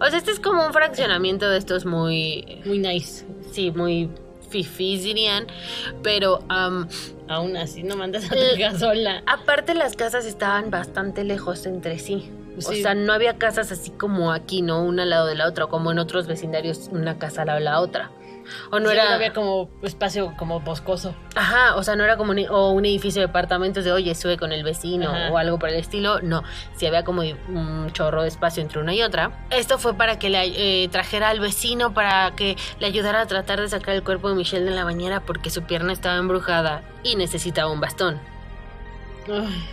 O 0.00 0.06
sea, 0.08 0.18
este 0.18 0.32
es 0.32 0.40
como 0.40 0.66
un 0.66 0.72
fraccionamiento 0.72 1.48
de 1.48 1.58
estos 1.58 1.84
muy, 1.86 2.60
Muy 2.64 2.78
nice. 2.78 3.24
sí, 3.52 3.70
muy 3.70 4.10
fifís 4.50 5.02
dirían, 5.04 5.46
pero 6.02 6.40
am, 6.48 6.88
Aún 7.28 7.56
así, 7.56 7.82
no 7.82 7.96
mandas 7.96 8.26
a 8.26 8.28
tu 8.30 8.34
Eh, 8.34 8.56
hija 8.58 8.78
sola. 8.78 9.22
Aparte 9.26 9.74
las 9.74 9.96
casas 9.96 10.26
estaban 10.26 10.70
bastante 10.70 11.24
lejos 11.24 11.64
entre 11.66 11.98
sí. 11.98 12.30
O 12.58 12.60
sea, 12.60 12.94
no 12.94 13.14
había 13.14 13.38
casas 13.38 13.72
así 13.72 13.90
como 13.90 14.30
aquí, 14.32 14.60
¿no? 14.60 14.84
Una 14.84 15.04
al 15.04 15.10
lado 15.10 15.26
de 15.26 15.34
la 15.36 15.48
otra, 15.48 15.64
o 15.64 15.68
como 15.70 15.90
en 15.92 15.98
otros 15.98 16.26
vecindarios, 16.26 16.90
una 16.92 17.16
casa 17.18 17.42
al 17.42 17.46
lado 17.46 17.58
de 17.60 17.64
la 17.64 17.80
otra. 17.80 18.10
O 18.70 18.80
no 18.80 18.88
Sí, 18.90 18.94
era... 18.96 19.14
había 19.14 19.32
como 19.32 19.70
espacio 19.82 20.34
como 20.36 20.60
boscoso. 20.60 21.14
Ajá, 21.34 21.76
o 21.76 21.82
sea, 21.82 21.96
no 21.96 22.04
era 22.04 22.16
como 22.16 22.32
un, 22.32 22.38
o 22.50 22.70
un 22.70 22.84
edificio 22.84 23.20
de 23.22 23.28
apartamentos 23.28 23.84
de, 23.84 23.92
oye, 23.92 24.14
sube 24.14 24.36
con 24.36 24.52
el 24.52 24.62
vecino 24.64 25.10
Ajá. 25.10 25.30
o 25.30 25.38
algo 25.38 25.58
por 25.58 25.68
el 25.68 25.76
estilo. 25.76 26.20
No, 26.20 26.42
sí 26.76 26.86
había 26.86 27.04
como 27.04 27.22
un 27.22 27.90
chorro 27.92 28.22
de 28.22 28.28
espacio 28.28 28.62
entre 28.62 28.80
una 28.80 28.94
y 28.94 29.02
otra. 29.02 29.46
Esto 29.50 29.78
fue 29.78 29.94
para 29.94 30.18
que 30.18 30.30
le 30.30 30.84
eh, 30.84 30.88
trajera 30.88 31.28
al 31.30 31.40
vecino, 31.40 31.94
para 31.94 32.32
que 32.36 32.56
le 32.78 32.86
ayudara 32.86 33.20
a 33.22 33.26
tratar 33.26 33.60
de 33.60 33.68
sacar 33.68 33.94
el 33.94 34.02
cuerpo 34.02 34.28
de 34.28 34.34
Michelle 34.34 34.64
de 34.64 34.70
la 34.72 34.84
bañera 34.84 35.20
porque 35.20 35.50
su 35.50 35.62
pierna 35.62 35.92
estaba 35.92 36.16
embrujada 36.16 36.82
y 37.02 37.16
necesitaba 37.16 37.70
un 37.70 37.80
bastón. 37.80 38.20
Ay, 39.28 39.64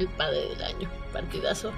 el 0.00 0.08
padre 0.08 0.48
del 0.48 0.62
año. 0.62 0.88
Partidazo. 1.12 1.72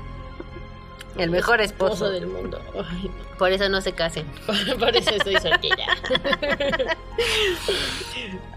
El 1.17 1.31
mejor 1.31 1.61
esposo. 1.61 2.11
del 2.11 2.27
mundo. 2.27 2.61
Ay, 2.75 3.11
Por 3.39 3.51
eso 3.51 3.69
no 3.69 3.81
se 3.81 3.93
casen. 3.93 4.27
Por 4.79 4.97
eso 4.97 5.11
estoy 5.11 5.35
soltera. 5.37 5.97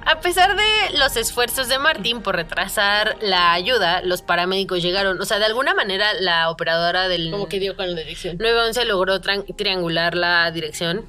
A 0.05 0.19
pesar 0.19 0.55
de 0.55 0.97
los 0.97 1.15
esfuerzos 1.15 1.67
de 1.67 1.77
Martín 1.79 2.21
por 2.21 2.35
retrasar 2.35 3.17
la 3.21 3.53
ayuda, 3.53 4.01
los 4.01 4.21
paramédicos 4.21 4.81
llegaron. 4.81 5.21
O 5.21 5.25
sea, 5.25 5.39
de 5.39 5.45
alguna 5.45 5.73
manera 5.73 6.13
la 6.19 6.49
operadora 6.49 7.07
del 7.07 7.31
Como 7.31 7.47
que 7.47 7.59
dio 7.59 7.75
con 7.75 7.87
la 7.87 8.01
dirección. 8.01 8.37
911 8.37 8.85
logró 8.85 9.21
triangular 9.21 10.15
la 10.15 10.49
dirección 10.51 11.05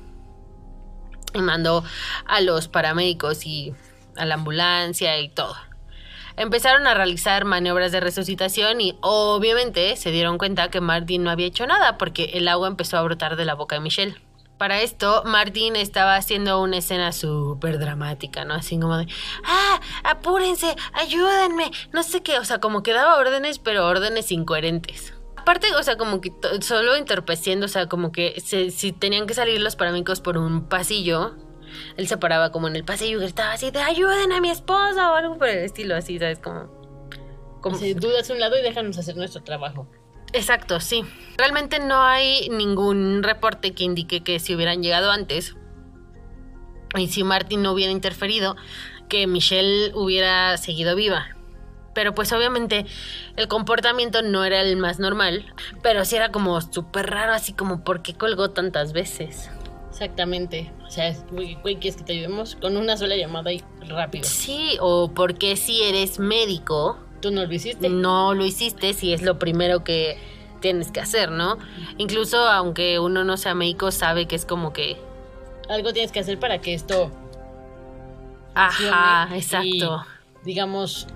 y 1.34 1.40
mandó 1.40 1.84
a 2.26 2.40
los 2.40 2.68
paramédicos 2.68 3.47
y 3.47 3.74
a 4.16 4.26
la 4.26 4.34
ambulancia 4.34 5.18
y 5.18 5.30
todo. 5.30 5.57
Empezaron 6.37 6.87
a 6.87 6.95
realizar 6.95 7.45
maniobras 7.45 7.93
de 7.93 8.01
resucitación 8.01 8.80
y 8.80 8.99
obviamente 9.01 9.97
se 9.97 10.11
dieron 10.11 10.39
cuenta 10.39 10.70
que 10.70 10.80
Martin 10.80 11.24
no 11.24 11.30
había 11.30 11.47
hecho 11.47 11.66
nada 11.66 11.99
porque 11.99 12.30
el 12.35 12.49
agua 12.49 12.68
empezó 12.68 12.97
a 12.97 13.03
brotar 13.03 13.37
de 13.37 13.45
la 13.45 13.55
boca 13.55 13.76
de 13.76 13.80
Michelle. 13.80 14.16
Para 14.59 14.80
esto, 14.80 15.24
Martin 15.26 15.74
estaba 15.74 16.14
haciendo 16.14 16.62
una 16.62 16.76
escena 16.76 17.11
súper 17.11 17.80
dramática, 17.80 18.45
¿no? 18.45 18.55
Así 18.55 18.78
como 18.78 18.97
de, 18.97 19.09
ah, 19.45 19.80
apúrense, 20.05 20.76
ayúdenme, 20.93 21.70
no 21.93 22.05
sé 22.05 22.22
qué, 22.22 22.39
o 22.39 22.45
sea, 22.45 22.61
como 22.61 22.85
que 22.85 22.93
daba 22.93 23.18
órdenes, 23.18 23.59
pero 23.59 23.89
órdenes 23.89 24.30
incoherentes. 24.30 25.14
Aparte, 25.37 25.74
o 25.74 25.83
sea, 25.83 25.97
como 25.97 26.20
que 26.20 26.33
solo 26.61 26.95
entorpeciendo, 26.95 27.66
o 27.66 27.68
sea, 27.68 27.89
como 27.89 28.12
que 28.12 28.41
si 28.41 28.93
tenían 28.93 29.26
que 29.26 29.35
salir 29.35 29.61
los 29.61 29.74
paramédicos 29.74 30.20
por 30.20 30.39
un 30.39 30.68
pasillo, 30.68 31.35
él 31.97 32.09
se 32.09 32.16
paraba 32.16 32.53
como 32.53 32.68
en 32.68 32.77
el 32.77 32.85
pasillo 32.85 33.18
y 33.18 33.23
gritaba 33.23 33.53
así 33.53 33.70
de 33.70 33.81
ayuden 33.81 34.33
a 34.33 34.41
mi 34.41 34.51
esposa 34.51 35.12
o 35.12 35.14
algo 35.14 35.39
por 35.39 35.49
el 35.49 35.59
estilo, 35.59 35.97
así, 35.97 36.18
¿sabes? 36.18 36.39
Como... 36.39 36.70
como 37.61 37.77
Así, 37.77 37.95
dudas 37.95 38.29
un 38.31 38.41
lado 38.41 38.59
y 38.59 38.62
déjanos 38.62 38.99
hacer 38.99 39.16
nuestro 39.16 39.43
trabajo. 39.43 39.87
Exacto, 40.33 40.81
sí. 40.81 41.05
Realmente 41.37 41.79
no 41.79 42.01
hay 42.03 42.49
ningún 42.49 43.23
reporte 43.23 43.73
que 43.73 43.85
indique 43.85 44.25
que 44.25 44.39
si 44.41 44.55
hubieran 44.55 44.83
llegado 44.83 45.11
antes 45.11 45.57
y 46.97 47.09
si 47.09 47.25
Martin 47.25 47.62
no 47.62 47.73
hubiera 47.73 47.93
interferido, 47.93 48.57
que 49.09 49.27
Michelle 49.27 49.93
hubiera 49.95 50.57
seguido 50.57 50.97
viva. 50.97 51.37
Pero 51.95 52.14
pues 52.14 52.33
obviamente 52.33 52.87
el 53.37 53.49
comportamiento 53.49 54.23
no 54.23 54.45
era 54.45 54.62
el 54.62 54.77
más 54.79 54.99
normal, 54.99 55.45
pero 55.83 56.07
sí 56.07 56.16
era 56.16 56.33
como 56.33 56.59
súper 56.61 57.11
raro, 57.11 57.33
así 57.33 57.53
como 57.53 57.85
¿por 57.85 58.01
qué 58.01 58.14
colgó 58.14 58.51
tantas 58.51 58.95
veces? 58.95 59.51
Exactamente. 59.93 60.72
O 60.86 60.90
sea, 60.90 61.09
es, 61.09 61.22
güey, 61.30 61.57
¿quieres 61.76 61.97
que 61.97 62.05
te 62.05 62.14
ayudemos? 62.14 62.57
Con 62.57 62.78
una 62.78 62.97
sola 62.97 63.14
llamada 63.14 63.53
y 63.53 63.62
rápido. 63.86 64.24
Sí, 64.24 64.78
o 64.80 65.09
por 65.12 65.34
qué 65.34 65.57
si 65.57 65.82
eres 65.82 66.18
médico 66.18 66.99
¿Tú 67.20 67.30
no 67.30 67.45
lo 67.45 67.53
hiciste? 67.53 67.90
no 67.90 68.32
lo 68.34 68.45
hiciste 68.45 68.95
si 68.95 69.12
es 69.12 69.20
lo 69.20 69.38
primero 69.38 69.84
que 69.84 70.18
tienes 70.61 70.90
que 70.90 71.01
hacer, 71.01 71.30
¿no? 71.30 71.59
Incluso 71.99 72.38
aunque 72.38 72.99
uno 72.99 73.22
no 73.22 73.36
sea 73.36 73.55
médico, 73.55 73.90
sabe 73.90 74.26
que 74.26 74.34
es 74.34 74.47
como 74.47 74.72
que 74.72 74.97
Algo 75.68 75.93
tienes 75.93 76.11
que 76.11 76.20
hacer 76.20 76.38
para 76.38 76.59
que 76.59 76.72
esto 76.72 77.11
Ajá, 78.55 79.28
exacto. 79.36 79.66
y, 79.66 80.45
digamos, 80.45 81.07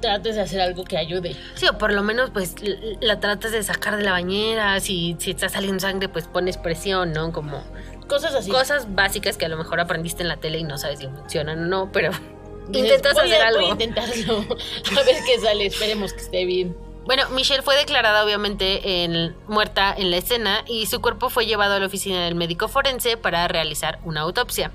trates 0.00 0.36
de 0.36 0.42
hacer 0.42 0.60
algo 0.60 0.84
que 0.84 0.96
ayude. 0.96 1.36
Sí, 1.54 1.66
o 1.68 1.78
por 1.78 1.92
lo 1.92 2.02
menos 2.02 2.30
pues 2.30 2.54
la 3.00 3.20
tratas 3.20 3.52
de 3.52 3.62
sacar 3.62 3.96
de 3.96 4.04
la 4.04 4.12
bañera, 4.12 4.78
si, 4.80 5.16
si 5.18 5.32
está 5.32 5.48
saliendo 5.48 5.80
sangre 5.80 6.08
pues 6.08 6.26
pones 6.26 6.56
presión, 6.56 7.12
¿no? 7.12 7.32
Como 7.32 7.62
Cosas 8.12 8.34
así. 8.34 8.50
cosas 8.50 8.94
básicas 8.94 9.36
que 9.36 9.46
a 9.46 9.48
lo 9.48 9.56
mejor 9.56 9.80
aprendiste 9.80 10.22
en 10.22 10.28
la 10.28 10.36
tele 10.36 10.58
y 10.58 10.64
no 10.64 10.78
sabes 10.78 10.98
si 11.00 11.06
funcionan 11.06 11.58
o 11.64 11.66
no, 11.66 11.90
pero 11.92 12.10
Dices, 12.68 12.84
intentas 12.90 13.14
"Voy 13.14 13.22
a- 13.22 13.34
hacer 13.34 13.42
algo. 13.46 13.60
Voy 13.60 13.68
a 13.70 13.72
intentarlo. 13.72 14.38
a 15.00 15.02
ver 15.04 15.16
qué 15.26 15.38
sale. 15.40 15.66
Esperemos 15.66 16.12
que 16.12 16.20
esté 16.20 16.44
bien. 16.44 16.76
Bueno, 17.04 17.28
Michelle 17.30 17.62
fue 17.62 17.74
declarada 17.76 18.24
obviamente 18.24 19.02
en- 19.04 19.34
muerta 19.48 19.92
en 19.96 20.10
la 20.12 20.18
escena 20.18 20.62
y 20.68 20.86
su 20.86 21.00
cuerpo 21.00 21.30
fue 21.30 21.46
llevado 21.46 21.74
a 21.74 21.80
la 21.80 21.86
oficina 21.86 22.24
del 22.24 22.34
médico 22.36 22.68
forense 22.68 23.16
para 23.16 23.48
realizar 23.48 23.98
una 24.04 24.20
autopsia. 24.20 24.70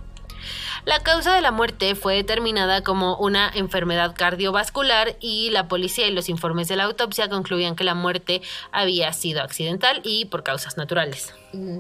La 0.86 1.00
causa 1.04 1.34
de 1.36 1.42
la 1.42 1.52
muerte 1.52 1.96
fue 1.96 2.16
determinada 2.16 2.82
como 2.82 3.18
una 3.18 3.50
enfermedad 3.54 4.14
cardiovascular 4.16 5.16
y 5.20 5.50
la 5.52 5.68
policía 5.68 6.08
y 6.08 6.12
los 6.12 6.30
informes 6.30 6.68
de 6.68 6.76
la 6.78 6.84
autopsia 6.86 7.28
concluían 7.30 7.76
que 7.76 7.84
la 7.84 7.94
muerte 7.96 8.42
había 8.72 9.12
sido 9.14 9.42
accidental 9.42 10.02
y 10.04 10.26
por 10.26 10.44
causas 10.44 10.78
naturales. 10.78 11.34
Mm, 11.54 11.80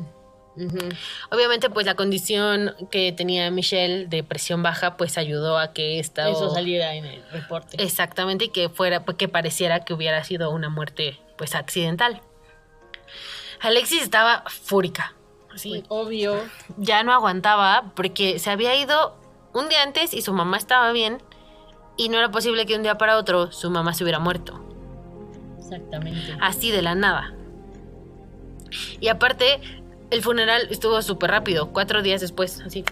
Obviamente, 1.32 1.70
pues 1.70 1.86
la 1.86 1.96
condición 1.96 2.76
que 2.90 3.12
tenía 3.12 3.50
Michelle 3.52 4.08
de 4.08 4.24
presión 4.24 4.64
baja, 4.64 4.98
pues 4.98 5.18
ayudó 5.18 5.58
a 5.58 5.74
que 5.74 6.00
esta 6.00 6.30
Eso 6.30 6.54
saliera 6.54 6.96
en 6.96 7.06
el 7.06 7.24
reporte. 7.32 7.82
Exactamente, 7.82 8.46
y 8.46 8.50
que 8.50 8.70
fuera, 8.70 9.06
pues, 9.06 9.18
que 9.18 9.28
pareciera 9.28 9.86
que 9.86 9.94
hubiera 9.94 10.24
sido 10.24 10.50
una 10.52 10.70
muerte, 10.70 11.20
pues, 11.38 11.56
accidental. 11.56 12.22
Alexis 13.62 14.04
estaba 14.04 14.44
fúrica. 14.48 15.14
Sí, 15.56 15.84
obvio. 15.88 16.40
ya 16.78 17.02
no 17.02 17.12
aguantaba 17.14 17.92
porque 17.96 18.38
se 18.38 18.52
había 18.52 18.76
ido 18.76 19.16
un 19.56 19.70
día 19.70 19.82
antes 19.82 20.14
y 20.14 20.22
su 20.22 20.32
mamá 20.32 20.58
estaba 20.58 20.92
bien 20.92 21.18
y 21.98 22.10
no 22.10 22.18
era 22.20 22.30
posible 22.30 22.68
que 22.68 22.76
un 22.76 22.84
día 22.84 23.00
para 23.00 23.18
otro 23.18 23.52
su 23.52 23.72
mamá 23.72 23.96
se 23.96 24.04
hubiera 24.04 24.20
muerto. 24.20 24.64
Exactamente. 25.58 26.38
Así 26.40 26.70
de 26.70 26.84
la 26.84 26.94
nada. 26.94 27.34
Y 29.00 29.08
aparte, 29.08 29.60
el 30.12 30.22
funeral 30.22 30.68
estuvo 30.70 31.02
súper 31.02 31.32
rápido, 31.32 31.70
cuatro 31.72 32.02
días 32.02 32.22
después, 32.22 32.62
así. 32.66 32.84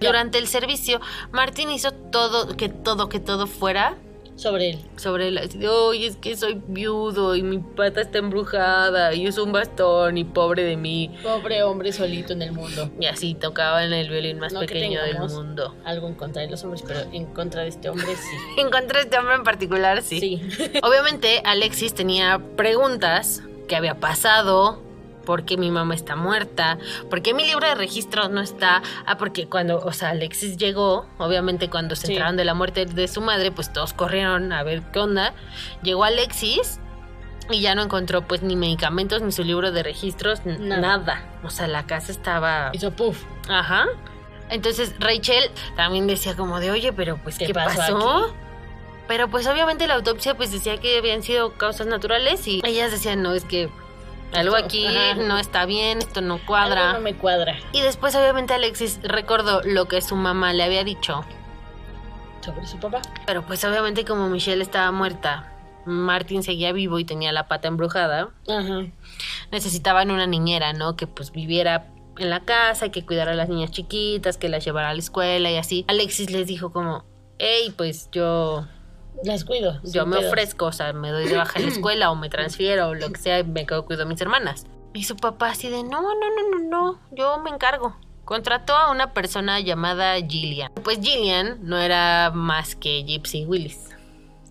Ya. 0.00 0.08
Durante 0.08 0.38
el 0.38 0.48
servicio, 0.48 1.00
Martín 1.32 1.70
hizo 1.70 1.92
todo, 1.92 2.56
que 2.56 2.68
todo, 2.68 3.08
que 3.08 3.20
todo 3.20 3.46
fuera 3.46 3.96
Sobre 4.36 4.70
él. 4.70 4.78
sobre 4.96 5.28
él. 5.28 5.38
Así 5.38 5.56
de, 5.58 5.68
oye, 5.68 6.08
es 6.08 6.16
que 6.16 6.36
soy 6.36 6.60
viudo 6.66 7.36
y 7.36 7.42
mi 7.44 7.58
pata 7.58 8.00
está 8.00 8.18
embrujada 8.18 9.14
y 9.14 9.28
uso 9.28 9.44
un 9.44 9.52
bastón 9.52 10.18
y 10.18 10.24
pobre 10.24 10.64
de 10.64 10.76
mí. 10.76 11.14
Pobre 11.22 11.62
hombre 11.62 11.92
solito 11.92 12.32
en 12.32 12.42
el 12.42 12.50
mundo. 12.50 12.90
Y 12.98 13.06
así 13.06 13.34
tocaba 13.36 13.84
en 13.84 13.92
el 13.92 14.10
violín 14.10 14.40
más 14.40 14.52
No 14.52 14.60
que 14.60 14.66
pequeño 14.66 15.00
del 15.04 15.20
mundo. 15.20 15.76
Algo 15.84 16.08
en 16.08 16.14
contra 16.14 16.42
de 16.42 16.50
los 16.50 16.64
hombres, 16.64 16.82
pero 16.84 17.00
en 17.12 17.26
contra 17.26 17.62
de 17.62 17.68
este 17.68 17.88
hombre 17.88 18.16
sí. 18.16 18.36
Encontré 18.60 19.02
este 19.02 19.16
hombre 19.16 19.36
en 19.36 19.44
particular, 19.44 20.02
sí. 20.02 20.18
Sí. 20.18 20.40
Obviamente, 20.82 21.40
Alexis 21.44 21.94
tenía 21.94 22.40
preguntas. 22.56 23.42
¿Qué 23.68 23.76
había 23.76 23.94
pasado? 24.00 24.82
¿Por 25.24 25.44
qué 25.44 25.56
mi 25.56 25.70
mamá 25.70 25.94
está 25.94 26.16
muerta? 26.16 26.78
¿Por 27.10 27.22
qué 27.22 27.34
mi 27.34 27.44
libro 27.46 27.66
de 27.66 27.74
registro 27.74 28.28
no 28.28 28.40
está? 28.40 28.82
Ah, 29.06 29.16
porque 29.18 29.46
cuando, 29.46 29.78
o 29.78 29.92
sea, 29.92 30.10
Alexis 30.10 30.56
llegó, 30.56 31.06
obviamente 31.18 31.68
cuando 31.70 31.96
se 31.96 32.06
Sí. 32.06 32.12
enteraron 32.12 32.36
de 32.36 32.44
la 32.44 32.54
muerte 32.54 32.86
de 32.86 33.08
su 33.08 33.20
madre, 33.20 33.50
pues 33.50 33.72
todos 33.72 33.92
corrieron 33.92 34.52
a 34.52 34.62
ver 34.62 34.82
qué 34.92 34.98
onda. 35.00 35.34
Llegó 35.82 36.04
Alexis 36.04 36.80
y 37.50 37.60
ya 37.60 37.74
no 37.74 37.82
encontró 37.82 38.22
pues 38.22 38.42
ni 38.42 38.56
medicamentos 38.56 39.20
ni 39.22 39.32
su 39.32 39.44
libro 39.44 39.70
de 39.72 39.82
registros, 39.82 40.44
Nada. 40.46 40.80
nada. 40.80 41.22
O 41.42 41.50
sea, 41.50 41.66
la 41.66 41.84
casa 41.86 42.10
estaba... 42.12 42.70
Hizo 42.72 42.90
puff. 42.92 43.22
Ajá. 43.48 43.86
Entonces 44.50 44.94
Rachel 44.98 45.50
también 45.76 46.06
decía 46.06 46.36
como 46.36 46.60
de, 46.60 46.70
oye, 46.70 46.92
pero 46.92 47.18
pues, 47.22 47.38
¿qué, 47.38 47.46
¿Qué 47.46 47.54
pasó 47.54 47.76
pasó? 47.78 48.18
aquí? 48.26 48.34
Pero 49.08 49.28
pues 49.28 49.46
obviamente 49.46 49.86
la 49.86 49.94
autopsia 49.94 50.34
pues 50.34 50.50
decía 50.52 50.78
que 50.78 50.96
habían 50.96 51.22
sido 51.22 51.52
causas 51.54 51.86
naturales 51.86 52.46
y 52.48 52.62
ellas 52.64 52.90
decían, 52.90 53.22
no, 53.22 53.32
es 53.34 53.44
que 53.44 53.68
algo 54.34 54.56
aquí 54.56 54.86
Ajá. 54.86 55.14
no 55.14 55.38
está 55.38 55.64
bien, 55.66 55.98
esto 55.98 56.20
no 56.20 56.38
cuadra. 56.44 56.90
Algo 56.90 56.98
no 56.98 57.04
me 57.04 57.14
cuadra. 57.14 57.56
Y 57.72 57.80
después 57.80 58.14
obviamente 58.14 58.54
Alexis 58.54 59.00
recordó 59.02 59.62
lo 59.64 59.86
que 59.86 60.00
su 60.02 60.16
mamá 60.16 60.52
le 60.52 60.62
había 60.64 60.84
dicho, 60.84 61.24
Sobre 62.44 62.66
su 62.66 62.78
papá. 62.78 63.00
pero 63.26 63.42
pues 63.46 63.64
obviamente 63.64 64.04
como 64.04 64.28
Michelle 64.28 64.62
estaba 64.62 64.90
muerta, 64.92 65.50
Martin 65.86 66.42
seguía 66.42 66.72
vivo 66.72 66.98
y 66.98 67.04
tenía 67.04 67.32
la 67.32 67.46
pata 67.48 67.68
embrujada, 67.68 68.30
Ajá. 68.48 68.86
necesitaban 69.50 70.10
una 70.10 70.26
niñera, 70.26 70.72
¿no? 70.72 70.96
Que 70.96 71.06
pues 71.06 71.30
viviera 71.32 71.86
en 72.18 72.30
la 72.30 72.40
casa, 72.40 72.90
que 72.90 73.04
cuidara 73.04 73.32
a 73.32 73.34
las 73.34 73.48
niñas 73.48 73.70
chiquitas, 73.70 74.36
que 74.38 74.48
las 74.48 74.64
llevara 74.64 74.90
a 74.90 74.94
la 74.94 75.00
escuela 75.00 75.50
y 75.50 75.56
así. 75.56 75.84
Alexis 75.88 76.30
les 76.30 76.46
dijo 76.46 76.72
como, 76.72 77.04
hey, 77.38 77.74
pues 77.76 78.08
yo, 78.12 78.66
Las 79.22 79.44
cuido. 79.44 79.80
yo 79.84 80.06
me 80.06 80.16
pedos. 80.16 80.28
ofrezco, 80.30 80.66
o 80.66 80.72
sea, 80.72 80.92
me 80.92 81.10
doy 81.10 81.26
de 81.28 81.36
baja 81.36 81.58
en 81.58 81.66
la 81.66 81.72
escuela 81.72 82.10
o 82.10 82.16
me 82.16 82.28
transfiero 82.28 82.88
o 82.88 82.94
lo 82.94 83.10
que 83.12 83.20
sea, 83.20 83.38
y 83.38 83.44
me 83.44 83.66
quedo 83.66 83.84
cuido 83.86 84.02
a 84.02 84.06
mis 84.06 84.20
hermanas. 84.20 84.66
Y 84.92 85.04
su 85.04 85.16
papá 85.16 85.48
así 85.50 85.68
de, 85.68 85.82
no, 85.82 86.00
no, 86.02 86.10
no, 86.12 86.58
no, 86.58 86.68
no, 86.68 87.00
yo 87.12 87.38
me 87.38 87.50
encargo. 87.50 87.96
Contrató 88.24 88.74
a 88.74 88.90
una 88.90 89.12
persona 89.12 89.60
llamada 89.60 90.14
Gillian. 90.16 90.72
Pues 90.82 90.98
Gillian 91.00 91.58
no 91.62 91.76
era 91.78 92.30
más 92.34 92.74
que 92.74 93.02
Gypsy 93.04 93.44
Willis, 93.44 93.90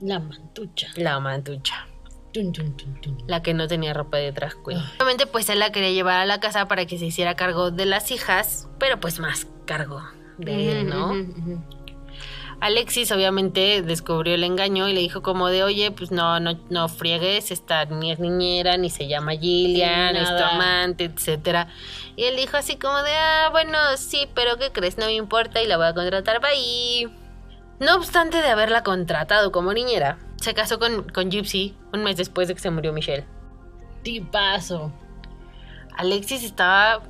La 0.02 0.20
mantucha. 0.20 0.88
la 0.96 1.20
mantucha. 1.20 1.88
Tun, 2.34 2.52
tun, 2.52 2.76
tun. 2.76 3.18
La 3.28 3.42
que 3.44 3.54
no 3.54 3.68
tenía 3.68 3.94
ropa 3.94 4.18
de 4.18 4.32
drag 4.32 4.56
queen. 4.66 4.80
Ah. 4.80 4.92
Obviamente, 4.98 5.28
pues 5.28 5.50
él 5.50 5.60
la 5.60 5.72
quería 5.72 5.92
llevar 5.92 6.20
a 6.20 6.26
la 6.26 6.40
casa 6.40 6.68
para 6.68 6.86
que 6.88 6.98
se 6.98 7.06
hiciera 7.06 7.36
cargo 7.36 7.70
de 7.72 7.86
las 7.86 8.10
hijas, 8.12 8.68
pero 8.80 9.00
pues 9.00 9.20
más 9.20 9.48
cargo 9.66 10.02
de 10.40 10.80
él, 10.82 10.90
¿no? 10.90 11.12
Ujú, 11.12 11.20
ujú. 11.38 11.64
Alexis 12.60 13.12
obviamente 13.12 13.82
descubrió 13.82 14.36
el 14.36 14.44
engaño 14.44 14.88
y 14.88 14.94
le 14.94 15.02
dijo 15.02 15.22
como 15.22 15.48
de, 15.48 15.64
oye, 15.64 15.92
pues 15.92 16.12
no, 16.12 16.40
no, 16.40 16.58
no 16.70 16.88
friegues, 16.90 17.52
esta 17.52 17.86
ni 17.86 18.12
es 18.12 18.20
niñera, 18.20 18.78
ni 18.78 18.90
se 18.90 19.08
llama 19.08 19.34
Gillian, 19.34 20.16
es 20.16 20.30
tu 20.30 20.44
amante, 20.44 21.06
etcétera. 21.06 21.68
Y 22.16 22.24
él 22.26 22.36
dijo 22.36 22.58
así 22.58 22.78
como 22.78 23.02
de, 23.04 23.12
ah, 23.14 23.50
bueno, 23.52 23.78
sí, 23.98 24.28
pero 24.34 24.58
¿qué 24.58 24.72
crees? 24.72 24.98
No 24.98 25.06
me 25.06 25.14
importa 25.14 25.62
y 25.62 25.68
la 25.68 25.78
voy 25.78 25.88
a 25.88 25.94
contratar 25.94 26.40
para 26.40 26.54
ahí. 26.54 27.08
No 27.80 27.96
obstante 27.96 28.42
de 28.42 28.48
haberla 28.48 28.84
contratado 28.84 29.52
como 29.52 29.74
niñera, 29.74 30.18
se 30.38 30.54
casó 30.54 30.80
con, 30.80 31.04
con 31.10 31.30
Gypsy 31.32 31.76
un 31.92 32.04
mes 32.04 32.18
después 32.18 32.48
de 32.48 32.56
que 32.56 32.62
se 32.62 32.70
murió 32.70 32.94
Michelle. 32.94 33.26
Tipazo. 34.04 34.92
Alexis 35.98 36.44
estaba 36.44 37.02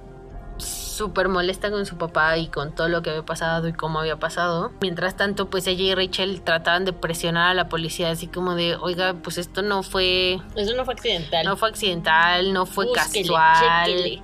súper 0.58 1.28
molesta 1.28 1.72
con 1.72 1.86
su 1.86 1.98
papá 1.98 2.38
y 2.38 2.48
con 2.48 2.74
todo 2.74 2.88
lo 2.88 3.02
que 3.02 3.10
había 3.10 3.26
pasado 3.26 3.68
y 3.68 3.74
cómo 3.74 4.00
había 4.00 4.18
pasado. 4.18 4.72
Mientras 4.82 5.18
tanto, 5.18 5.50
pues 5.50 5.68
ella 5.68 5.84
y 5.84 5.96
Rachel 5.96 6.42
trataban 6.42 6.86
de 6.86 6.94
presionar 6.94 7.52
a 7.52 7.54
la 7.54 7.70
policía, 7.70 8.12
así 8.12 8.28
como 8.28 8.56
de, 8.56 8.76
oiga, 8.76 9.16
pues 9.16 9.38
esto 9.38 9.62
no 9.62 9.84
fue... 9.84 10.40
Eso 10.56 10.76
no 10.76 10.86
fue 10.86 10.94
accidental. 10.94 11.46
No 11.46 11.58
fue 11.58 11.70
accidental, 11.70 12.54
no 12.54 12.66
fue 12.66 12.86
Búsquele, 12.86 13.28
casual. 13.28 13.86
chéquele. 13.86 14.22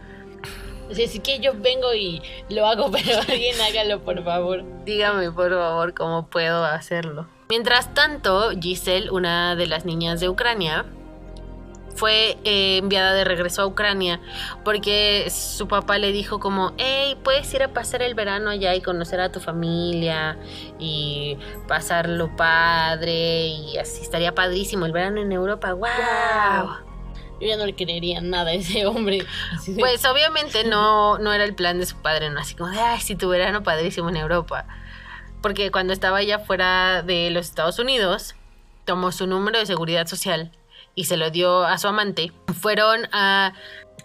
O 0.90 0.96
sea, 0.96 1.08
que 1.22 1.40
yo 1.40 1.54
vengo 1.56 1.94
y 1.94 2.22
lo 2.50 2.66
hago, 2.66 2.90
pero 2.92 3.20
alguien 3.28 3.60
hágalo, 3.62 4.04
por 4.04 4.24
favor. 4.24 4.64
Dígame, 4.86 5.32
por 5.32 5.52
favor, 5.52 5.94
cómo 5.94 6.28
puedo 6.28 6.66
hacerlo. 6.66 7.28
Mientras 7.50 7.94
tanto, 7.94 8.52
Giselle, 8.60 9.10
una 9.10 9.56
de 9.56 9.68
las 9.68 9.86
niñas 9.86 10.20
de 10.20 10.30
Ucrania, 10.30 10.86
fue 11.96 12.38
eh, 12.44 12.78
enviada 12.78 13.14
de 13.14 13.24
regreso 13.24 13.62
a 13.62 13.66
Ucrania 13.66 14.20
porque 14.64 15.30
su 15.30 15.68
papá 15.68 15.98
le 15.98 16.12
dijo 16.12 16.40
como, 16.40 16.74
hey, 16.78 17.18
puedes 17.24 17.54
ir 17.54 17.64
a 17.64 17.70
pasar 17.74 18.02
el 18.02 18.14
verano 18.16 18.50
allá 18.50 18.74
y 18.76 18.82
conocer 18.82 19.20
a 19.20 19.32
tu 19.32 19.40
familia 19.40 20.38
y 20.80 21.38
pasarlo 21.68 22.36
padre 22.36 23.48
y 23.48 23.78
así 23.78 24.02
estaría 24.02 24.34
padrísimo 24.34 24.86
el 24.86 24.92
verano 24.92 25.22
en 25.22 25.32
Europa, 25.32 25.74
wow. 25.74 25.90
Yo 27.42 27.48
ya 27.48 27.56
no 27.56 27.66
le 27.66 27.74
creería 27.74 28.20
nada 28.20 28.52
a 28.52 28.54
ese 28.54 28.86
hombre. 28.86 29.26
De- 29.66 29.80
Pues 29.80 30.04
obviamente 30.06 30.66
no, 30.66 31.18
no 31.20 31.32
era 31.32 31.46
el 31.46 31.56
plan 31.56 31.80
de 31.80 31.86
su 31.86 31.96
padre, 32.02 32.30
¿no? 32.30 32.40
Así 32.42 32.54
como 32.56 32.70
de, 32.70 32.80
ay, 32.80 33.00
si 33.00 33.16
tu 33.16 33.30
verano 33.30 33.64
padrísimo 33.64 34.10
en 34.10 34.18
Europa. 34.18 34.66
Porque 35.42 35.72
cuando 35.72 35.94
estaba 35.94 36.22
ya 36.22 36.40
fuera 36.40 37.02
de 37.02 37.30
los 37.30 37.46
Estados 37.46 37.80
Unidos, 37.80 38.36
tomó 38.84 39.14
su 39.14 39.26
número 39.26 39.58
de 39.58 39.66
seguridad 39.66 40.06
social 40.06 40.52
y 41.00 41.06
se 41.06 41.16
lo 41.16 41.30
dio 41.30 41.64
a 41.64 41.78
su 41.78 41.88
amante. 41.88 42.34
Fueron 42.60 43.08
a 43.14 43.54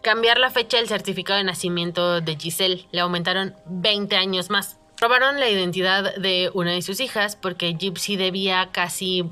cambiar 0.01 0.38
la 0.38 0.51
fecha 0.51 0.76
del 0.76 0.86
certificado 0.86 1.38
de 1.38 1.45
nacimiento 1.45 2.20
de 2.20 2.36
Giselle. 2.36 2.86
Le 2.92 3.01
aumentaron 3.01 3.57
20 3.66 4.14
años 4.16 4.49
más. 4.49 4.78
Robaron 5.01 5.40
la 5.40 5.49
identidad 5.51 6.14
de 6.16 6.51
una 6.55 6.70
de 6.70 6.82
sus 6.82 7.01
hijas 7.01 7.34
porque 7.34 7.74
Gypsy 7.76 8.16
debía 8.16 8.68
casi 8.70 9.24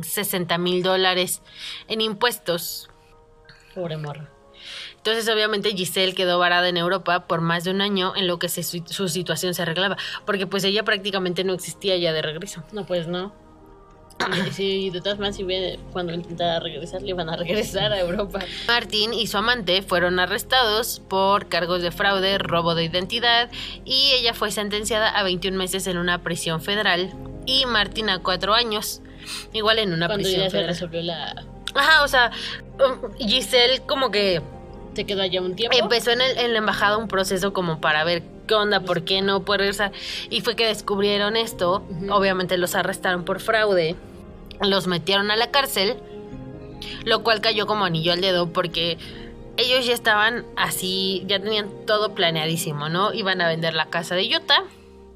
60 0.00 0.58
mil 0.58 0.82
dólares 0.82 1.40
en 1.86 2.00
impuestos 2.00 2.88
Pobre 3.76 3.96
morro. 3.96 4.26
entonces, 4.96 5.28
obviamente, 5.28 5.70
Giselle 5.70 6.14
quedó 6.14 6.40
varada 6.40 6.68
en 6.68 6.76
Europa 6.76 7.28
por 7.28 7.40
más 7.40 7.62
de 7.62 7.70
un 7.70 7.80
año 7.80 8.12
en 8.16 8.26
lo 8.26 8.40
que 8.40 8.48
se- 8.48 8.64
su 8.64 9.08
situación 9.08 9.54
se 9.54 9.62
arreglaba, 9.62 9.96
porque 10.26 10.48
pues 10.48 10.64
ella 10.64 10.82
prácticamente 10.82 11.44
no 11.44 11.52
existía 11.52 11.96
ya 11.96 12.12
de 12.12 12.22
regreso. 12.22 12.64
No, 12.72 12.84
pues 12.86 13.06
no. 13.06 13.32
Si 14.52 14.90
de 14.90 15.00
todas 15.00 15.18
maneras, 15.18 15.78
cuando 15.92 16.12
intentara 16.12 16.60
regresar, 16.60 17.02
le 17.02 17.10
iban 17.10 17.28
a 17.28 17.36
regresar 17.36 17.92
a 17.92 18.00
Europa. 18.00 18.40
Martín 18.66 19.14
y 19.14 19.26
su 19.26 19.38
amante 19.38 19.82
fueron 19.82 20.18
arrestados 20.18 21.00
por 21.08 21.48
cargos 21.48 21.82
de 21.82 21.90
fraude, 21.92 22.38
robo 22.38 22.74
de 22.74 22.84
identidad 22.84 23.50
y 23.84 24.12
ella 24.18 24.34
fue 24.34 24.50
sentenciada 24.50 25.08
a 25.10 25.22
21 25.22 25.56
meses 25.56 25.86
en 25.86 25.98
una 25.98 26.22
prisión 26.22 26.60
federal 26.60 27.12
y 27.46 27.64
Martín 27.66 28.10
a 28.10 28.18
4 28.20 28.54
años, 28.54 29.00
igual 29.52 29.78
en 29.78 29.92
una 29.92 30.06
Cuando 30.06 30.24
prisión 30.24 30.40
ya 30.42 30.46
se 30.46 30.50
federal. 30.50 30.68
resolvió 30.74 31.02
la. 31.02 31.44
Ajá, 31.74 32.02
o 32.02 32.08
sea, 32.08 32.30
um, 32.84 33.14
Giselle 33.18 33.80
como 33.86 34.10
que 34.10 34.42
Se 34.94 35.04
quedó 35.04 35.22
allá 35.22 35.40
un 35.40 35.54
tiempo. 35.54 35.76
Empezó 35.78 36.10
en, 36.10 36.20
el- 36.20 36.38
en 36.38 36.52
la 36.52 36.58
embajada 36.58 36.96
un 36.96 37.06
proceso 37.08 37.52
como 37.52 37.80
para 37.80 38.02
ver 38.04 38.22
qué 38.48 38.54
onda, 38.54 38.80
por 38.80 39.04
qué 39.04 39.22
no 39.22 39.44
puede 39.44 39.58
regresar. 39.58 39.92
Y 40.28 40.40
fue 40.40 40.56
que 40.56 40.66
descubrieron 40.66 41.36
esto. 41.36 41.84
Obviamente 42.10 42.56
los 42.58 42.74
arrestaron 42.74 43.24
por 43.24 43.38
fraude. 43.40 43.94
Los 44.60 44.86
metieron 44.86 45.30
a 45.30 45.36
la 45.36 45.50
cárcel. 45.50 45.96
Lo 47.04 47.22
cual 47.22 47.40
cayó 47.40 47.66
como 47.66 47.84
anillo 47.84 48.12
al 48.12 48.20
dedo 48.20 48.52
porque 48.52 48.98
ellos 49.56 49.84
ya 49.84 49.92
estaban 49.92 50.46
así, 50.56 51.24
ya 51.26 51.40
tenían 51.40 51.68
todo 51.86 52.14
planeadísimo, 52.14 52.88
¿no? 52.88 53.12
Iban 53.12 53.40
a 53.40 53.48
vender 53.48 53.74
la 53.74 53.86
casa 53.86 54.14
de 54.14 54.24
Utah. 54.36 54.62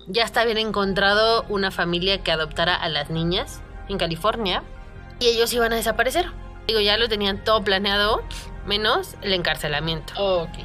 Ya 0.08 0.24
hasta 0.24 0.40
habían 0.40 0.58
encontrado 0.58 1.44
una 1.48 1.70
familia 1.70 2.22
que 2.22 2.32
adoptara 2.32 2.74
a 2.74 2.88
las 2.88 3.08
niñas 3.10 3.62
en 3.88 3.98
California. 3.98 4.64
Y 5.20 5.26
ellos 5.26 5.52
iban 5.52 5.72
a 5.72 5.76
desaparecer. 5.76 6.26
Digo, 6.66 6.80
ya 6.80 6.96
lo 6.96 7.08
tenían 7.08 7.44
todo 7.44 7.62
planeado, 7.62 8.22
menos 8.66 9.14
el 9.22 9.32
encarcelamiento. 9.32 10.12
Oh, 10.16 10.42
ok. 10.42 10.58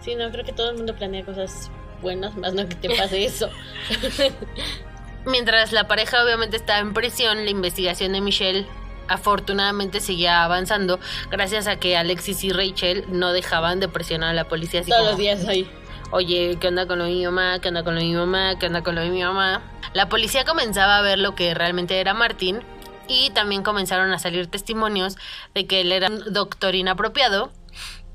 Sí, 0.00 0.16
no, 0.16 0.30
creo 0.30 0.44
que 0.44 0.52
todo 0.52 0.70
el 0.70 0.76
mundo 0.76 0.94
planea 0.94 1.24
cosas 1.24 1.70
buenas, 2.02 2.36
más 2.36 2.54
no 2.54 2.68
que 2.68 2.74
te 2.74 2.90
pase 2.96 3.24
eso. 3.26 3.48
Mientras 5.26 5.72
la 5.72 5.88
pareja 5.88 6.22
obviamente 6.22 6.56
estaba 6.56 6.80
en 6.80 6.92
prisión, 6.92 7.44
la 7.44 7.50
investigación 7.50 8.12
de 8.12 8.20
Michelle 8.20 8.66
afortunadamente 9.08 10.00
seguía 10.00 10.44
avanzando 10.44 10.98
gracias 11.30 11.66
a 11.66 11.76
que 11.76 11.96
Alexis 11.96 12.42
y 12.44 12.52
Rachel 12.52 13.04
no 13.08 13.32
dejaban 13.32 13.80
de 13.80 13.88
presionar 13.88 14.30
a 14.30 14.32
la 14.32 14.44
policía 14.48 14.80
así 14.80 14.90
Todos 14.90 15.00
como, 15.02 15.10
los 15.10 15.18
días 15.18 15.46
ahí. 15.46 15.70
oye, 16.10 16.56
¿qué 16.60 16.68
onda 16.68 16.86
con 16.86 16.98
lo 16.98 17.04
de 17.04 17.10
mi 17.10 17.24
mamá? 17.24 17.58
¿Qué 17.60 17.68
onda 17.68 17.82
con 17.84 17.94
lo 17.94 18.00
de 18.00 18.06
mi 18.06 18.14
mamá? 18.14 18.58
¿Qué 18.58 18.66
onda 18.66 18.82
con 18.82 18.94
lo 18.94 19.02
de 19.02 19.10
mi 19.10 19.22
mamá? 19.22 19.62
La 19.92 20.08
policía 20.08 20.44
comenzaba 20.44 20.98
a 20.98 21.02
ver 21.02 21.18
lo 21.18 21.34
que 21.34 21.52
realmente 21.54 22.00
era 22.00 22.14
Martín 22.14 22.62
y 23.06 23.30
también 23.30 23.62
comenzaron 23.62 24.10
a 24.12 24.18
salir 24.18 24.46
testimonios 24.46 25.16
de 25.54 25.66
que 25.66 25.82
él 25.82 25.92
era 25.92 26.08
un 26.08 26.32
doctor 26.32 26.74
inapropiado 26.74 27.52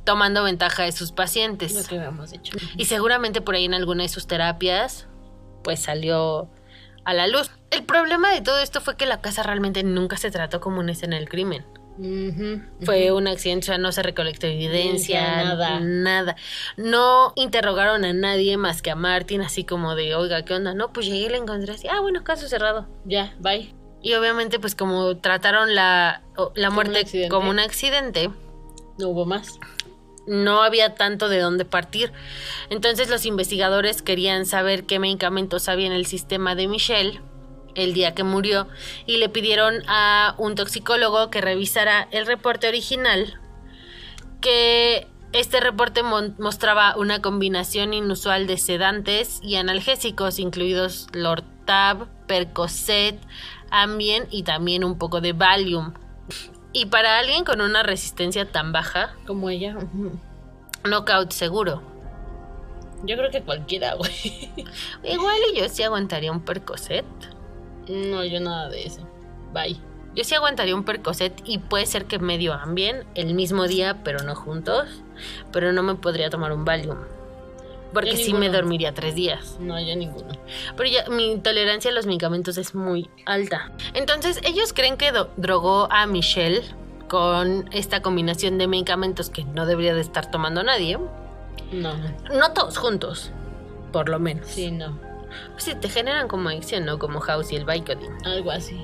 tomando 0.03 0.43
ventaja 0.43 0.83
de 0.83 0.91
sus 0.91 1.11
pacientes. 1.11 1.73
Lo 1.73 1.83
que 1.83 1.97
habíamos 1.97 2.33
hecho. 2.33 2.57
Y 2.77 2.85
seguramente 2.85 3.41
por 3.41 3.53
ahí 3.53 3.65
en 3.65 3.75
alguna 3.75 4.03
de 4.03 4.09
sus 4.09 4.25
terapias, 4.25 5.05
pues 5.63 5.81
salió 5.83 6.49
a 7.05 7.13
la 7.13 7.27
luz. 7.27 7.51
El 7.71 7.83
problema 7.83 8.31
de 8.31 8.41
todo 8.41 8.59
esto 8.59 8.81
fue 8.81 8.95
que 8.97 9.05
la 9.05 9.21
casa 9.21 9.43
realmente 9.43 9.83
nunca 9.83 10.17
se 10.17 10.31
trató 10.31 10.59
como 10.59 10.79
una 10.79 10.91
escena 10.93 11.15
del 11.17 11.29
crimen. 11.29 11.65
Fue 12.85 13.11
un 13.11 13.27
accidente, 13.27 13.65
o 13.65 13.67
sea, 13.67 13.77
no 13.77 13.91
se 13.91 14.01
recolectó 14.03 14.47
evidencia, 14.47 15.43
nada. 15.43 15.79
nada. 15.81 16.35
No 16.77 17.33
interrogaron 17.35 18.05
a 18.05 18.13
nadie 18.13 18.55
más 18.55 18.81
que 18.81 18.89
a 18.89 18.95
Martin, 18.95 19.41
así 19.41 19.65
como 19.65 19.95
de, 19.95 20.15
oiga, 20.15 20.45
¿qué 20.45 20.53
onda? 20.53 20.73
No, 20.73 20.93
pues 20.93 21.07
llegué 21.07 21.25
y 21.25 21.29
la 21.29 21.37
encontré 21.37 21.73
así, 21.73 21.87
ah, 21.89 21.99
bueno, 21.99 22.23
caso 22.23 22.47
cerrado. 22.47 22.87
Ya, 23.03 23.33
bye. 23.39 23.73
Y 24.01 24.13
obviamente, 24.13 24.59
pues 24.59 24.75
como 24.75 25.17
trataron 25.17 25.75
la, 25.75 26.21
la 26.55 26.67
Como 26.67 26.67
un 26.69 26.73
muerte 26.75 26.99
accidente. 26.99 27.29
como 27.29 27.49
un 27.49 27.59
accidente, 27.59 28.29
No 28.97 29.09
hubo 29.09 29.25
más. 29.25 29.59
No 30.27 30.63
había 30.63 30.95
tanto 30.95 31.29
de 31.29 31.39
dónde 31.39 31.65
partir. 31.65 32.11
Entonces 32.69 33.09
los 33.09 33.25
investigadores 33.25 34.01
querían 34.01 34.45
saber 34.45 34.85
qué 34.85 34.99
medicamentos 34.99 35.69
había 35.69 35.87
en 35.87 35.93
el 35.93 36.05
sistema 36.05 36.55
de 36.55 36.67
Michelle 36.67 37.21
el 37.75 37.93
día 37.93 38.13
que 38.15 38.23
murió 38.23 38.67
y 39.05 39.17
le 39.17 39.29
pidieron 39.29 39.83
a 39.87 40.35
un 40.37 40.55
toxicólogo 40.55 41.29
que 41.29 41.41
revisara 41.41 42.07
el 42.11 42.25
reporte 42.25 42.67
original 42.67 43.39
que 44.41 45.07
este 45.31 45.59
reporte 45.59 46.01
mostraba 46.03 46.95
una 46.97 47.21
combinación 47.21 47.93
inusual 47.93 48.47
de 48.47 48.57
sedantes 48.57 49.39
y 49.43 49.57
analgésicos 49.57 50.39
incluidos 50.39 51.07
Lortab, 51.13 52.07
Percocet, 52.27 53.19
Ambien 53.69 54.27
y 54.31 54.43
también 54.43 54.83
un 54.83 54.97
poco 54.97 55.21
de 55.21 55.33
Valium. 55.33 55.93
Y 56.71 56.85
para 56.85 57.17
alguien 57.17 57.43
con 57.43 57.61
una 57.61 57.83
resistencia 57.83 58.51
tan 58.51 58.71
baja, 58.71 59.15
Como 59.25 59.49
ella. 59.49 59.75
Knockout 60.83 61.31
seguro. 61.31 61.81
Yo 63.03 63.15
creo 63.15 63.31
que 63.31 63.41
cualquiera, 63.41 63.95
güey. 63.95 64.11
Igual 65.03 65.37
y 65.53 65.59
yo 65.59 65.69
sí 65.69 65.83
aguantaría 65.83 66.31
un 66.31 66.41
Percocet. 66.41 67.05
No, 67.87 68.23
yo 68.23 68.39
nada 68.39 68.69
de 68.69 68.85
eso. 68.85 69.01
Bye. 69.53 69.79
Yo 70.15 70.23
sí 70.23 70.35
aguantaría 70.35 70.75
un 70.75 70.83
Percocet 70.83 71.41
y 71.45 71.59
puede 71.59 71.85
ser 71.85 72.05
que 72.05 72.19
medio 72.19 72.53
ambien 72.53 73.05
el 73.15 73.33
mismo 73.33 73.67
día, 73.67 74.01
pero 74.03 74.23
no 74.23 74.35
juntos. 74.35 75.01
Pero 75.51 75.71
no 75.71 75.81
me 75.81 75.95
podría 75.95 76.29
tomar 76.29 76.51
un 76.51 76.65
Valium. 76.65 76.97
Porque 77.93 78.11
Yo 78.11 78.17
sí 78.17 78.23
ninguno. 78.25 78.39
me 78.39 78.49
dormiría 78.49 78.93
tres 78.93 79.15
días. 79.15 79.57
No, 79.59 79.79
yo 79.79 79.95
ninguno. 79.95 80.27
Pero 80.77 80.89
ya 80.89 81.09
mi 81.09 81.37
tolerancia 81.39 81.89
a 81.89 81.93
los 81.93 82.05
medicamentos 82.05 82.57
es 82.57 82.75
muy 82.75 83.09
alta. 83.25 83.71
Entonces 83.93 84.39
ellos 84.43 84.73
creen 84.73 84.95
que 84.97 85.11
drogó 85.37 85.87
a 85.91 86.05
Michelle 86.05 86.61
con 87.07 87.67
esta 87.71 88.01
combinación 88.01 88.57
de 88.59 88.67
medicamentos 88.67 89.29
que 89.31 89.43
no 89.43 89.65
debería 89.65 89.95
de 89.95 90.01
estar 90.01 90.29
tomando 90.29 90.61
nadie. 90.63 90.99
No. 91.71 91.93
No 92.31 92.53
todos 92.53 92.77
juntos, 92.77 93.31
por 93.91 94.09
lo 94.09 94.19
menos. 94.19 94.47
Sí, 94.47 94.71
no. 94.71 94.97
Pues 95.51 95.63
sí, 95.63 95.75
te 95.75 95.89
generan 95.89 96.27
como 96.27 96.49
adicción, 96.49 96.85
¿no? 96.85 96.99
Como 96.99 97.19
House 97.19 97.51
y 97.51 97.55
el 97.55 97.65
Vicodin. 97.65 98.11
Algo 98.25 98.51
así. 98.51 98.79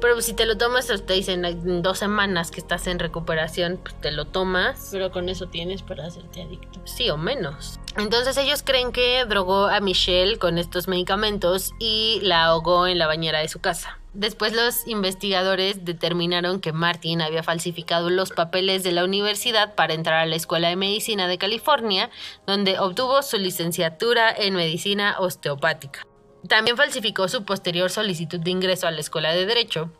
Pero 0.00 0.14
pues, 0.14 0.26
si 0.26 0.34
te 0.34 0.46
lo 0.46 0.56
tomas, 0.56 0.86
te 0.86 1.12
dicen 1.12 1.44
en 1.44 1.82
dos 1.82 1.98
semanas 1.98 2.50
que 2.50 2.60
estás 2.60 2.86
en 2.86 2.98
recuperación, 2.98 3.78
pues 3.82 3.98
te 4.00 4.12
lo 4.12 4.26
tomas. 4.26 4.88
Pero 4.92 5.10
con 5.10 5.28
eso 5.28 5.46
tienes 5.46 5.82
para 5.82 6.06
hacerte 6.06 6.42
adicto. 6.42 6.80
Sí 6.84 7.10
o 7.10 7.16
menos. 7.16 7.78
Entonces 7.96 8.36
ellos 8.36 8.62
creen 8.64 8.92
que 8.92 9.24
drogó 9.26 9.66
a 9.66 9.80
Michelle 9.80 10.38
con 10.38 10.58
estos 10.58 10.88
medicamentos 10.88 11.72
y 11.78 12.20
la 12.22 12.44
ahogó 12.44 12.86
en 12.86 12.98
la 12.98 13.06
bañera 13.06 13.40
de 13.40 13.48
su 13.48 13.60
casa. 13.60 13.98
Después 14.14 14.52
los 14.52 14.86
investigadores 14.88 15.84
determinaron 15.84 16.60
que 16.60 16.72
Martin 16.72 17.20
había 17.20 17.42
falsificado 17.42 18.10
los 18.10 18.30
papeles 18.30 18.82
de 18.82 18.92
la 18.92 19.04
universidad 19.04 19.74
para 19.74 19.94
entrar 19.94 20.20
a 20.20 20.26
la 20.26 20.36
Escuela 20.36 20.68
de 20.68 20.76
Medicina 20.76 21.28
de 21.28 21.38
California, 21.38 22.10
donde 22.46 22.78
obtuvo 22.78 23.22
su 23.22 23.36
licenciatura 23.36 24.34
en 24.36 24.54
medicina 24.54 25.16
osteopática. 25.18 26.07
También 26.46 26.76
falsificó 26.76 27.28
su 27.28 27.44
posterior 27.44 27.90
solicitud 27.90 28.38
de 28.38 28.50
ingreso 28.50 28.86
a 28.86 28.90
la 28.90 29.00
Escuela 29.00 29.32
de 29.32 29.46
Derecho. 29.46 29.90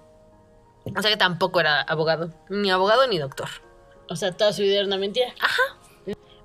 O 0.96 1.02
sea 1.02 1.10
que 1.10 1.16
tampoco 1.16 1.60
era 1.60 1.80
abogado, 1.82 2.32
ni 2.48 2.70
abogado 2.70 3.06
ni 3.08 3.18
doctor. 3.18 3.48
O 4.08 4.16
sea, 4.16 4.32
toda 4.32 4.52
su 4.52 4.62
vida 4.62 4.76
era 4.76 4.86
una 4.86 4.96
mentira. 4.96 5.34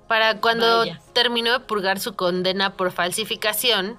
Para 0.08 0.40
cuando 0.40 0.78
Vaya. 0.78 1.00
terminó 1.12 1.52
de 1.52 1.60
purgar 1.60 1.98
su 1.98 2.14
condena 2.14 2.76
por 2.76 2.92
falsificación 2.92 3.98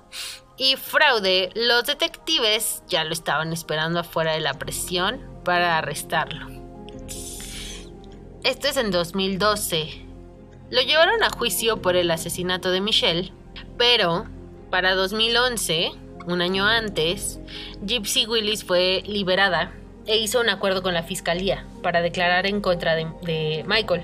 y 0.57 0.75
fraude, 0.75 1.49
los 1.55 1.85
detectives 1.85 2.83
ya 2.87 3.03
lo 3.03 3.13
estaban 3.13 3.51
esperando 3.51 3.99
afuera 3.99 4.33
de 4.33 4.39
la 4.39 4.53
prisión 4.53 5.21
para 5.43 5.77
arrestarlo. 5.77 6.47
Esto 8.43 8.67
es 8.67 8.77
en 8.77 8.91
2012. 8.91 10.05
Lo 10.69 10.81
llevaron 10.81 11.23
a 11.23 11.29
juicio 11.29 11.81
por 11.81 11.95
el 11.95 12.11
asesinato 12.11 12.71
de 12.71 12.81
Michelle, 12.81 13.33
pero 13.77 14.27
para 14.69 14.95
2011, 14.95 15.91
un 16.27 16.41
año 16.41 16.65
antes, 16.65 17.39
Gypsy 17.85 18.25
Willis 18.25 18.63
fue 18.63 19.03
liberada 19.05 19.71
e 20.05 20.17
hizo 20.17 20.39
un 20.39 20.49
acuerdo 20.49 20.83
con 20.83 20.93
la 20.93 21.03
fiscalía 21.03 21.65
para 21.81 22.01
declarar 22.01 22.45
en 22.45 22.61
contra 22.61 22.95
de, 22.95 23.07
de 23.23 23.63
Michael. 23.67 24.03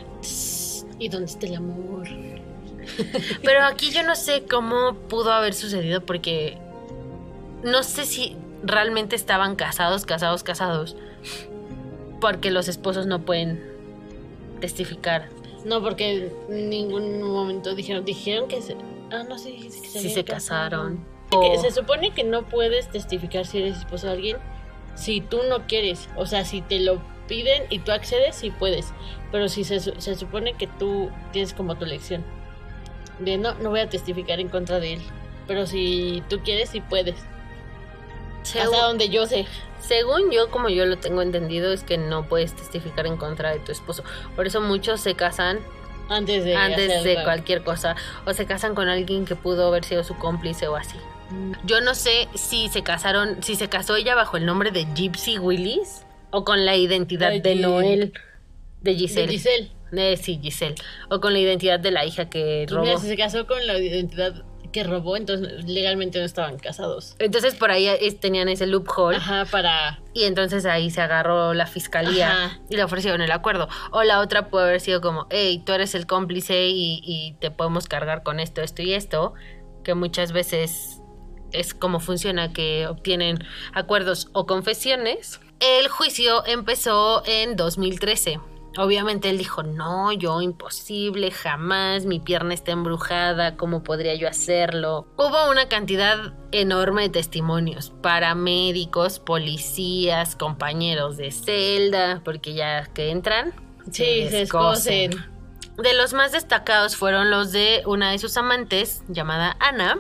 ¿Y 1.00 1.10
dónde 1.10 1.26
está 1.26 1.48
el 1.48 1.56
amor? 1.56 2.08
Pero 3.44 3.64
aquí 3.64 3.92
yo 3.92 4.04
no 4.04 4.16
sé 4.16 4.44
cómo 4.50 4.96
pudo 5.08 5.32
haber 5.32 5.54
sucedido 5.54 6.02
porque 6.02 6.58
no 7.64 7.84
sé 7.84 8.06
si 8.06 8.36
realmente 8.64 9.16
estaban 9.16 9.56
casados, 9.56 10.06
casados, 10.06 10.44
casados. 10.44 10.96
Porque 12.20 12.52
los 12.52 12.68
esposos 12.68 13.08
no 13.08 13.22
pueden 13.24 13.64
testificar 14.60 15.30
No, 15.66 15.82
porque 15.82 16.32
en 16.50 16.70
ningún 16.70 17.24
momento 17.24 17.74
dijeron, 17.74 18.06
dijeron 18.06 18.48
que 18.48 18.62
se... 18.62 18.76
Ah, 19.12 19.24
no, 19.28 19.38
sí, 19.38 19.70
sí, 19.70 19.80
se, 19.88 20.00
si 20.00 20.10
se 20.10 20.24
casaron. 20.24 21.06
O- 21.32 21.62
Se 21.62 21.72
supone 21.72 22.12
que 22.12 22.24
no 22.24 22.44
puedes 22.44 22.90
testificar 22.90 23.46
si 23.46 23.60
eres 23.60 23.78
esposo 23.78 24.08
de 24.08 24.14
alguien 24.14 24.38
si 24.96 25.22
tú 25.22 25.40
no 25.50 25.68
quieres. 25.68 26.10
O 26.18 26.26
sea, 26.26 26.44
si 26.46 26.62
te 26.62 26.80
lo 26.80 27.02
piden 27.28 27.64
y 27.70 27.80
tú 27.80 27.92
accedes, 27.92 28.36
sí 28.36 28.52
puedes. 28.52 28.94
Pero 29.32 29.48
si 29.48 29.64
se, 29.64 29.80
se 29.80 30.16
supone 30.16 30.54
que 30.56 30.68
tú 30.68 31.10
tienes 31.32 31.54
como 31.54 31.76
tu 31.78 31.86
elección. 31.86 32.24
De 33.20 33.38
no, 33.38 33.54
no 33.56 33.70
voy 33.70 33.80
a 33.82 33.90
testificar 33.90 34.40
en 34.40 34.50
contra 34.50 34.80
de 34.80 34.94
él. 34.94 35.02
Pero 35.48 35.66
si 35.68 36.24
tú 36.30 36.40
quieres, 36.44 36.70
sí 36.70 36.82
puedes. 36.82 37.16
Según- 38.44 38.74
Hasta 38.76 38.88
donde 38.88 39.10
yo 39.10 39.26
sé. 39.28 39.46
Según 39.80 40.30
yo, 40.32 40.50
como 40.52 40.70
yo 40.70 40.86
lo 40.86 40.98
tengo 40.98 41.22
entendido, 41.22 41.72
es 41.72 41.84
que 41.84 41.98
no 41.98 42.28
puedes 42.28 42.54
testificar 42.56 43.08
en 43.08 43.18
contra 43.18 43.52
de 43.52 43.60
tu 43.60 43.72
esposo. 43.72 44.04
Por 44.36 44.46
eso 44.48 44.62
muchos 44.62 45.00
se 45.02 45.16
casan 45.16 45.60
Antes 46.12 46.44
de. 46.44 46.56
antes 46.56 47.04
de 47.04 47.24
cualquier 47.24 47.64
cosa. 47.64 47.96
O 48.26 48.34
se 48.34 48.46
casan 48.46 48.76
con 48.76 48.90
alguien 48.90 49.26
que 49.26 49.36
pudo 49.36 49.68
haber 49.68 49.84
sido 49.86 50.04
su 50.04 50.16
cómplice 50.18 50.68
o 50.68 50.76
así. 50.76 50.98
Mm. 51.30 51.54
Yo 51.66 51.82
no 51.82 51.96
sé 51.96 52.28
si 52.36 52.68
se 52.68 52.84
casaron, 52.84 53.42
si 53.42 53.56
se 53.56 53.70
casó 53.70 53.96
ella 53.96 54.16
bajo 54.16 54.38
el 54.38 54.46
nombre 54.46 54.72
de 54.72 54.86
Gypsy 54.94 55.40
Willis 55.40 56.06
o 56.30 56.44
con 56.44 56.66
la 56.66 56.76
identidad 56.76 57.30
Ay, 57.30 57.42
de 57.42 57.56
Noel 57.56 58.14
de 58.82 58.92
De 58.92 58.96
Giselle. 58.98 59.32
Giselle. 59.32 59.72
Eh, 59.94 60.18
sí, 60.18 60.40
Giselle. 60.42 60.76
O 61.10 61.20
con 61.20 61.34
la 61.34 61.40
identidad 61.40 61.80
de 61.80 61.92
la 61.92 62.06
hija 62.06 62.30
que 62.30 62.66
Pues 62.68 62.80
mira, 62.80 62.94
robó. 62.94 63.02
si 63.04 63.08
se 63.10 63.18
casó 63.18 63.46
con 63.48 63.66
la 63.68 63.78
identidad 63.78 64.44
que 64.72 64.84
robó, 64.84 65.18
entonces 65.18 65.66
legalmente 65.66 66.20
no 66.20 66.26
estaban 66.26 66.58
casados. 66.58 67.16
Entonces 67.20 67.56
por 67.56 67.72
ahí 67.72 67.88
es- 67.88 68.20
tenían 68.20 68.50
ese 68.50 68.68
loophole 68.68 69.18
Ajá, 69.18 69.46
para. 69.52 70.00
y 70.14 70.24
entonces 70.24 70.66
ahí 70.66 70.90
se 70.90 71.02
agarró 71.02 71.54
la 71.54 71.68
fiscalía 71.68 72.32
Ajá. 72.32 72.60
y 72.70 72.76
le 72.78 72.84
ofrecieron 72.84 73.22
el 73.22 73.32
acuerdo. 73.32 73.68
O 73.92 74.04
la 74.04 74.20
otra 74.20 74.50
puede 74.50 74.68
haber 74.70 74.82
sido 74.82 75.02
como, 75.02 75.28
hey, 75.30 75.62
tú 75.66 75.74
eres 75.74 75.94
el 75.96 76.08
cómplice 76.08 76.68
y, 76.70 77.02
y 77.04 77.34
te 77.40 77.52
podemos 77.52 77.88
cargar 77.88 78.24
con 78.24 78.40
esto, 78.40 78.62
esto 78.62 78.82
y 78.82 78.94
esto, 78.94 79.34
que 79.84 79.94
muchas 79.94 80.32
veces 80.32 81.02
es 81.52 81.74
como 81.74 82.00
funciona, 82.00 82.54
que 82.54 82.88
obtienen 82.88 83.44
acuerdos 83.74 84.30
o 84.34 84.46
confesiones. 84.46 85.42
El 85.60 85.90
juicio 85.90 86.46
empezó 86.46 87.24
en 87.26 87.56
2013. 87.56 88.40
Obviamente 88.78 89.30
él 89.30 89.38
dijo, 89.38 89.64
no, 89.64 90.14
yo 90.14 90.42
imposible, 90.42 91.30
jamás, 91.32 92.06
mi 92.06 92.20
pierna 92.20 92.54
está 92.54 92.72
embrujada, 92.72 93.58
¿cómo 93.58 93.84
podría 93.84 94.16
yo 94.16 94.30
hacerlo? 94.30 95.08
Hubo 95.18 95.52
una 95.52 95.68
cantidad 95.68 96.34
enorme 96.54 97.02
de 97.04 97.10
testimonios, 97.10 97.92
paramédicos, 98.02 99.20
policías, 99.20 100.36
compañeros 100.38 101.18
de 101.18 101.32
celda, 101.32 102.22
porque 102.24 102.54
ya 102.54 102.86
que 102.94 103.10
entran, 103.12 103.54
Sí, 103.92 104.28
se 104.30 104.44
escocen. 104.44 105.12
de 105.78 105.94
los 105.94 106.14
más 106.14 106.32
destacados 106.32 106.96
fueron 106.96 107.30
los 107.30 107.52
de 107.52 107.84
una 107.86 108.12
de 108.12 108.20
sus 108.20 108.38
amantes, 108.38 109.04
llamada 109.10 109.58
Ana, 109.60 110.00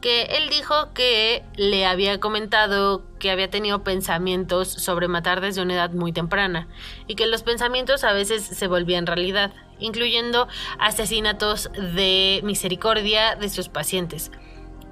que 0.00 0.22
él 0.22 0.48
dijo 0.48 0.92
que 0.94 1.44
le 1.56 1.86
había 1.86 2.20
comentado 2.20 3.02
que 3.18 3.30
había 3.30 3.50
tenido 3.50 3.82
pensamientos 3.82 4.68
sobre 4.68 5.08
matar 5.08 5.40
desde 5.40 5.62
una 5.62 5.74
edad 5.74 5.90
muy 5.90 6.12
temprana 6.12 6.68
y 7.06 7.14
que 7.14 7.26
los 7.26 7.42
pensamientos 7.42 8.04
a 8.04 8.12
veces 8.12 8.44
se 8.44 8.66
volvían 8.68 9.06
realidad, 9.06 9.52
incluyendo 9.78 10.48
asesinatos 10.78 11.70
de 11.72 12.40
misericordia 12.44 13.34
de 13.34 13.48
sus 13.48 13.68
pacientes. 13.68 14.30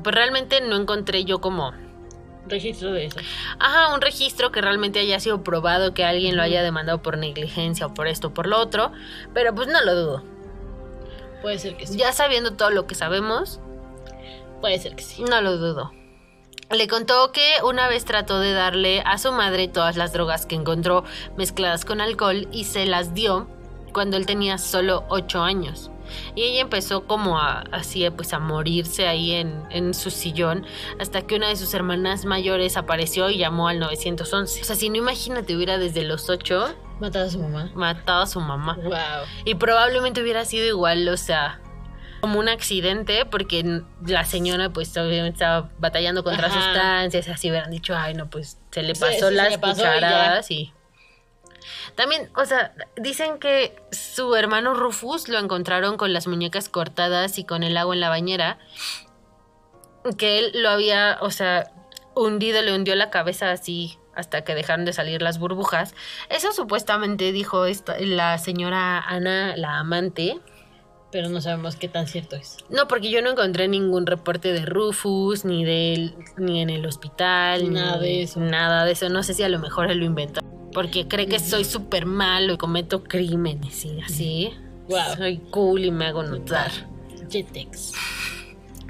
Pues 0.03 0.15
realmente 0.15 0.61
no 0.61 0.77
encontré 0.77 1.25
yo 1.25 1.41
como 1.41 1.73
Registro 2.49 2.93
de 2.93 3.07
eso. 3.07 3.19
Ajá, 3.59 3.93
un 3.93 4.01
registro 4.01 4.53
que 4.53 4.61
realmente 4.61 5.01
haya 5.01 5.19
sido 5.19 5.43
probado 5.43 5.95
que 5.95 6.05
alguien 6.05 6.37
lo 6.37 6.43
haya 6.43 6.63
demandado 6.63 7.03
por 7.03 7.19
negligencia 7.19 7.87
o 7.87 7.95
por 7.95 8.07
esto 8.07 8.29
o 8.29 8.35
por 8.35 8.47
lo 8.47 8.59
otro, 8.59 8.93
pero 9.35 9.55
pues 9.55 9.69
no 9.69 9.83
lo 9.85 9.95
dudo. 9.95 10.23
Puede 11.43 11.59
ser 11.59 11.77
que 11.77 11.87
sí. 11.87 11.97
Ya 11.99 12.13
sabiendo 12.13 12.53
todo 12.53 12.71
lo 12.71 12.87
que 12.87 12.95
sabemos, 12.95 13.61
Puede 14.61 14.79
ser 14.79 14.97
que 14.97 15.03
sí. 15.03 15.23
no 15.23 15.41
lo 15.41 15.57
dudo. 15.57 15.93
Le 16.71 16.89
contó 16.89 17.31
que 17.31 17.47
una 17.65 17.89
vez 17.89 18.05
trató 18.05 18.41
de 18.41 18.53
darle 18.53 19.01
a 19.03 19.19
su 19.19 19.31
madre 19.31 19.69
todas 19.69 19.97
las 19.97 20.13
drogas 20.13 20.47
que 20.47 20.57
encontró 20.57 21.05
mezcladas 21.37 21.85
con 21.85 22.01
alcohol 22.01 22.49
y 22.51 22.65
se 22.65 22.87
las 22.87 23.15
dio 23.15 23.47
cuando 23.93 24.17
él 24.17 24.27
tenía 24.27 24.59
solo 24.59 25.05
8 25.09 25.43
años. 25.43 25.91
Y 26.35 26.43
ella 26.43 26.61
empezó 26.61 27.07
como 27.07 27.39
a, 27.39 27.61
así 27.73 28.09
pues 28.11 28.33
a 28.33 28.39
morirse 28.39 29.07
ahí 29.07 29.33
en, 29.33 29.63
en 29.71 29.95
su 29.95 30.11
sillón 30.11 30.67
hasta 31.01 31.23
que 31.23 31.37
una 31.37 31.49
de 31.49 31.57
sus 31.57 31.73
hermanas 31.75 32.25
mayores 32.25 32.77
apareció 32.77 33.31
y 33.31 33.39
llamó 33.39 33.69
al 33.69 33.79
911. 33.79 34.61
O 34.61 34.65
sea, 34.65 34.77
si 34.77 34.89
no 34.91 34.97
imagínate, 34.97 35.57
hubiera 35.57 35.79
desde 35.79 36.03
los 36.03 36.29
8 36.29 36.75
Matar 37.01 37.27
a 37.27 37.31
su 37.31 37.39
mamá. 37.39 37.71
matado 37.75 38.23
a 38.23 38.27
su 38.27 38.41
mamá. 38.41 38.77
Wow. 38.83 38.95
Y 39.45 39.55
probablemente 39.55 40.23
hubiera 40.23 40.45
sido 40.45 40.67
igual, 40.67 41.07
o 41.09 41.17
sea, 41.17 41.61
como 42.21 42.39
un 42.39 42.49
accidente, 42.49 43.25
porque 43.27 43.83
la 44.05 44.25
señora 44.25 44.71
pues 44.71 44.97
obviamente 44.97 45.37
estaba 45.37 45.71
batallando 45.79 46.25
contra 46.25 46.49
Ajá. 46.49 46.61
sustancias, 46.61 47.29
así 47.29 47.51
hubieran 47.51 47.71
dicho, 47.71 47.97
ay 47.97 48.14
no, 48.14 48.29
pues 48.29 48.59
se 48.71 48.83
le 48.83 48.95
pasó 48.95 49.29
sí, 49.29 49.35
las 49.35 49.51
le 49.51 49.59
pasó 49.59 49.83
y 49.83 49.85
cucharadas 49.85 50.51
y... 50.51 50.73
También, 51.97 52.31
o 52.37 52.45
sea, 52.45 52.75
dicen 52.97 53.39
que 53.39 53.75
su 53.91 54.37
hermano 54.37 54.75
Rufus 54.75 55.29
lo 55.29 55.39
encontraron 55.39 55.97
con 55.97 56.12
las 56.12 56.27
muñecas 56.27 56.69
cortadas 56.69 57.39
y 57.39 57.45
con 57.45 57.62
el 57.62 57.77
agua 57.77 57.95
en 57.95 58.01
la 58.01 58.09
bañera, 58.09 58.59
que 60.19 60.39
él 60.39 60.53
lo 60.55 60.69
había, 60.69 61.19
o 61.21 61.31
sea, 61.31 61.73
hundido, 62.14 62.62
le 62.62 62.75
hundió 62.75 62.95
la 62.95 63.11
cabeza 63.11 63.51
así 63.51 63.99
hasta 64.14 64.43
que 64.43 64.55
dejaron 64.55 64.85
de 64.85 64.93
salir 64.93 65.23
las 65.23 65.39
burbujas. 65.39 65.95
Eso 66.31 66.53
supuestamente 66.53 67.33
dijo 67.33 67.67
esta, 67.67 67.97
la 68.01 68.39
señora 68.39 68.99
Ana, 68.99 69.57
la 69.57 69.79
amante. 69.79 70.41
Pero 71.13 71.29
no 71.29 71.41
sabemos 71.41 71.77
qué 71.77 71.89
tan 71.89 72.07
cierto 72.07 72.37
es. 72.37 72.59
No, 72.69 72.89
porque 72.89 73.11
yo 73.11 73.23
no 73.23 73.31
encontré 73.31 73.69
ningún 73.69 74.07
reporte 74.07 74.53
de 74.53 74.67
Rufus, 74.67 75.45
ni 75.45 75.65
de 75.65 75.95
él, 75.95 76.15
ni 76.37 76.61
en 76.61 76.71
el 76.71 76.85
hospital, 76.85 77.73
Nada 77.73 77.97
ni 77.99 78.03
de 78.03 78.23
eso. 78.23 78.41
Nada 78.41 78.85
de 78.85 78.93
eso. 78.93 79.09
No 79.09 79.23
sé 79.23 79.35
si 79.35 79.43
a 79.43 79.49
lo 79.49 79.59
mejor 79.59 79.91
él 79.91 79.99
lo 79.99 80.05
inventó. 80.05 80.41
Porque 80.73 81.09
cree 81.09 81.27
que 81.27 81.39
soy 81.39 81.65
súper 81.65 82.07
malo 82.07 82.55
y 82.55 82.57
cometo 82.59 83.05
crímenes 83.05 83.85
y 83.85 84.01
así. 84.01 84.51
Wow. 84.89 85.17
Soy 85.17 85.39
cool 85.51 85.85
y 85.85 85.91
me 85.91 86.07
hago 86.07 86.23
notar. 86.23 86.71
Jetex. 87.31 87.93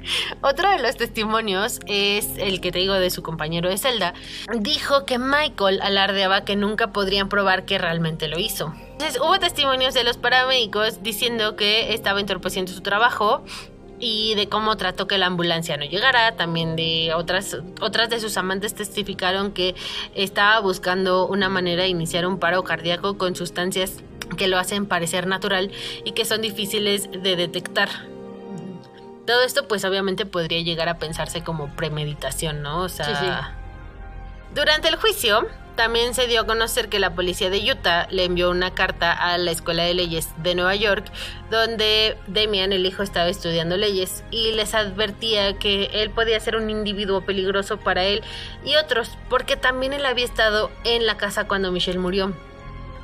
Otro 0.41 0.69
de 0.69 0.79
los 0.79 0.95
testimonios 0.97 1.79
es 1.85 2.29
el 2.37 2.61
que 2.61 2.71
te 2.71 2.79
digo 2.79 2.93
de 2.93 3.09
su 3.09 3.23
compañero 3.23 3.69
de 3.69 3.77
celda. 3.77 4.13
Dijo 4.59 5.05
que 5.05 5.17
Michael 5.17 5.81
alardeaba 5.81 6.45
que 6.45 6.55
nunca 6.55 6.91
podrían 6.91 7.29
probar 7.29 7.65
que 7.65 7.77
realmente 7.77 8.27
lo 8.27 8.39
hizo. 8.39 8.73
Entonces 8.93 9.19
hubo 9.21 9.39
testimonios 9.39 9.93
de 9.93 10.03
los 10.03 10.17
paramédicos 10.17 11.03
diciendo 11.03 11.55
que 11.55 11.93
estaba 11.93 12.19
entorpeciendo 12.19 12.71
su 12.71 12.81
trabajo 12.81 13.43
y 13.99 14.35
de 14.35 14.47
cómo 14.47 14.77
trató 14.77 15.07
que 15.07 15.17
la 15.17 15.27
ambulancia 15.27 15.77
no 15.77 15.85
llegara. 15.85 16.35
También 16.35 16.75
de 16.75 17.13
otras, 17.15 17.57
otras 17.81 18.09
de 18.09 18.19
sus 18.19 18.37
amantes 18.37 18.73
testificaron 18.73 19.51
que 19.51 19.75
estaba 20.15 20.59
buscando 20.59 21.27
una 21.27 21.49
manera 21.49 21.83
de 21.83 21.89
iniciar 21.89 22.25
un 22.27 22.39
paro 22.39 22.63
cardíaco 22.63 23.17
con 23.17 23.35
sustancias 23.35 23.97
que 24.35 24.47
lo 24.47 24.57
hacen 24.57 24.85
parecer 24.85 25.25
natural 25.25 25.71
y 26.03 26.11
que 26.11 26.25
son 26.25 26.41
difíciles 26.41 27.09
de 27.11 27.35
detectar. 27.35 27.89
Todo 29.27 29.43
esto 29.43 29.67
pues 29.67 29.85
obviamente 29.85 30.25
podría 30.25 30.61
llegar 30.61 30.89
a 30.89 30.97
pensarse 30.97 31.43
como 31.43 31.69
premeditación, 31.75 32.63
¿no? 32.63 32.81
O 32.81 32.89
sea, 32.89 33.05
Sí, 33.05 33.13
sí. 33.19 33.31
durante 34.55 34.87
el 34.87 34.95
juicio 34.95 35.47
también 35.75 36.15
se 36.15 36.25
dio 36.25 36.41
a 36.41 36.45
conocer 36.47 36.89
que 36.89 36.97
la 36.97 37.13
policía 37.13 37.51
de 37.51 37.71
Utah 37.71 38.07
le 38.09 38.23
envió 38.23 38.49
una 38.49 38.73
carta 38.73 39.11
a 39.11 39.37
la 39.37 39.51
Escuela 39.51 39.83
de 39.83 39.93
Leyes 39.93 40.29
de 40.37 40.55
Nueva 40.55 40.75
York 40.75 41.05
donde 41.51 42.17
Demian, 42.25 42.73
el 42.73 42.85
hijo, 42.87 43.03
estaba 43.03 43.27
estudiando 43.29 43.77
leyes 43.77 44.23
y 44.31 44.53
les 44.53 44.73
advertía 44.73 45.59
que 45.59 45.91
él 45.93 46.09
podía 46.09 46.39
ser 46.39 46.55
un 46.55 46.71
individuo 46.71 47.21
peligroso 47.21 47.77
para 47.77 48.05
él 48.05 48.23
y 48.65 48.75
otros 48.75 49.11
porque 49.29 49.55
también 49.55 49.93
él 49.93 50.05
había 50.05 50.25
estado 50.25 50.71
en 50.83 51.05
la 51.05 51.15
casa 51.17 51.47
cuando 51.47 51.71
Michelle 51.71 51.99
murió. 51.99 52.33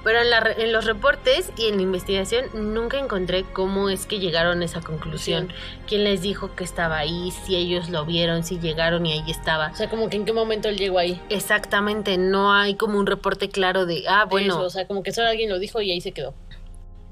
Pero 0.04 0.20
en, 0.20 0.30
la 0.30 0.44
en 0.58 0.72
los 0.72 0.86
reportes 0.86 1.52
y 1.58 1.68
en 1.68 1.78
la 1.78 1.82
investigación 1.82 2.46
nunca 2.54 3.00
encontré 3.00 3.44
cómo 3.44 3.90
es 3.90 4.06
que 4.06 4.20
llegaron 4.20 4.62
a 4.62 4.66
esa 4.66 4.82
conclusión. 4.82 5.52
¿Quién 5.88 6.04
les 6.04 6.22
dijo 6.22 6.56
que 6.56 6.64
estaba 6.64 6.98
ahí? 6.98 7.32
Si 7.32 7.56
ellos 7.56 7.90
lo 7.90 8.06
vieron, 8.06 8.44
si 8.44 8.60
llegaron 8.60 9.06
y 9.06 9.14
ahí 9.14 9.32
estaba. 9.32 9.70
O 9.72 9.76
sea, 9.76 9.90
como 9.90 10.10
que 10.10 10.18
en 10.18 10.26
qué 10.26 10.34
momento 10.34 10.68
él 10.68 10.78
llegó 10.78 11.00
ahí. 11.00 11.22
Exactamente, 11.30 12.18
no 12.18 12.54
hay 12.54 12.76
como 12.76 13.00
un 13.00 13.06
reporte 13.06 13.50
claro 13.50 13.86
de, 13.86 14.04
ah, 14.08 14.26
bueno, 14.26 14.56
Eso, 14.56 14.66
o 14.66 14.70
sea, 14.70 14.88
como 14.88 15.04
que 15.04 15.14
solo 15.14 15.30
alguien 15.30 15.50
lo 15.50 15.60
dijo 15.60 15.82
y 15.82 15.92
ahí 15.92 16.02
se 16.02 16.12
quedó. 16.12 16.34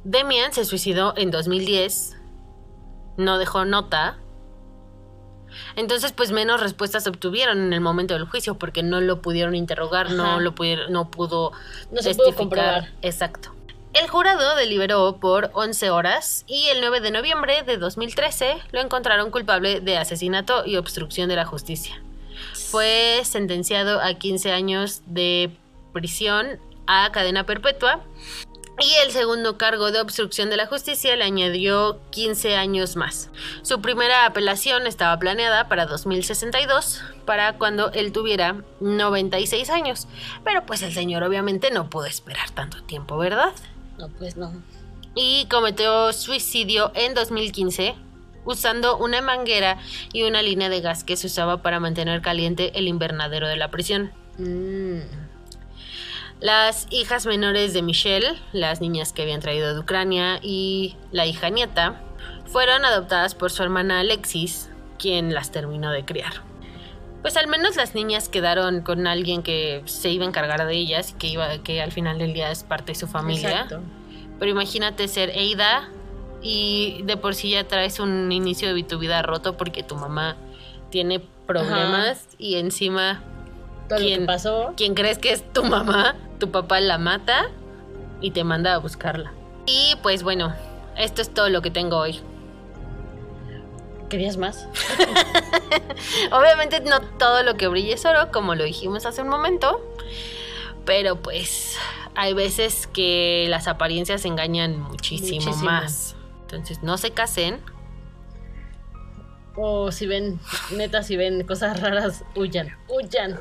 Demian 0.03 0.51
se 0.51 0.65
suicidó 0.65 1.13
en 1.15 1.31
2010, 1.31 2.17
no 3.17 3.37
dejó 3.37 3.65
nota. 3.65 4.17
Entonces, 5.75 6.11
pues 6.11 6.31
menos 6.31 6.59
respuestas 6.61 7.07
obtuvieron 7.07 7.59
en 7.59 7.73
el 7.73 7.81
momento 7.81 8.13
del 8.13 8.25
juicio 8.25 8.55
porque 8.55 8.83
no 8.83 9.01
lo 9.01 9.21
pudieron 9.21 9.55
interrogar, 9.55 10.11
no 10.11 10.39
lo 10.39 10.55
pudieron, 10.55 10.91
no 10.91 11.09
pudo 11.09 11.51
No 11.91 12.01
se 12.01 12.15
pudo 12.15 12.25
testificar. 12.25 12.35
comprobar. 12.35 12.91
Exacto. 13.01 13.53
El 13.93 14.07
jurado 14.07 14.55
deliberó 14.55 15.17
por 15.19 15.51
11 15.53 15.89
horas 15.89 16.45
y 16.47 16.67
el 16.69 16.79
9 16.79 17.01
de 17.01 17.11
noviembre 17.11 17.63
de 17.63 17.77
2013 17.77 18.57
lo 18.71 18.79
encontraron 18.79 19.31
culpable 19.31 19.81
de 19.81 19.97
asesinato 19.97 20.65
y 20.65 20.77
obstrucción 20.77 21.27
de 21.27 21.35
la 21.35 21.45
justicia. 21.45 22.01
Fue 22.53 23.21
sentenciado 23.25 23.99
a 23.99 24.13
15 24.13 24.53
años 24.53 25.01
de 25.07 25.51
prisión 25.91 26.57
a 26.87 27.11
cadena 27.11 27.45
perpetua 27.45 28.01
y 28.79 28.93
el 29.05 29.11
segundo 29.11 29.57
cargo 29.57 29.91
de 29.91 29.99
obstrucción 29.99 30.49
de 30.49 30.57
la 30.57 30.65
justicia 30.65 31.15
le 31.15 31.23
añadió 31.23 31.99
15 32.11 32.55
años 32.55 32.95
más. 32.95 33.29
Su 33.61 33.81
primera 33.81 34.25
apelación 34.25 34.87
estaba 34.87 35.17
planeada 35.19 35.67
para 35.67 35.85
2062, 35.85 37.01
para 37.25 37.57
cuando 37.57 37.91
él 37.91 38.11
tuviera 38.11 38.63
96 38.79 39.69
años. 39.69 40.07
Pero 40.43 40.65
pues 40.65 40.81
el 40.81 40.93
señor 40.93 41.23
obviamente 41.23 41.69
no 41.69 41.89
pudo 41.89 42.05
esperar 42.05 42.49
tanto 42.51 42.81
tiempo, 42.83 43.17
¿verdad? 43.17 43.53
No, 43.97 44.09
pues 44.09 44.37
no. 44.37 44.51
Y 45.13 45.45
cometió 45.49 46.13
suicidio 46.13 46.91
en 46.95 47.13
2015 47.13 47.95
usando 48.45 48.97
una 48.97 49.21
manguera 49.21 49.77
y 50.13 50.23
una 50.23 50.41
línea 50.41 50.69
de 50.69 50.81
gas 50.81 51.03
que 51.03 51.17
se 51.17 51.27
usaba 51.27 51.61
para 51.61 51.79
mantener 51.79 52.21
caliente 52.21 52.71
el 52.79 52.87
invernadero 52.87 53.47
de 53.47 53.57
la 53.57 53.69
prisión. 53.69 54.11
Mm. 54.37 55.20
Las 56.41 56.87
hijas 56.89 57.27
menores 57.27 57.73
de 57.73 57.83
Michelle, 57.83 58.33
las 58.51 58.81
niñas 58.81 59.13
que 59.13 59.21
habían 59.21 59.41
traído 59.41 59.75
de 59.75 59.79
Ucrania, 59.79 60.39
y 60.41 60.95
la 61.11 61.27
hija 61.27 61.49
nieta, 61.49 62.01
fueron 62.47 62.83
adoptadas 62.83 63.35
por 63.35 63.51
su 63.51 63.61
hermana 63.61 63.99
Alexis, 63.99 64.69
quien 64.97 65.35
las 65.35 65.51
terminó 65.51 65.91
de 65.91 66.03
criar. 66.03 66.33
Pues 67.21 67.37
al 67.37 67.47
menos 67.47 67.75
las 67.75 67.93
niñas 67.93 68.27
quedaron 68.27 68.81
con 68.81 69.05
alguien 69.05 69.43
que 69.43 69.83
se 69.85 70.09
iba 70.09 70.25
a 70.25 70.27
encargar 70.27 70.65
de 70.65 70.73
ellas, 70.73 71.13
que 71.19 71.27
iba, 71.27 71.59
que 71.59 71.79
al 71.79 71.91
final 71.91 72.17
del 72.17 72.33
día 72.33 72.49
es 72.49 72.63
parte 72.63 72.93
de 72.93 72.95
su 72.95 73.05
familia. 73.05 73.51
Exacto. 73.51 73.81
Pero 74.39 74.49
imagínate 74.49 75.07
ser 75.07 75.29
Eida 75.29 75.89
y 76.41 77.03
de 77.03 77.17
por 77.17 77.35
sí 77.35 77.51
ya 77.51 77.67
traes 77.67 77.99
un 77.99 78.31
inicio 78.31 78.73
de 78.73 78.81
tu 78.81 78.97
vida 78.97 79.21
roto 79.21 79.55
porque 79.57 79.83
tu 79.83 79.95
mamá 79.95 80.35
tiene 80.89 81.21
problemas 81.45 82.27
y 82.39 82.55
encima 82.55 83.21
Todo 83.91 83.99
lo 83.99 84.05
¿Quién? 84.05 84.19
que 84.21 84.25
pasó. 84.25 84.73
quien 84.77 84.93
crees 84.95 85.17
que 85.17 85.31
es 85.33 85.43
tu 85.51 85.63
mamá, 85.65 86.15
tu 86.39 86.49
papá 86.49 86.79
la 86.79 86.97
mata 86.97 87.49
y 88.21 88.31
te 88.31 88.43
manda 88.45 88.73
a 88.73 88.77
buscarla. 88.77 89.33
Y 89.65 89.95
pues 90.01 90.23
bueno, 90.23 90.55
esto 90.97 91.21
es 91.21 91.33
todo 91.33 91.49
lo 91.49 91.61
que 91.61 91.71
tengo 91.71 91.97
hoy. 91.97 92.21
¿Querías 94.09 94.37
más? 94.37 94.67
Obviamente 96.31 96.79
no 96.81 97.01
todo 97.01 97.43
lo 97.43 97.55
que 97.55 97.67
brille 97.67 97.93
es 97.93 98.05
oro, 98.05 98.31
como 98.31 98.55
lo 98.55 98.63
dijimos 98.63 99.05
hace 99.05 99.21
un 99.21 99.29
momento, 99.29 99.81
pero 100.85 101.17
pues 101.17 101.77
hay 102.15 102.33
veces 102.33 102.87
que 102.87 103.45
las 103.49 103.67
apariencias 103.67 104.25
engañan 104.25 104.79
muchísimo, 104.79 105.41
Muchísimo. 105.45 105.63
más. 105.65 106.15
Entonces 106.43 106.81
no 106.83 106.97
se 106.97 107.11
casen. 107.11 107.59
O 109.55 109.91
si 109.91 110.07
ven, 110.07 110.39
neta, 110.75 111.03
si 111.03 111.17
ven 111.17 111.45
cosas 111.45 111.79
raras, 111.81 112.23
huyan, 112.35 112.69
huyan, 112.87 113.39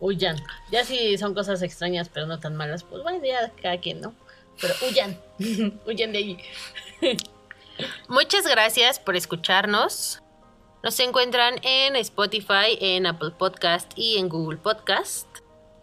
huyan. 0.00 0.36
Ya 0.70 0.84
si 0.84 1.16
son 1.18 1.34
cosas 1.34 1.62
extrañas, 1.62 2.08
pero 2.08 2.26
no 2.26 2.38
tan 2.38 2.56
malas, 2.56 2.84
pues 2.84 3.02
bueno, 3.02 3.24
ya 3.24 3.52
cada 3.62 3.78
quien, 3.78 4.00
¿no? 4.00 4.14
Pero 4.60 4.74
huyan, 4.88 5.18
huyan 5.86 6.12
de 6.12 6.18
ahí. 6.18 6.38
Muchas 8.08 8.46
gracias 8.46 8.98
por 8.98 9.16
escucharnos. 9.16 10.20
Nos 10.82 10.98
encuentran 11.00 11.56
en 11.62 11.96
Spotify, 11.96 12.78
en 12.80 13.06
Apple 13.06 13.32
Podcast 13.36 13.92
y 13.96 14.18
en 14.18 14.28
Google 14.28 14.58
Podcast. 14.58 15.26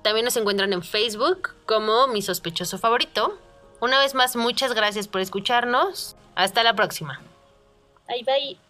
También 0.03 0.25
nos 0.25 0.37
encuentran 0.37 0.71
en 0.71 0.83
Facebook 0.83 1.55
como 1.65 2.07
mi 2.07 2.21
sospechoso 2.21 2.77
favorito. 2.77 3.37
Una 3.81 3.99
vez 3.99 4.13
más, 4.13 4.35
muchas 4.35 4.73
gracias 4.73 5.07
por 5.07 5.21
escucharnos. 5.21 6.15
Hasta 6.35 6.63
la 6.63 6.75
próxima. 6.75 7.21
Bye, 8.07 8.23
bye. 8.23 8.64